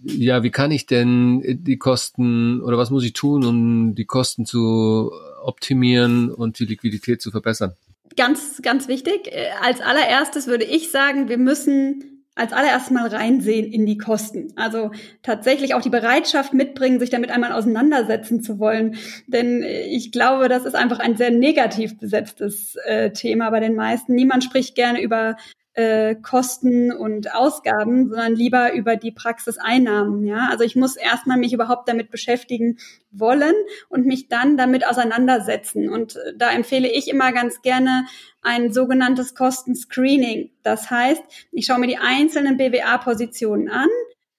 ja, 0.03 0.43
wie 0.43 0.51
kann 0.51 0.71
ich 0.71 0.85
denn 0.85 1.41
die 1.63 1.77
Kosten 1.77 2.61
oder 2.61 2.77
was 2.77 2.91
muss 2.91 3.03
ich 3.03 3.13
tun, 3.13 3.45
um 3.45 3.95
die 3.95 4.05
Kosten 4.05 4.45
zu 4.45 5.11
optimieren 5.43 6.29
und 6.29 6.59
die 6.59 6.65
Liquidität 6.65 7.21
zu 7.21 7.31
verbessern? 7.31 7.73
Ganz, 8.17 8.61
ganz 8.63 8.87
wichtig. 8.87 9.27
Äh, 9.31 9.49
als 9.61 9.79
allererstes 9.79 10.47
würde 10.47 10.65
ich 10.65 10.91
sagen, 10.91 11.29
wir 11.29 11.37
müssen 11.37 12.25
als 12.35 12.53
allererstes 12.53 12.91
mal 12.91 13.07
reinsehen 13.07 13.71
in 13.71 13.85
die 13.85 13.97
Kosten. 13.97 14.53
Also 14.55 14.91
tatsächlich 15.23 15.73
auch 15.73 15.81
die 15.81 15.89
Bereitschaft 15.89 16.53
mitbringen, 16.53 16.99
sich 16.99 17.09
damit 17.09 17.31
einmal 17.31 17.51
auseinandersetzen 17.51 18.41
zu 18.41 18.59
wollen. 18.59 18.97
Denn 19.27 19.63
äh, 19.63 19.83
ich 19.83 20.11
glaube, 20.11 20.49
das 20.49 20.65
ist 20.65 20.75
einfach 20.75 20.99
ein 20.99 21.15
sehr 21.15 21.31
negativ 21.31 21.99
besetztes 21.99 22.75
äh, 22.85 23.11
Thema 23.11 23.49
bei 23.51 23.59
den 23.59 23.75
meisten. 23.75 24.13
Niemand 24.13 24.43
spricht 24.43 24.75
gerne 24.75 25.01
über 25.01 25.37
äh, 25.77 26.15
Kosten 26.15 26.91
und 26.91 27.35
Ausgaben, 27.35 28.09
sondern 28.09 28.35
lieber 28.35 28.73
über 28.73 28.95
die 28.95 29.11
Praxiseinnahmen. 29.11 30.25
Ja, 30.25 30.47
also 30.49 30.63
ich 30.63 30.75
muss 30.75 30.95
erstmal 30.95 31.37
mich 31.37 31.53
überhaupt 31.53 31.87
damit 31.87 32.09
beschäftigen 32.09 32.79
wollen 33.11 33.53
und 33.87 34.07
mich 34.07 34.27
dann 34.27 34.57
damit 34.57 34.87
auseinandersetzen. 34.87 35.87
Und 35.87 36.15
äh, 36.15 36.33
da 36.35 36.51
empfehle 36.51 36.91
ich 36.91 37.07
immer 37.07 37.31
ganz 37.31 37.61
gerne 37.61 38.07
ein 38.41 38.73
sogenanntes 38.73 39.35
Kostenscreening. 39.35 40.49
Das 40.63 40.89
heißt, 40.89 41.21
ich 41.51 41.67
schaue 41.67 41.79
mir 41.79 41.87
die 41.87 41.99
einzelnen 41.99 42.57
BWA-Positionen 42.57 43.69
an, 43.69 43.89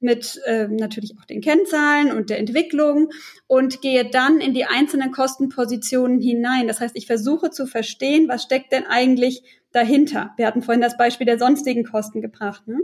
mit 0.00 0.40
äh, 0.44 0.66
natürlich 0.66 1.14
auch 1.20 1.24
den 1.24 1.40
Kennzahlen 1.40 2.10
und 2.10 2.30
der 2.30 2.38
Entwicklung 2.38 3.10
und 3.46 3.80
gehe 3.80 4.08
dann 4.08 4.40
in 4.40 4.54
die 4.54 4.64
einzelnen 4.64 5.12
Kostenpositionen 5.12 6.20
hinein. 6.20 6.66
Das 6.66 6.80
heißt, 6.80 6.96
ich 6.96 7.06
versuche 7.06 7.50
zu 7.50 7.66
verstehen, 7.66 8.28
was 8.28 8.42
steckt 8.42 8.72
denn 8.72 8.86
eigentlich 8.86 9.42
dahinter. 9.72 10.32
Wir 10.36 10.46
hatten 10.46 10.62
vorhin 10.62 10.80
das 10.80 10.96
Beispiel 10.96 11.26
der 11.26 11.38
sonstigen 11.38 11.84
Kosten 11.84 12.20
gebracht. 12.20 12.66
Ne? 12.66 12.80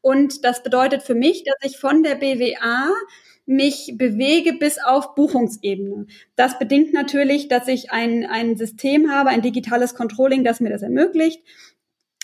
Und 0.00 0.44
das 0.44 0.62
bedeutet 0.62 1.02
für 1.02 1.14
mich, 1.14 1.44
dass 1.44 1.56
ich 1.62 1.78
von 1.78 2.02
der 2.02 2.16
BWA 2.16 2.90
mich 3.46 3.94
bewege 3.96 4.54
bis 4.54 4.78
auf 4.78 5.14
Buchungsebene. 5.14 6.06
Das 6.34 6.58
bedingt 6.58 6.92
natürlich, 6.92 7.48
dass 7.48 7.68
ich 7.68 7.92
ein, 7.92 8.26
ein 8.26 8.56
System 8.56 9.10
habe, 9.10 9.30
ein 9.30 9.42
digitales 9.42 9.94
Controlling, 9.94 10.44
das 10.44 10.60
mir 10.60 10.70
das 10.70 10.82
ermöglicht, 10.82 11.42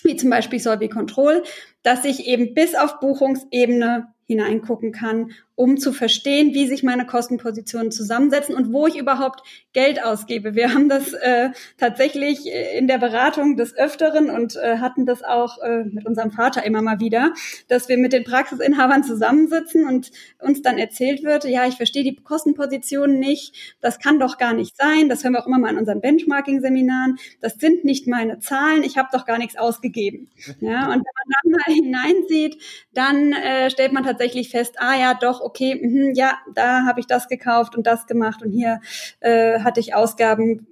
wie 0.02 0.16
zum 0.16 0.30
Beispiel 0.30 0.58
Solvi 0.58 0.88
Control, 0.88 1.44
dass 1.84 2.04
ich 2.04 2.26
eben 2.26 2.54
bis 2.54 2.74
auf 2.74 2.98
Buchungsebene 2.98 4.08
hineingucken 4.26 4.92
kann, 4.92 5.30
um 5.62 5.76
zu 5.78 5.92
verstehen, 5.92 6.54
wie 6.54 6.66
sich 6.66 6.82
meine 6.82 7.06
Kostenpositionen 7.06 7.92
zusammensetzen 7.92 8.56
und 8.56 8.72
wo 8.72 8.88
ich 8.88 8.98
überhaupt 8.98 9.44
Geld 9.72 10.04
ausgebe. 10.04 10.56
Wir 10.56 10.74
haben 10.74 10.88
das 10.88 11.12
äh, 11.12 11.50
tatsächlich 11.78 12.40
in 12.76 12.88
der 12.88 12.98
Beratung 12.98 13.56
des 13.56 13.72
Öfteren 13.76 14.28
und 14.28 14.56
äh, 14.56 14.78
hatten 14.78 15.06
das 15.06 15.22
auch 15.22 15.58
äh, 15.62 15.84
mit 15.84 16.04
unserem 16.04 16.32
Vater 16.32 16.66
immer 16.66 16.82
mal 16.82 16.98
wieder, 16.98 17.32
dass 17.68 17.88
wir 17.88 17.96
mit 17.96 18.12
den 18.12 18.24
Praxisinhabern 18.24 19.04
zusammensitzen 19.04 19.86
und 19.86 20.10
uns 20.40 20.62
dann 20.62 20.78
erzählt 20.78 21.22
wird, 21.22 21.44
ja, 21.44 21.64
ich 21.68 21.76
verstehe 21.76 22.02
die 22.02 22.16
Kostenpositionen 22.16 23.20
nicht, 23.20 23.54
das 23.80 24.00
kann 24.00 24.18
doch 24.18 24.38
gar 24.38 24.54
nicht 24.54 24.76
sein, 24.76 25.08
das 25.08 25.22
hören 25.22 25.34
wir 25.34 25.42
auch 25.42 25.46
immer 25.46 25.60
mal 25.60 25.70
in 25.70 25.78
unseren 25.78 26.00
Benchmarking-Seminaren, 26.00 27.18
das 27.40 27.54
sind 27.54 27.84
nicht 27.84 28.08
meine 28.08 28.40
Zahlen, 28.40 28.82
ich 28.82 28.98
habe 28.98 29.10
doch 29.12 29.26
gar 29.26 29.38
nichts 29.38 29.56
ausgegeben. 29.56 30.28
Ja, 30.60 30.86
und 30.86 31.04
wenn 31.04 31.14
man 31.14 31.30
dann 31.30 31.52
mal 31.52 31.72
hineinsieht, 31.72 32.60
dann 32.92 33.32
äh, 33.32 33.70
stellt 33.70 33.92
man 33.92 34.02
tatsächlich 34.02 34.50
fest, 34.50 34.74
ah 34.78 34.98
ja, 34.98 35.14
doch, 35.14 35.40
okay, 35.40 35.51
mh, 35.60 36.12
ja, 36.14 36.38
da 36.54 36.84
habe 36.86 37.00
ich 37.00 37.06
das 37.06 37.28
gekauft 37.28 37.76
und 37.76 37.86
das 37.86 38.06
gemacht 38.06 38.42
und 38.42 38.50
hier 38.50 38.80
äh, 39.20 39.60
hatte 39.60 39.80
ich 39.80 39.94
Ausgaben 39.94 40.66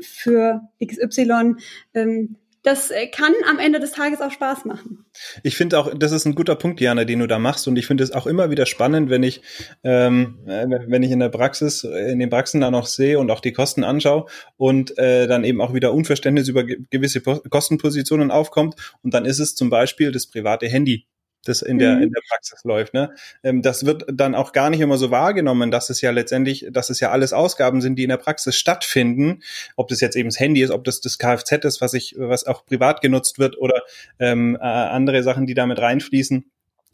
für 0.00 0.60
XY. 0.84 1.54
Ähm, 1.94 2.36
das 2.64 2.90
äh, 2.90 3.08
kann 3.08 3.34
am 3.48 3.58
Ende 3.58 3.78
des 3.78 3.92
Tages 3.92 4.22
auch 4.22 4.32
Spaß 4.32 4.64
machen. 4.64 5.04
Ich 5.42 5.54
finde 5.54 5.78
auch, 5.78 5.92
das 5.94 6.12
ist 6.12 6.24
ein 6.24 6.34
guter 6.34 6.56
Punkt, 6.56 6.80
Jana, 6.80 7.04
den 7.04 7.18
du 7.18 7.28
da 7.28 7.38
machst. 7.38 7.68
Und 7.68 7.76
ich 7.76 7.86
finde 7.86 8.02
es 8.02 8.10
auch 8.10 8.26
immer 8.26 8.50
wieder 8.50 8.64
spannend, 8.64 9.10
wenn 9.10 9.22
ich, 9.22 9.42
ähm, 9.84 10.38
äh, 10.46 10.66
wenn 10.88 11.02
ich 11.02 11.10
in 11.10 11.20
der 11.20 11.28
Praxis, 11.28 11.84
in 11.84 12.18
den 12.18 12.30
Praxen 12.30 12.62
dann 12.62 12.72
noch 12.72 12.86
sehe 12.86 13.18
und 13.18 13.30
auch 13.30 13.40
die 13.40 13.52
Kosten 13.52 13.84
anschaue 13.84 14.26
und 14.56 14.96
äh, 14.96 15.26
dann 15.26 15.44
eben 15.44 15.60
auch 15.60 15.74
wieder 15.74 15.92
Unverständnis 15.92 16.48
über 16.48 16.64
gewisse 16.64 17.20
Kostenpositionen 17.20 18.30
aufkommt. 18.30 18.76
Und 19.02 19.12
dann 19.12 19.26
ist 19.26 19.40
es 19.40 19.54
zum 19.54 19.68
Beispiel 19.68 20.10
das 20.10 20.26
private 20.26 20.66
Handy 20.66 21.06
das 21.44 21.62
in 21.62 21.78
der, 21.78 21.96
mhm. 21.96 22.02
in 22.02 22.10
der 22.10 22.20
Praxis 22.28 22.64
läuft. 22.64 22.94
Ne? 22.94 23.14
Ähm, 23.42 23.62
das 23.62 23.86
wird 23.86 24.04
dann 24.12 24.34
auch 24.34 24.52
gar 24.52 24.70
nicht 24.70 24.80
immer 24.80 24.98
so 24.98 25.10
wahrgenommen, 25.10 25.70
dass 25.70 25.90
es 25.90 26.00
ja 26.00 26.10
letztendlich, 26.10 26.66
dass 26.70 26.90
es 26.90 27.00
ja 27.00 27.10
alles 27.10 27.32
Ausgaben 27.32 27.80
sind, 27.80 27.96
die 27.96 28.02
in 28.02 28.08
der 28.08 28.16
Praxis 28.16 28.56
stattfinden. 28.56 29.42
Ob 29.76 29.88
das 29.88 30.00
jetzt 30.00 30.16
eben 30.16 30.28
das 30.28 30.40
Handy 30.40 30.62
ist, 30.62 30.70
ob 30.70 30.84
das 30.84 31.00
das 31.00 31.18
Kfz 31.18 31.64
ist, 31.64 31.80
was 31.80 31.94
ich, 31.94 32.14
was 32.18 32.44
auch 32.44 32.64
privat 32.66 33.00
genutzt 33.00 33.38
wird 33.38 33.58
oder 33.58 33.82
ähm, 34.18 34.56
äh, 34.60 34.64
andere 34.64 35.22
Sachen, 35.22 35.46
die 35.46 35.54
damit 35.54 35.78
reinfließen. 35.78 36.50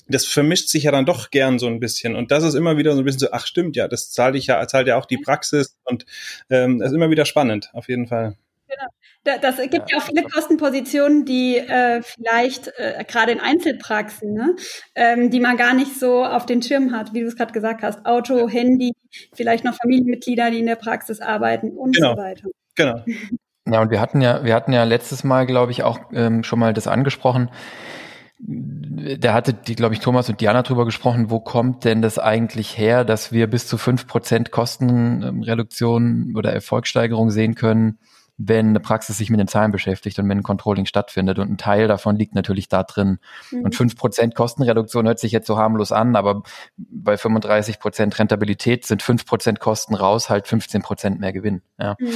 Das 0.09 0.27
vermischt 0.27 0.69
sich 0.69 0.85
ja 0.85 0.91
dann 0.91 1.07
doch 1.07 1.31
gern 1.31 1.59
so 1.59 1.69
ein 1.69 1.79
bisschen. 1.79 2.17
Und 2.17 2.33
das 2.33 2.43
ist 2.43 2.55
immer 2.55 2.77
wieder 2.77 2.95
so 2.95 2.99
ein 2.99 3.05
bisschen 3.05 3.21
so, 3.21 3.29
ach 3.31 3.47
stimmt, 3.47 3.77
ja, 3.77 3.87
das 3.87 4.11
zahlt 4.11 4.35
ich 4.35 4.49
ja, 4.49 4.67
zahlt 4.67 4.89
ja 4.89 4.97
auch 4.97 5.07
die 5.07 5.19
Praxis 5.19 5.77
und 5.85 6.05
ähm, 6.51 6.81
das 6.81 6.91
ist 6.91 6.97
immer 6.97 7.11
wieder 7.11 7.25
spannend, 7.25 7.71
auf 7.75 7.89
jeden 7.89 8.09
Fall. 8.09 8.37
Genau. 8.70 9.38
Das 9.42 9.56
gibt 9.56 9.90
ja 9.90 9.98
auch 9.98 10.02
viele 10.02 10.22
Kostenpositionen, 10.22 11.24
die 11.24 11.59
äh, 11.59 12.02
vielleicht 12.02 12.68
äh, 12.78 13.04
gerade 13.06 13.33
in 13.33 13.40
Einzelpraxen, 13.40 14.33
ne, 14.33 14.56
ähm, 14.94 15.30
die 15.30 15.40
man 15.40 15.56
gar 15.56 15.74
nicht 15.74 15.98
so 15.98 16.24
auf 16.24 16.46
den 16.46 16.62
Schirm 16.62 16.92
hat, 16.92 17.12
wie 17.12 17.20
du 17.20 17.26
es 17.26 17.37
gerade 17.37 17.52
gesagt 17.52 17.83
hast. 17.83 18.06
Auto, 18.06 18.48
Handy, 18.48 18.92
vielleicht 19.35 19.64
noch 19.64 19.74
Familienmitglieder, 19.74 20.50
die 20.50 20.61
in 20.61 20.66
der 20.66 20.76
Praxis 20.76 21.20
arbeiten 21.20 21.76
und 21.76 21.96
genau. 21.96 22.14
so 22.14 22.18
weiter. 22.18 22.48
Genau. 22.76 23.04
Ja, 23.70 23.83
und 23.83 23.90
wir 23.90 24.00
hatten 24.00 24.22
ja, 24.22 24.42
wir 24.42 24.54
hatten 24.54 24.72
ja 24.72 24.83
letztes 24.83 25.22
Mal, 25.22 25.46
glaube 25.46 25.70
ich, 25.70 25.85
auch 25.85 26.00
ähm, 26.12 26.42
schon 26.42 26.59
mal 26.59 26.72
das 26.72 26.88
angesprochen 26.88 27.50
da 28.42 29.35
hatte 29.35 29.52
die, 29.52 29.74
glaube 29.74 29.94
ich, 29.94 30.00
Thomas 30.00 30.28
und 30.28 30.40
Diana 30.40 30.62
drüber 30.62 30.85
gesprochen, 30.85 31.30
wo 31.30 31.40
kommt 31.40 31.85
denn 31.85 32.00
das 32.00 32.18
eigentlich 32.18 32.78
her, 32.78 33.04
dass 33.04 33.33
wir 33.33 33.46
bis 33.48 33.66
zu 33.66 33.76
fünf 33.76 34.06
Prozent 34.06 34.50
Kostenreduktion 34.50 36.35
oder 36.37 36.52
Erfolgssteigerung 36.52 37.30
sehen 37.30 37.54
können, 37.54 37.98
wenn 38.42 38.70
eine 38.70 38.81
Praxis 38.81 39.18
sich 39.18 39.29
mit 39.29 39.38
den 39.38 39.48
Zahlen 39.48 39.70
beschäftigt 39.70 40.18
und 40.18 40.26
wenn 40.26 40.38
ein 40.38 40.42
Controlling 40.42 40.87
stattfindet. 40.87 41.38
Und 41.38 41.50
ein 41.50 41.59
Teil 41.59 41.88
davon 41.88 42.16
liegt 42.16 42.35
natürlich 42.35 42.68
da 42.68 42.85
drin. 42.85 43.18
Mhm. 43.50 43.64
Und 43.64 43.74
fünf 43.74 43.96
Prozent 43.96 44.35
Kostenreduktion 44.35 45.07
hört 45.07 45.18
sich 45.18 45.31
jetzt 45.31 45.46
so 45.46 45.59
harmlos 45.59 45.92
an, 45.92 46.16
aber 46.16 46.42
bei 46.79 47.18
35 47.18 47.79
Prozent 47.79 48.18
Rentabilität 48.18 48.87
sind 48.87 49.03
fünf 49.03 49.26
Prozent 49.26 49.61
Kosten 49.61 49.94
raus, 49.94 50.31
halt 50.31 50.48
15 50.48 50.81
Prozent 50.81 51.20
mehr 51.20 51.35
Gewinn. 51.35 51.61
Ja. 51.79 51.96
Mhm. 51.98 52.09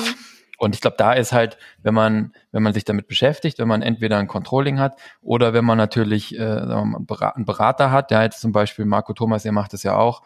Und 0.57 0.75
ich 0.75 0.81
glaube, 0.81 0.97
da 0.97 1.13
ist 1.13 1.33
halt, 1.35 1.59
wenn 1.83 1.93
man, 1.93 2.33
wenn 2.53 2.63
man 2.63 2.73
sich 2.73 2.87
damit 2.87 3.07
beschäftigt, 3.07 3.59
wenn 3.59 3.69
man 3.69 3.83
entweder 3.83 4.17
ein 4.17 4.29
Controlling 4.29 4.79
hat 4.79 4.99
oder 5.21 5.53
wenn 5.53 5.65
man 5.65 5.77
natürlich 5.77 6.39
äh, 6.39 6.43
einen 6.43 7.05
Berater 7.45 7.91
hat, 7.91 8.11
der 8.11 8.23
jetzt 8.23 8.41
zum 8.41 8.53
Beispiel 8.53 8.87
Marco 8.87 9.13
Thomas, 9.13 9.45
ihr 9.45 9.53
macht 9.53 9.75
das 9.75 9.83
ja 9.83 9.97
auch, 9.97 10.23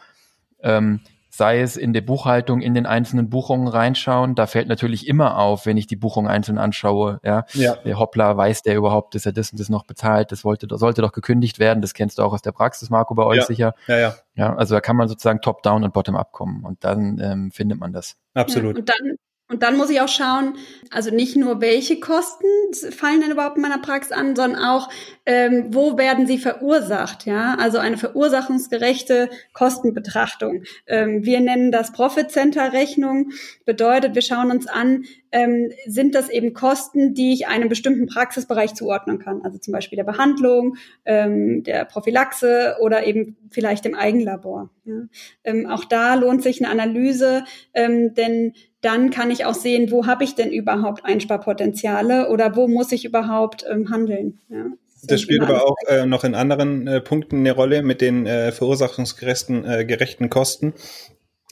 ähm, 0.62 1.00
sei 1.38 1.60
es 1.60 1.76
in 1.76 1.92
der 1.92 2.00
Buchhaltung, 2.00 2.60
in 2.60 2.74
den 2.74 2.84
einzelnen 2.84 3.30
Buchungen 3.30 3.68
reinschauen. 3.68 4.34
Da 4.34 4.48
fällt 4.48 4.66
natürlich 4.66 5.06
immer 5.06 5.38
auf, 5.38 5.66
wenn 5.66 5.76
ich 5.76 5.86
die 5.86 5.94
Buchung 5.94 6.26
einzeln 6.26 6.58
anschaue, 6.58 7.20
ja, 7.22 7.44
ja. 7.52 7.76
der 7.76 7.96
Hoppla, 7.96 8.36
weiß 8.36 8.62
der 8.62 8.74
überhaupt, 8.74 9.14
dass 9.14 9.24
er 9.24 9.32
das 9.32 9.52
und 9.52 9.60
das 9.60 9.68
noch 9.68 9.84
bezahlt, 9.84 10.32
das 10.32 10.44
wollte, 10.44 10.66
sollte 10.76 11.00
doch 11.00 11.12
gekündigt 11.12 11.60
werden, 11.60 11.80
das 11.80 11.94
kennst 11.94 12.18
du 12.18 12.22
auch 12.22 12.32
aus 12.32 12.42
der 12.42 12.50
Praxis, 12.50 12.90
Marco, 12.90 13.14
bei 13.14 13.22
euch 13.22 13.38
ja. 13.38 13.44
sicher. 13.44 13.74
Ja, 13.86 13.98
ja. 13.98 14.14
Ja, 14.34 14.54
also 14.56 14.74
da 14.74 14.80
kann 14.80 14.96
man 14.96 15.06
sozusagen 15.06 15.40
top-down 15.40 15.84
und 15.84 15.92
bottom-up 15.92 16.32
kommen 16.32 16.64
und 16.64 16.82
dann 16.82 17.20
ähm, 17.20 17.50
findet 17.52 17.78
man 17.78 17.92
das. 17.92 18.16
Absolut. 18.34 18.74
Ja, 18.74 18.80
und 18.80 18.88
dann 18.88 19.16
und 19.50 19.62
dann 19.62 19.78
muss 19.78 19.88
ich 19.88 20.00
auch 20.02 20.08
schauen, 20.08 20.56
also 20.90 21.10
nicht 21.10 21.34
nur 21.34 21.62
welche 21.62 22.00
Kosten 22.00 22.46
fallen 22.90 23.22
denn 23.22 23.30
überhaupt 23.30 23.56
in 23.56 23.62
meiner 23.62 23.78
Praxis 23.78 24.12
an, 24.12 24.36
sondern 24.36 24.62
auch, 24.62 24.90
ähm, 25.24 25.68
wo 25.70 25.96
werden 25.96 26.26
sie 26.26 26.36
verursacht, 26.36 27.24
ja? 27.24 27.56
Also 27.58 27.78
eine 27.78 27.96
verursachungsgerechte 27.96 29.30
Kostenbetrachtung. 29.54 30.64
Ähm, 30.86 31.24
wir 31.24 31.40
nennen 31.40 31.72
das 31.72 31.92
Profit 31.92 32.30
Center 32.30 32.74
Rechnung. 32.74 33.30
Bedeutet, 33.64 34.14
wir 34.14 34.22
schauen 34.22 34.50
uns 34.50 34.66
an, 34.66 35.04
ähm, 35.32 35.70
sind 35.86 36.14
das 36.14 36.28
eben 36.28 36.52
Kosten, 36.52 37.14
die 37.14 37.32
ich 37.32 37.48
einem 37.48 37.68
bestimmten 37.68 38.06
Praxisbereich 38.06 38.74
zuordnen 38.74 39.18
kann. 39.18 39.42
Also 39.42 39.58
zum 39.58 39.72
Beispiel 39.72 39.96
der 39.96 40.04
Behandlung, 40.04 40.76
ähm, 41.04 41.62
der 41.64 41.84
Prophylaxe 41.84 42.76
oder 42.80 43.06
eben 43.06 43.36
vielleicht 43.50 43.84
dem 43.84 43.94
Eigenlabor. 43.94 44.70
Ja? 44.84 45.02
Ähm, 45.44 45.66
auch 45.66 45.84
da 45.84 46.14
lohnt 46.14 46.42
sich 46.42 46.62
eine 46.62 46.70
Analyse, 46.70 47.44
ähm, 47.74 48.14
denn 48.14 48.52
dann 48.80 49.10
kann 49.10 49.30
ich 49.30 49.44
auch 49.44 49.54
sehen, 49.54 49.90
wo 49.90 50.06
habe 50.06 50.24
ich 50.24 50.34
denn 50.34 50.50
überhaupt 50.50 51.04
Einsparpotenziale 51.04 52.28
oder 52.28 52.54
wo 52.56 52.68
muss 52.68 52.92
ich 52.92 53.04
überhaupt 53.04 53.64
ähm, 53.68 53.90
handeln. 53.90 54.40
Ja? 54.48 54.66
Das, 55.02 55.20
spielt 55.20 55.42
aber 55.42 55.64
auch 55.64 55.76
äh, 55.86 56.06
noch 56.06 56.24
in 56.24 56.34
anderen 56.34 56.86
äh, 56.86 57.00
Punkten 57.00 57.38
eine 57.38 57.52
Rolle 57.52 57.82
mit 57.82 58.00
den 58.00 58.26
äh, 58.26 58.52
verursachungsgerechten 58.52 59.64
äh, 59.64 59.84
gerechten 59.84 60.28
Kosten. 60.28 60.74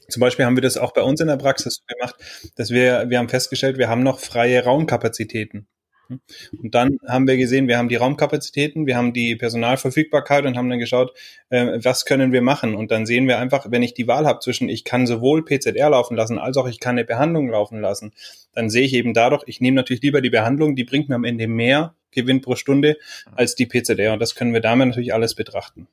Zum 0.09 0.21
Beispiel 0.21 0.45
haben 0.45 0.57
wir 0.57 0.63
das 0.63 0.77
auch 0.77 0.93
bei 0.93 1.03
uns 1.03 1.21
in 1.21 1.27
der 1.27 1.37
Praxis 1.37 1.83
gemacht, 1.87 2.15
dass 2.57 2.71
wir, 2.71 3.07
wir 3.09 3.19
haben 3.19 3.29
festgestellt, 3.29 3.79
wir 3.79 3.89
haben 3.89 4.03
noch 4.03 4.21
freie 4.21 4.63
Raumkapazitäten. 4.63 5.67
Und 6.09 6.75
dann 6.75 6.99
haben 7.07 7.27
wir 7.27 7.37
gesehen, 7.37 7.69
wir 7.69 7.79
haben 7.79 7.89
die 7.89 7.97
Raumkapazitäten, 7.97 8.87
wir 8.87 8.97
haben 8.97 9.13
die 9.13 9.37
Personalverfügbarkeit 9.37 10.47
und 10.47 10.57
haben 10.57 10.71
dann 10.71 10.79
geschaut, 10.79 11.13
äh, 11.51 11.79
was 11.83 12.05
können 12.05 12.33
wir 12.33 12.43
machen. 12.43 12.75
Und 12.75 12.91
dann 12.91 13.07
sehen 13.07 13.29
wir 13.29 13.39
einfach, 13.39 13.67
wenn 13.71 13.83
ich 13.83 13.95
die 13.95 14.07
Wahl 14.07 14.27
habe 14.27 14.41
zwischen, 14.41 14.69
ich 14.69 14.85
kann 14.85 15.07
sowohl 15.07 15.45
PZR 15.45 15.91
laufen 15.91 16.17
lassen, 16.17 16.39
als 16.39 16.57
auch 16.57 16.69
ich 16.69 16.81
kann 16.81 16.97
eine 16.97 17.05
Behandlung 17.05 17.49
laufen 17.49 17.81
lassen, 17.81 18.13
dann 18.53 18.71
sehe 18.71 18.85
ich 18.85 18.95
eben 18.95 19.15
dadurch, 19.15 19.43
ich 19.47 19.61
nehme 19.61 19.77
natürlich 19.77 20.03
lieber 20.03 20.21
die 20.21 20.31
Behandlung, 20.31 20.77
die 20.77 20.85
bringt 20.85 21.09
mir 21.09 21.17
am 21.17 21.25
Ende 21.25 21.49
mehr 21.49 21.95
Gewinn 22.11 22.41
pro 22.41 22.57
Stunde 22.57 22.97
als 23.35 23.55
die 23.55 23.67
PZR. 23.67 24.13
Und 24.13 24.21
das 24.21 24.35
können 24.35 24.53
wir 24.53 24.61
damit 24.61 24.89
natürlich 24.89 25.13
alles 25.13 25.35
betrachten. 25.35 25.87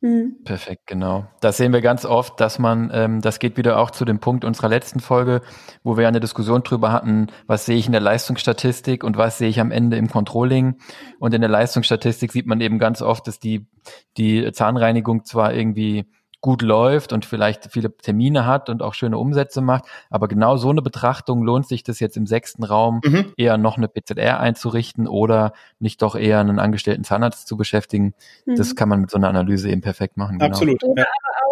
Mhm. 0.00 0.44
Perfekt, 0.44 0.86
genau. 0.86 1.26
Das 1.40 1.56
sehen 1.56 1.72
wir 1.72 1.80
ganz 1.80 2.04
oft, 2.04 2.38
dass 2.40 2.60
man, 2.60 2.90
ähm, 2.92 3.20
das 3.20 3.40
geht 3.40 3.56
wieder 3.56 3.80
auch 3.80 3.90
zu 3.90 4.04
dem 4.04 4.20
Punkt 4.20 4.44
unserer 4.44 4.68
letzten 4.68 5.00
Folge, 5.00 5.42
wo 5.82 5.96
wir 5.96 6.06
eine 6.06 6.20
Diskussion 6.20 6.62
drüber 6.62 6.92
hatten, 6.92 7.26
was 7.48 7.66
sehe 7.66 7.76
ich 7.76 7.86
in 7.86 7.92
der 7.92 8.00
Leistungsstatistik 8.00 9.02
und 9.02 9.16
was 9.16 9.38
sehe 9.38 9.48
ich 9.48 9.58
am 9.58 9.72
Ende 9.72 9.96
im 9.96 10.08
Controlling. 10.08 10.76
Und 11.18 11.34
in 11.34 11.40
der 11.40 11.50
Leistungsstatistik 11.50 12.30
sieht 12.30 12.46
man 12.46 12.60
eben 12.60 12.78
ganz 12.78 13.02
oft, 13.02 13.26
dass 13.26 13.40
die, 13.40 13.66
die 14.16 14.52
Zahnreinigung 14.52 15.24
zwar 15.24 15.52
irgendwie 15.52 16.06
gut 16.40 16.62
läuft 16.62 17.12
und 17.12 17.24
vielleicht 17.24 17.72
viele 17.72 17.96
Termine 17.96 18.46
hat 18.46 18.68
und 18.68 18.82
auch 18.82 18.94
schöne 18.94 19.18
Umsätze 19.18 19.60
macht. 19.60 19.84
Aber 20.10 20.28
genau 20.28 20.56
so 20.56 20.70
eine 20.70 20.82
Betrachtung 20.82 21.42
lohnt 21.42 21.66
sich 21.66 21.82
das 21.82 22.00
jetzt 22.00 22.16
im 22.16 22.26
sechsten 22.26 22.64
Raum 22.64 23.00
mhm. 23.04 23.32
eher 23.36 23.58
noch 23.58 23.76
eine 23.76 23.88
PZR 23.88 24.38
einzurichten 24.38 25.08
oder 25.08 25.52
nicht 25.80 26.00
doch 26.02 26.14
eher 26.14 26.40
einen 26.40 26.58
angestellten 26.58 27.04
Zahnarzt 27.04 27.48
zu 27.48 27.56
beschäftigen. 27.56 28.14
Mhm. 28.46 28.56
Das 28.56 28.76
kann 28.76 28.88
man 28.88 29.00
mit 29.00 29.10
so 29.10 29.18
einer 29.18 29.28
Analyse 29.28 29.68
eben 29.68 29.80
perfekt 29.80 30.16
machen. 30.16 30.38
Genau. 30.38 30.50
Absolut. 30.50 30.80
Ja. 30.96 31.06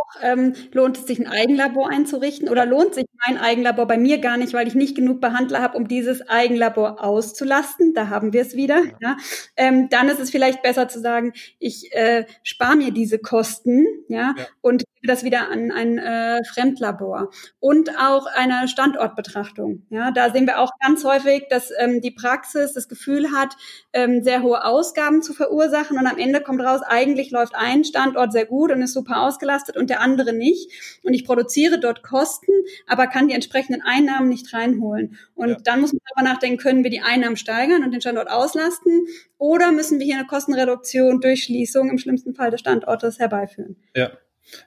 Auch, 0.07 0.23
ähm, 0.23 0.55
lohnt 0.73 0.99
es 0.99 1.07
sich 1.07 1.19
ein 1.19 1.27
Eigenlabor 1.27 1.91
einzurichten 1.91 2.49
oder 2.49 2.67
lohnt 2.67 2.95
sich 2.95 3.07
mein 3.27 3.39
Eigenlabor 3.39 3.87
bei 3.87 3.99
mir 3.99 4.19
gar 4.19 4.37
nicht, 4.37 4.53
weil 4.53 4.69
ich 4.69 4.75
nicht 4.75 4.95
genug 4.95 5.21
Behandler 5.21 5.61
habe, 5.63 5.77
um 5.77 5.89
dieses 5.89 6.29
Eigenlabor 6.29 7.03
auszulasten. 7.03 7.95
Da 7.95 8.09
haben 8.09 8.33
wir 8.33 8.43
es 8.43 8.57
wieder. 8.57 8.85
Ja. 8.85 8.93
ja. 9.01 9.17
Ähm, 9.57 9.89
dann 9.91 10.09
ist 10.09 10.21
es 10.21 10.31
vielleicht 10.31 10.63
besser 10.63 10.89
zu 10.89 11.01
sagen, 11.01 11.33
ich 11.59 11.93
äh, 11.93 12.27
spare 12.43 12.77
mir 12.77 12.93
diese 12.93 13.19
Kosten, 13.19 13.87
ja, 14.09 14.35
ja. 14.37 14.47
und 14.61 14.85
und 15.07 15.11
das 15.11 15.23
wieder 15.23 15.51
an 15.51 15.71
ein 15.71 15.99
äh, 15.99 16.43
Fremdlabor 16.45 17.31
und 17.61 17.91
auch 17.97 18.27
eine 18.27 18.67
Standortbetrachtung. 18.67 19.87
Ja, 19.89 20.11
da 20.11 20.33
sehen 20.33 20.47
wir 20.47 20.59
auch 20.59 20.73
ganz 20.85 21.05
häufig, 21.05 21.45
dass 21.49 21.71
ähm, 21.79 22.01
die 22.01 22.11
Praxis 22.11 22.73
das 22.73 22.89
Gefühl 22.89 23.31
hat, 23.31 23.57
ähm, 23.93 24.25
sehr 24.25 24.43
hohe 24.43 24.65
Ausgaben 24.65 25.23
zu 25.23 25.33
verursachen 25.33 25.97
und 25.97 26.09
am 26.09 26.19
Ende 26.19 26.41
kommt 26.41 26.61
raus, 26.61 26.81
eigentlich 26.83 27.31
läuft 27.31 27.55
ein 27.55 27.85
Standort 27.85 28.33
sehr 28.33 28.47
gut 28.47 28.73
und 28.73 28.83
ist 28.83 28.95
super 28.95 29.23
ausgelastet 29.23 29.77
und 29.77 29.91
der 29.91 29.96
andere 30.01 30.33
nicht. 30.33 30.71
Und 31.03 31.15
ich 31.15 31.25
produziere 31.25 31.79
dort 31.79 32.03
Kosten, 32.03 32.53
aber 32.87 33.07
kann 33.07 33.29
die 33.29 33.35
entsprechenden 33.35 33.83
Einnahmen 33.83 34.29
nicht 34.29 34.53
reinholen. 34.53 35.19
Und 35.35 35.49
ja. 35.49 35.57
dann 35.65 35.81
muss 35.81 35.93
man 35.93 36.01
darüber 36.07 36.31
nachdenken, 36.31 36.59
können 36.59 36.85
wir 36.85 36.91
die 36.91 37.01
Einnahmen 37.01 37.37
steigern 37.37 37.85
und 37.85 37.93
den 37.93 38.01
Standort 38.01 38.31
auslasten 38.31 39.07
oder 39.39 39.73
müssen 39.73 39.99
wir 39.99 40.07
hier 40.07 40.17
eine 40.17 40.27
Kostenreduktion 40.27 41.21
durch 41.21 41.45
Schließung 41.45 41.91
im 41.91 41.99
schlimmsten 41.99 42.35
Fall 42.35 42.51
des 42.51 42.61
Standortes 42.61 43.19
herbeiführen? 43.19 43.77
Ja. 43.95 44.11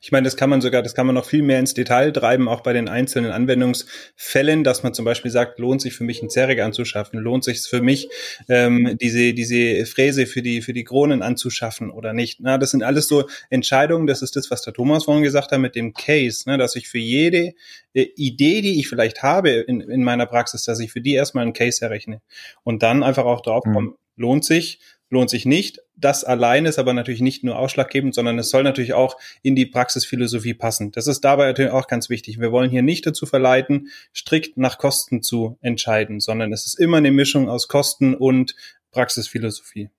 Ich 0.02 0.12
meine, 0.12 0.26
das 0.26 0.36
kann 0.36 0.50
man 0.50 0.62
sogar, 0.62 0.82
das 0.82 0.94
kann 0.94 1.06
man 1.06 1.15
noch 1.15 1.26
viel 1.26 1.42
mehr 1.42 1.60
ins 1.60 1.74
Detail 1.74 2.12
treiben, 2.12 2.48
auch 2.48 2.62
bei 2.62 2.74
den 2.74 2.89
einzelnen 2.89 3.32
Anwendungsfällen, 3.32 4.63
dass 4.63 4.84
man 4.84 4.94
zum 4.94 5.06
Beispiel 5.06 5.32
sagt, 5.32 5.60
lohnt 5.60 5.82
sich 5.82 5.94
für 5.94 6.04
mich 6.04 6.22
ein 6.22 6.30
Zerrig 6.30 6.62
anzuschaffen, 6.62 7.20
lohnt 7.20 7.44
sich 7.44 7.62
für 7.62 7.82
mich 7.82 8.10
ähm, 8.50 8.98
diese 9.00 9.34
diese 9.34 9.86
Fräse 9.86 10.26
für 10.26 10.42
die 10.42 10.62
für 10.62 10.74
die 10.74 10.84
Kronen 10.84 11.22
anzuschaffen 11.22 11.92
oder 11.92 12.13
nicht. 12.13 12.39
Na, 12.42 12.58
das 12.58 12.72
sind 12.72 12.84
alles 12.84 13.08
so 13.08 13.28
Entscheidungen. 13.50 14.08
Das 14.08 14.22
ist 14.22 14.36
das, 14.36 14.52
was 14.52 14.62
der 14.62 14.74
Thomas 14.74 15.06
vorhin 15.06 15.24
gesagt 15.24 15.52
hat 15.52 15.60
mit 15.60 15.76
dem 15.76 15.94
Case, 15.94 16.50
ne, 16.50 16.58
dass 16.58 16.76
ich 16.76 16.88
für 16.89 17.00
jede 17.00 17.54
äh, 17.94 18.08
Idee, 18.15 18.62
die 18.62 18.80
ich 18.80 18.88
vielleicht 18.88 19.24
habe 19.24 19.50
in, 19.50 19.82
in 19.82 20.04
meiner 20.04 20.26
Praxis, 20.26 20.63
dass 20.63 20.80
ich 20.80 20.92
für 20.92 21.02
die 21.02 21.13
erstmal 21.13 21.44
einen 21.44 21.54
Case 21.54 21.84
errechne 21.84 22.22
und 22.63 22.84
dann 22.84 23.04
einfach 23.04 23.26
auch 23.26 23.42
drauf 23.42 23.63
komme, 23.63 23.89
mhm. 23.89 23.96
lohnt 24.15 24.46
sich 24.46 24.80
lohnt 25.10 25.30
sich 25.30 25.45
nicht. 25.45 25.80
Das 25.95 26.24
allein 26.24 26.65
ist 26.65 26.80
aber 26.80 26.93
natürlich 26.93 27.22
nicht 27.22 27.43
nur 27.43 27.58
ausschlaggebend, 27.58 28.15
sondern 28.15 28.39
es 28.39 28.50
soll 28.50 28.63
natürlich 28.63 28.93
auch 28.93 29.17
in 29.41 29.56
die 29.56 29.65
Praxisphilosophie 29.65 30.54
passen. 30.54 30.91
Das 30.91 31.08
ist 31.08 31.22
dabei 31.22 31.48
natürlich 31.48 31.72
auch 31.72 31.88
ganz 31.88 32.10
wichtig. 32.10 32.39
Wir 32.39 32.52
wollen 32.52 32.69
hier 32.69 32.84
nicht 32.84 33.06
dazu 33.06 33.26
verleiten, 33.26 33.89
strikt 34.15 34.58
nach 34.58 34.78
Kosten 34.78 35.22
zu 35.22 35.58
entscheiden, 35.62 36.19
sondern 36.19 36.54
es 36.54 36.65
ist 36.65 36.80
immer 36.80 36.98
eine 36.98 37.12
Mischung 37.12 37.50
aus 37.50 37.67
Kosten 37.67 38.15
und 38.15 38.56
Praxisphilosophie. 38.91 39.89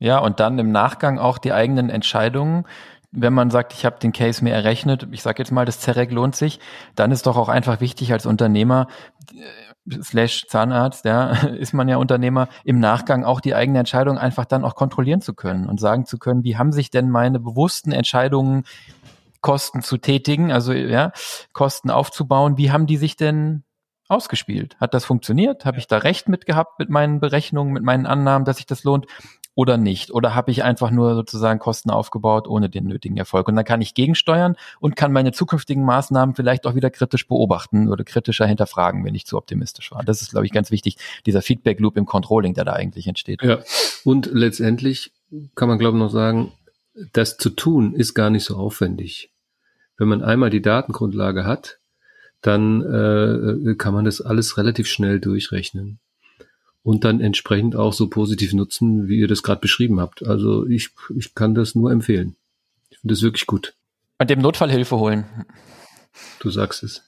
Ja, 0.00 0.18
und 0.18 0.38
dann 0.38 0.58
im 0.58 0.70
Nachgang 0.70 1.18
auch 1.18 1.38
die 1.38 1.52
eigenen 1.52 1.90
Entscheidungen 1.90 2.64
wenn 3.10 3.32
man 3.32 3.50
sagt, 3.50 3.72
ich 3.72 3.84
habe 3.86 3.98
den 3.98 4.12
Case 4.12 4.44
mir 4.44 4.52
errechnet, 4.52 5.06
ich 5.12 5.22
sage 5.22 5.42
jetzt 5.42 5.50
mal, 5.50 5.64
das 5.64 5.80
Zerek 5.80 6.12
lohnt 6.12 6.36
sich, 6.36 6.60
dann 6.94 7.10
ist 7.10 7.26
doch 7.26 7.36
auch 7.36 7.48
einfach 7.48 7.80
wichtig 7.80 8.12
als 8.12 8.26
Unternehmer, 8.26 8.88
slash 10.02 10.46
Zahnarzt, 10.48 11.04
ja, 11.04 11.30
ist 11.58 11.72
man 11.72 11.88
ja 11.88 11.96
Unternehmer, 11.96 12.48
im 12.64 12.78
Nachgang 12.80 13.24
auch 13.24 13.40
die 13.40 13.54
eigene 13.54 13.78
Entscheidung 13.78 14.18
einfach 14.18 14.44
dann 14.44 14.64
auch 14.64 14.74
kontrollieren 14.74 15.20
zu 15.20 15.34
können 15.34 15.66
und 15.66 15.80
sagen 15.80 16.06
zu 16.06 16.18
können, 16.18 16.44
wie 16.44 16.56
haben 16.56 16.72
sich 16.72 16.90
denn 16.90 17.10
meine 17.10 17.40
bewussten 17.40 17.92
Entscheidungen, 17.92 18.64
Kosten 19.40 19.82
zu 19.82 19.98
tätigen, 19.98 20.50
also 20.50 20.72
ja, 20.72 21.12
Kosten 21.52 21.90
aufzubauen, 21.90 22.56
wie 22.56 22.72
haben 22.72 22.86
die 22.86 22.96
sich 22.96 23.16
denn 23.16 23.62
ausgespielt? 24.08 24.76
Hat 24.80 24.94
das 24.94 25.04
funktioniert? 25.04 25.64
Habe 25.64 25.78
ich 25.78 25.86
da 25.86 25.98
recht 25.98 26.28
mit 26.28 26.46
gehabt 26.46 26.78
mit 26.78 26.88
meinen 26.88 27.20
Berechnungen, 27.20 27.72
mit 27.72 27.82
meinen 27.82 28.06
Annahmen, 28.06 28.44
dass 28.44 28.56
sich 28.56 28.66
das 28.66 28.84
lohnt? 28.84 29.06
Oder 29.58 29.76
nicht? 29.76 30.12
Oder 30.12 30.36
habe 30.36 30.52
ich 30.52 30.62
einfach 30.62 30.92
nur 30.92 31.16
sozusagen 31.16 31.58
Kosten 31.58 31.90
aufgebaut 31.90 32.46
ohne 32.46 32.70
den 32.70 32.84
nötigen 32.84 33.16
Erfolg? 33.16 33.48
Und 33.48 33.56
dann 33.56 33.64
kann 33.64 33.80
ich 33.80 33.92
gegensteuern 33.92 34.54
und 34.78 34.94
kann 34.94 35.10
meine 35.10 35.32
zukünftigen 35.32 35.84
Maßnahmen 35.84 36.36
vielleicht 36.36 36.64
auch 36.64 36.76
wieder 36.76 36.90
kritisch 36.90 37.26
beobachten 37.26 37.88
oder 37.88 38.04
kritischer 38.04 38.46
hinterfragen, 38.46 39.04
wenn 39.04 39.16
ich 39.16 39.26
zu 39.26 39.36
optimistisch 39.36 39.90
war. 39.90 40.04
Das 40.04 40.22
ist, 40.22 40.30
glaube 40.30 40.46
ich, 40.46 40.52
ganz 40.52 40.70
wichtig, 40.70 40.96
dieser 41.26 41.42
Feedback 41.42 41.80
Loop 41.80 41.96
im 41.96 42.06
Controlling, 42.06 42.54
der 42.54 42.66
da 42.66 42.74
eigentlich 42.74 43.08
entsteht. 43.08 43.42
Ja, 43.42 43.58
und 44.04 44.30
letztendlich 44.32 45.10
kann 45.56 45.66
man, 45.66 45.80
glaube 45.80 45.96
ich, 45.96 46.04
noch 46.04 46.12
sagen, 46.12 46.52
das 47.12 47.36
zu 47.36 47.50
tun 47.50 47.94
ist 47.94 48.14
gar 48.14 48.30
nicht 48.30 48.44
so 48.44 48.54
aufwendig. 48.54 49.32
Wenn 49.96 50.06
man 50.06 50.22
einmal 50.22 50.50
die 50.50 50.62
Datengrundlage 50.62 51.44
hat, 51.44 51.80
dann 52.42 52.82
äh, 52.82 53.74
kann 53.74 53.92
man 53.92 54.04
das 54.04 54.20
alles 54.20 54.56
relativ 54.56 54.86
schnell 54.86 55.18
durchrechnen. 55.18 55.98
Und 56.82 57.04
dann 57.04 57.20
entsprechend 57.20 57.76
auch 57.76 57.92
so 57.92 58.08
positiv 58.08 58.52
nutzen, 58.54 59.08
wie 59.08 59.18
ihr 59.18 59.28
das 59.28 59.42
gerade 59.42 59.60
beschrieben 59.60 60.00
habt. 60.00 60.26
Also 60.26 60.66
ich, 60.66 60.90
ich 61.16 61.34
kann 61.34 61.54
das 61.54 61.74
nur 61.74 61.90
empfehlen. 61.90 62.36
Ich 62.90 62.98
finde 62.98 63.14
das 63.14 63.22
wirklich 63.22 63.46
gut. 63.46 63.74
Und 64.18 64.30
dem 64.30 64.40
Notfall 64.40 64.70
Hilfe 64.70 64.98
holen. 64.98 65.24
Du 66.40 66.50
sagst 66.50 66.82
es. 66.82 67.02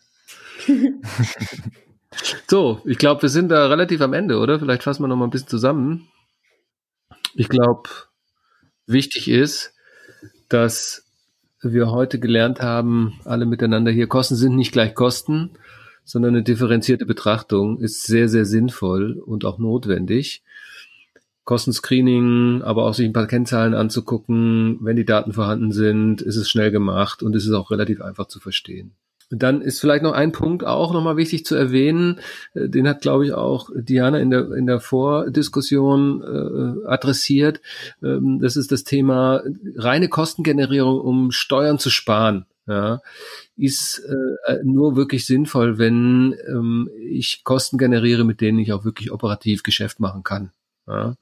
so, 2.49 2.81
ich 2.85 2.99
glaube, 2.99 3.23
wir 3.23 3.29
sind 3.29 3.49
da 3.49 3.67
relativ 3.67 4.01
am 4.01 4.13
Ende, 4.13 4.39
oder? 4.39 4.59
Vielleicht 4.59 4.83
fassen 4.83 5.03
wir 5.03 5.09
noch 5.09 5.17
mal 5.17 5.25
ein 5.25 5.31
bisschen 5.31 5.49
zusammen. 5.49 6.09
Ich 7.35 7.49
glaube, 7.49 7.89
wichtig 8.87 9.29
ist, 9.29 9.75
dass 10.49 11.07
wir 11.63 11.91
heute 11.91 12.19
gelernt 12.19 12.61
haben, 12.61 13.21
alle 13.25 13.47
miteinander 13.47 13.91
hier, 13.91 14.07
Kosten 14.07 14.35
sind 14.35 14.57
nicht 14.57 14.73
gleich 14.73 14.95
Kosten, 14.95 15.51
sondern 16.05 16.35
eine 16.35 16.43
differenzierte 16.43 17.07
Betrachtung 17.07 17.79
ist 17.79 18.03
sehr, 18.03 18.29
sehr 18.29 18.45
sinnvoll 18.45 19.21
und 19.25 19.45
auch 19.45 19.59
notwendig. 19.59 20.43
Kostenscreening, 21.45 22.63
aber 22.63 22.85
auch 22.85 22.95
sich 22.95 23.07
ein 23.07 23.13
paar 23.13 23.27
Kennzahlen 23.27 23.75
anzugucken, 23.75 24.79
wenn 24.83 24.97
die 24.97 25.05
Daten 25.05 25.33
vorhanden 25.33 25.73
sind, 25.73 26.23
ist 26.23 26.37
es 26.37 26.49
schnell 26.49 26.71
gemacht 26.71 27.23
und 27.23 27.35
es 27.35 27.45
ist 27.45 27.53
auch 27.53 27.71
relativ 27.71 28.01
einfach 28.01 28.27
zu 28.27 28.39
verstehen. 28.39 28.93
Dann 29.31 29.63
ist 29.63 29.81
vielleicht 29.81 30.03
noch 30.03 30.13
ein 30.13 30.33
Punkt 30.33 30.65
auch 30.65 30.93
nochmal 30.93 31.17
wichtig 31.17 31.45
zu 31.45 31.55
erwähnen. 31.55 32.19
Äh, 32.53 32.69
den 32.69 32.89
hat, 32.89 33.01
glaube 33.01 33.25
ich, 33.25 33.33
auch 33.33 33.71
Diana 33.75 34.19
in 34.19 34.31
der, 34.31 34.51
in 34.53 34.67
der 34.67 34.81
Vordiskussion 34.81 36.23
äh, 36.23 36.89
adressiert. 36.89 37.61
Ähm, 38.03 38.41
das 38.43 38.57
ist 38.57 38.73
das 38.73 38.83
Thema 38.83 39.43
reine 39.77 40.09
Kostengenerierung, 40.09 41.01
um 41.01 41.31
Steuern 41.31 41.79
zu 41.79 41.91
sparen. 41.91 42.47
Ja, 42.71 43.01
ist 43.57 43.99
äh, 44.47 44.59
nur 44.63 44.95
wirklich 44.95 45.27
sinnvoll, 45.27 45.79
wenn 45.79 46.37
ähm, 46.47 46.89
ich 47.01 47.43
Kosten 47.43 47.79
generiere, 47.79 48.23
mit 48.23 48.41
denen 48.41 48.61
ich 48.61 48.73
auch 48.73 48.85
wirklich 48.85 49.11
operativ 49.11 49.65
Geschäft 49.65 49.99
machen 49.99 50.23
kann. 50.23 50.53
Ja. 50.87 51.17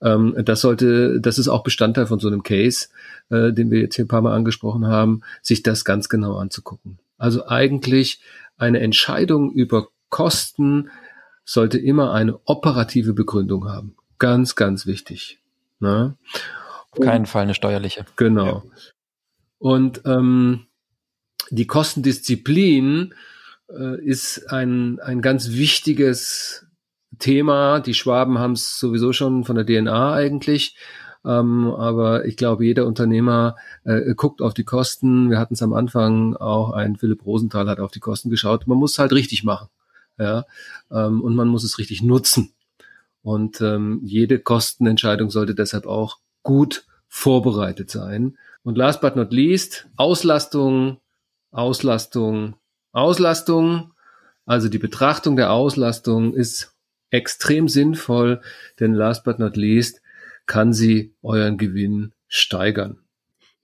Ähm, 0.00 0.36
das 0.44 0.60
sollte, 0.60 1.20
das 1.20 1.38
ist 1.38 1.48
auch 1.48 1.64
Bestandteil 1.64 2.06
von 2.06 2.20
so 2.20 2.28
einem 2.28 2.44
Case, 2.44 2.86
äh, 3.30 3.52
den 3.52 3.72
wir 3.72 3.80
jetzt 3.80 3.96
hier 3.96 4.04
ein 4.04 4.08
paar 4.08 4.22
Mal 4.22 4.36
angesprochen 4.36 4.86
haben, 4.86 5.22
sich 5.42 5.64
das 5.64 5.84
ganz 5.84 6.08
genau 6.08 6.36
anzugucken. 6.36 7.00
Also 7.18 7.48
eigentlich 7.48 8.20
eine 8.56 8.78
Entscheidung 8.78 9.52
über 9.52 9.88
Kosten 10.08 10.90
sollte 11.44 11.78
immer 11.78 12.12
eine 12.12 12.38
operative 12.44 13.12
Begründung 13.12 13.68
haben. 13.68 13.96
Ganz, 14.20 14.54
ganz 14.54 14.86
wichtig. 14.86 15.40
Ne? 15.80 16.14
Auf 16.92 17.00
keinen 17.00 17.26
Fall 17.26 17.42
eine 17.42 17.54
steuerliche. 17.54 18.06
Genau. 18.14 18.46
Ja. 18.46 18.62
Und 19.58 20.02
ähm, 20.04 20.65
die 21.50 21.66
Kostendisziplin 21.66 23.14
äh, 23.68 24.00
ist 24.04 24.50
ein, 24.50 25.00
ein 25.00 25.22
ganz 25.22 25.52
wichtiges 25.52 26.66
Thema. 27.18 27.80
Die 27.80 27.94
Schwaben 27.94 28.38
haben 28.38 28.52
es 28.52 28.78
sowieso 28.78 29.12
schon 29.12 29.44
von 29.44 29.56
der 29.56 29.66
DNA 29.66 30.14
eigentlich. 30.14 30.76
Ähm, 31.24 31.72
aber 31.76 32.24
ich 32.24 32.36
glaube, 32.36 32.64
jeder 32.64 32.86
Unternehmer 32.86 33.56
äh, 33.84 34.14
guckt 34.14 34.40
auf 34.42 34.54
die 34.54 34.64
Kosten. 34.64 35.30
Wir 35.30 35.38
hatten 35.38 35.54
es 35.54 35.62
am 35.62 35.72
Anfang 35.72 36.36
auch, 36.36 36.72
ein 36.72 36.96
Philipp 36.96 37.26
Rosenthal 37.26 37.68
hat 37.68 37.80
auf 37.80 37.90
die 37.90 38.00
Kosten 38.00 38.30
geschaut. 38.30 38.66
Man 38.66 38.78
muss 38.78 38.92
es 38.92 38.98
halt 38.98 39.12
richtig 39.12 39.42
machen. 39.42 39.68
Ja, 40.18 40.44
ähm, 40.90 41.20
und 41.20 41.34
man 41.34 41.48
muss 41.48 41.64
es 41.64 41.78
richtig 41.78 42.02
nutzen. 42.02 42.52
Und 43.22 43.60
ähm, 43.60 44.00
jede 44.04 44.38
Kostenentscheidung 44.38 45.30
sollte 45.30 45.54
deshalb 45.54 45.86
auch 45.86 46.18
gut 46.42 46.86
vorbereitet 47.08 47.90
sein. 47.90 48.38
Und 48.62 48.78
last 48.78 49.00
but 49.00 49.16
not 49.16 49.32
least, 49.32 49.88
Auslastung, 49.96 50.98
Auslastung, 51.56 52.56
Auslastung. 52.92 53.92
Also 54.44 54.68
die 54.68 54.78
Betrachtung 54.78 55.36
der 55.36 55.52
Auslastung 55.52 56.34
ist 56.34 56.74
extrem 57.10 57.68
sinnvoll, 57.68 58.40
denn 58.78 58.92
last 58.92 59.24
but 59.24 59.38
not 59.38 59.56
least 59.56 60.02
kann 60.46 60.72
sie 60.72 61.14
euren 61.22 61.58
Gewinn 61.58 62.12
steigern. 62.28 63.00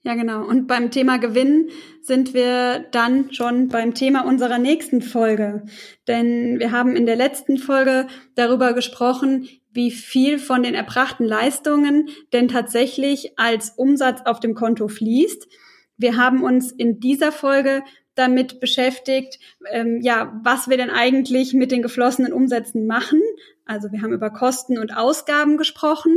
Ja, 0.05 0.15
genau. 0.15 0.43
Und 0.43 0.67
beim 0.67 0.91
Thema 0.91 1.17
Gewinn 1.17 1.69
sind 2.01 2.33
wir 2.33 2.79
dann 2.91 3.31
schon 3.31 3.69
beim 3.69 3.93
Thema 3.93 4.25
unserer 4.25 4.57
nächsten 4.57 5.01
Folge. 5.01 5.63
Denn 6.09 6.59
wir 6.59 6.71
haben 6.71 6.97
in 6.97 7.05
der 7.05 7.15
letzten 7.15 7.57
Folge 7.57 8.07
darüber 8.35 8.73
gesprochen, 8.73 9.47
wie 9.71 9.91
viel 9.91 10.39
von 10.39 10.61
den 10.61 10.73
erbrachten 10.73 11.25
Leistungen 11.25 12.09
denn 12.33 12.49
tatsächlich 12.49 13.39
als 13.39 13.69
Umsatz 13.69 14.21
auf 14.25 14.41
dem 14.41 14.55
Konto 14.55 14.89
fließt. 14.89 15.47
Wir 15.97 16.17
haben 16.17 16.43
uns 16.43 16.71
in 16.71 16.99
dieser 16.99 17.31
Folge 17.31 17.83
damit 18.15 18.59
beschäftigt, 18.59 19.39
ähm, 19.71 19.99
ja, 20.01 20.39
was 20.43 20.69
wir 20.69 20.77
denn 20.77 20.89
eigentlich 20.89 21.53
mit 21.53 21.71
den 21.71 21.81
geflossenen 21.81 22.33
Umsätzen 22.33 22.85
machen. 22.85 23.21
Also 23.65 23.91
wir 23.91 24.01
haben 24.01 24.13
über 24.13 24.29
Kosten 24.29 24.77
und 24.77 24.95
Ausgaben 24.95 25.57
gesprochen, 25.57 26.15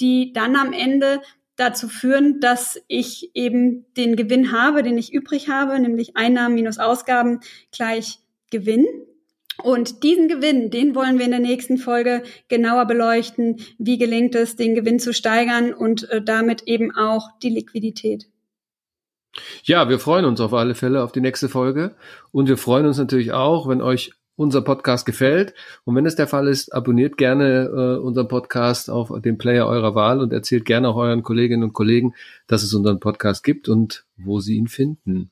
die 0.00 0.32
dann 0.32 0.56
am 0.56 0.72
Ende 0.72 1.20
dazu 1.56 1.88
führen, 1.88 2.40
dass 2.40 2.80
ich 2.88 3.30
eben 3.34 3.86
den 3.96 4.16
Gewinn 4.16 4.52
habe, 4.52 4.82
den 4.82 4.98
ich 4.98 5.12
übrig 5.12 5.48
habe, 5.48 5.78
nämlich 5.78 6.16
Einnahmen 6.16 6.54
minus 6.54 6.78
Ausgaben 6.78 7.40
gleich 7.72 8.18
Gewinn. 8.50 8.86
Und 9.62 10.02
diesen 10.02 10.28
Gewinn, 10.28 10.70
den 10.70 10.94
wollen 10.94 11.18
wir 11.18 11.24
in 11.24 11.30
der 11.30 11.40
nächsten 11.40 11.78
Folge 11.78 12.22
genauer 12.48 12.84
beleuchten. 12.84 13.56
Wie 13.78 13.96
gelingt 13.96 14.34
es, 14.34 14.56
den 14.56 14.74
Gewinn 14.74 14.98
zu 14.98 15.14
steigern 15.14 15.72
und 15.72 16.10
äh, 16.10 16.20
damit 16.20 16.64
eben 16.64 16.94
auch 16.94 17.30
die 17.42 17.48
Liquidität. 17.50 18.26
Ja, 19.64 19.88
wir 19.88 19.98
freuen 19.98 20.24
uns 20.24 20.40
auf 20.40 20.54
alle 20.54 20.74
Fälle 20.74 21.02
auf 21.02 21.12
die 21.12 21.20
nächste 21.20 21.48
Folge 21.48 21.94
und 22.32 22.48
wir 22.48 22.56
freuen 22.56 22.86
uns 22.86 22.98
natürlich 22.98 23.32
auch, 23.32 23.68
wenn 23.68 23.82
euch 23.82 24.12
unser 24.36 24.62
Podcast 24.62 25.04
gefällt. 25.06 25.54
Und 25.84 25.96
wenn 25.96 26.06
es 26.06 26.14
der 26.14 26.28
Fall 26.28 26.46
ist, 26.46 26.72
abonniert 26.72 27.16
gerne 27.16 27.64
äh, 27.64 27.98
unseren 27.98 28.28
Podcast 28.28 28.88
auf 28.90 29.10
dem 29.22 29.38
Player 29.38 29.66
eurer 29.66 29.94
Wahl 29.94 30.20
und 30.20 30.30
erzählt 30.32 30.66
gerne 30.66 30.88
auch 30.88 30.96
euren 30.96 31.22
Kolleginnen 31.22 31.62
und 31.64 31.72
Kollegen, 31.72 32.14
dass 32.46 32.62
es 32.62 32.74
unseren 32.74 33.00
Podcast 33.00 33.42
gibt 33.42 33.68
und 33.68 34.04
wo 34.16 34.40
sie 34.40 34.56
ihn 34.56 34.68
finden. 34.68 35.30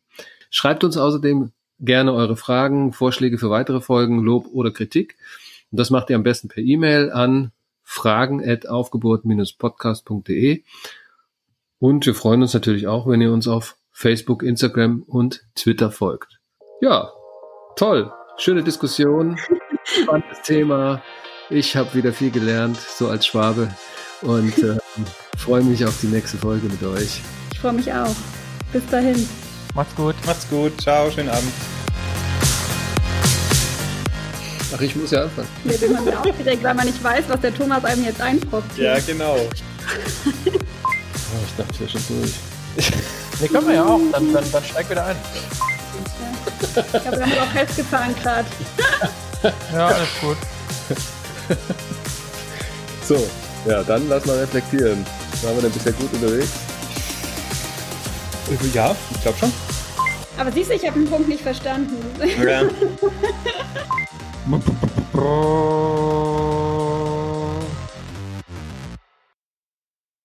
Schreibt 0.51 0.83
uns 0.85 0.97
außerdem 0.97 1.53
gerne 1.81 2.15
eure 2.15 2.37
Fragen, 2.37 2.93
Vorschläge 2.93 3.39
für 3.39 3.51
weitere 3.51 3.81
Folgen, 3.81 4.23
Lob 4.23 4.47
oder 4.53 4.71
Kritik. 4.71 5.17
Und 5.71 5.81
das 5.81 5.91
macht 5.91 6.11
ihr 6.11 6.17
am 6.17 6.23
besten 6.23 6.49
per 6.49 6.63
E-Mail 6.63 7.11
an 7.13 7.53
fragen@aufgeburt-podcast.de. 7.83 10.63
Und 11.79 12.07
wir 12.07 12.15
freuen 12.15 12.43
uns 12.43 12.55
natürlich 12.55 12.87
auch, 12.87 13.07
wenn 13.07 13.21
ihr 13.21 13.33
uns 13.33 13.47
auf 13.47 13.77
Facebook, 13.95 14.43
Instagram 14.43 15.05
und 15.07 15.47
Twitter 15.55 15.91
folgt. 15.91 16.41
Ja, 16.81 17.13
toll. 17.77 18.13
Schöne 18.37 18.65
Diskussion, 18.65 19.39
spannendes 19.85 20.43
Thema. 20.43 21.01
Ich 21.49 21.77
habe 21.77 21.95
wieder 21.95 22.13
viel 22.13 22.33
gelernt, 22.33 22.77
so 22.77 23.09
als 23.09 23.27
Schwabe. 23.27 23.73
Und 24.23 24.59
äh, 24.59 24.79
freue 25.39 25.63
mich 25.63 25.85
auf 25.87 26.01
die 26.01 26.09
nächste 26.09 26.37
Folge 26.37 26.67
mit 26.67 26.83
euch. 26.83 27.21
Ich 27.53 27.61
freue 27.61 27.75
mich 27.75 27.93
auch. 27.93 28.15
Bis 28.73 28.85
dahin. 28.89 29.29
Macht's 29.75 29.95
gut. 29.95 30.17
Macht's 30.27 30.49
gut. 30.51 30.81
Ciao, 30.81 31.09
schönen 31.11 31.29
Abend. 31.29 31.53
Ach, 34.75 34.81
ich 34.81 34.97
muss 34.97 35.13
ja 35.13 35.23
anfangen. 35.23 35.49
Ja, 35.65 35.77
bin 35.77 35.93
man 35.93 36.15
aufgeregt, 36.15 36.65
weil 36.65 36.75
man 36.75 36.87
nicht 36.87 37.03
weiß, 37.03 37.29
was 37.29 37.41
der 37.41 37.55
Thomas 37.55 37.85
einem 37.85 38.05
jetzt 38.05 38.21
einproppt. 38.21 38.77
Ja, 38.77 38.99
genau. 38.99 39.37
oh, 39.37 39.49
ich 40.47 41.57
dachte 41.57 41.85
ja 41.85 41.89
schon 41.89 42.03
durch. 42.09 42.35
Nee, 43.41 43.49
können 43.49 43.67
wir 43.69 43.75
ja 43.75 43.85
auch. 43.85 44.01
Dann, 44.13 44.33
dann, 44.33 44.53
dann 44.53 44.65
steig 44.65 44.89
wieder 44.91 45.07
ein. 45.07 45.17
Ich 46.77 47.03
glaube, 47.03 47.19
wir 47.19 47.27
haben 47.27 47.39
auch 47.39 47.53
festgefahren 47.53 48.15
gerade. 48.23 48.49
ja, 49.73 49.87
alles 49.87 50.09
gut. 50.21 50.37
So, 53.07 53.23
ja, 53.67 53.83
dann 53.83 54.09
lass 54.09 54.25
mal 54.25 54.39
reflektieren. 54.39 55.05
Waren 55.43 55.57
wir 55.57 55.63
denn 55.63 55.73
bisher 55.73 55.93
gut 55.93 56.11
unterwegs? 56.15 56.49
Ja, 58.73 58.97
ich 59.15 59.23
glaube 59.23 59.39
schon. 59.39 59.53
Aber 60.39 60.51
siehst 60.51 60.71
du, 60.71 60.75
ich 60.75 60.87
habe 60.87 60.99
den 60.99 61.11
Punkt 61.11 61.29
nicht 61.29 61.43
verstanden. 61.43 61.97
Ja. 62.43 62.63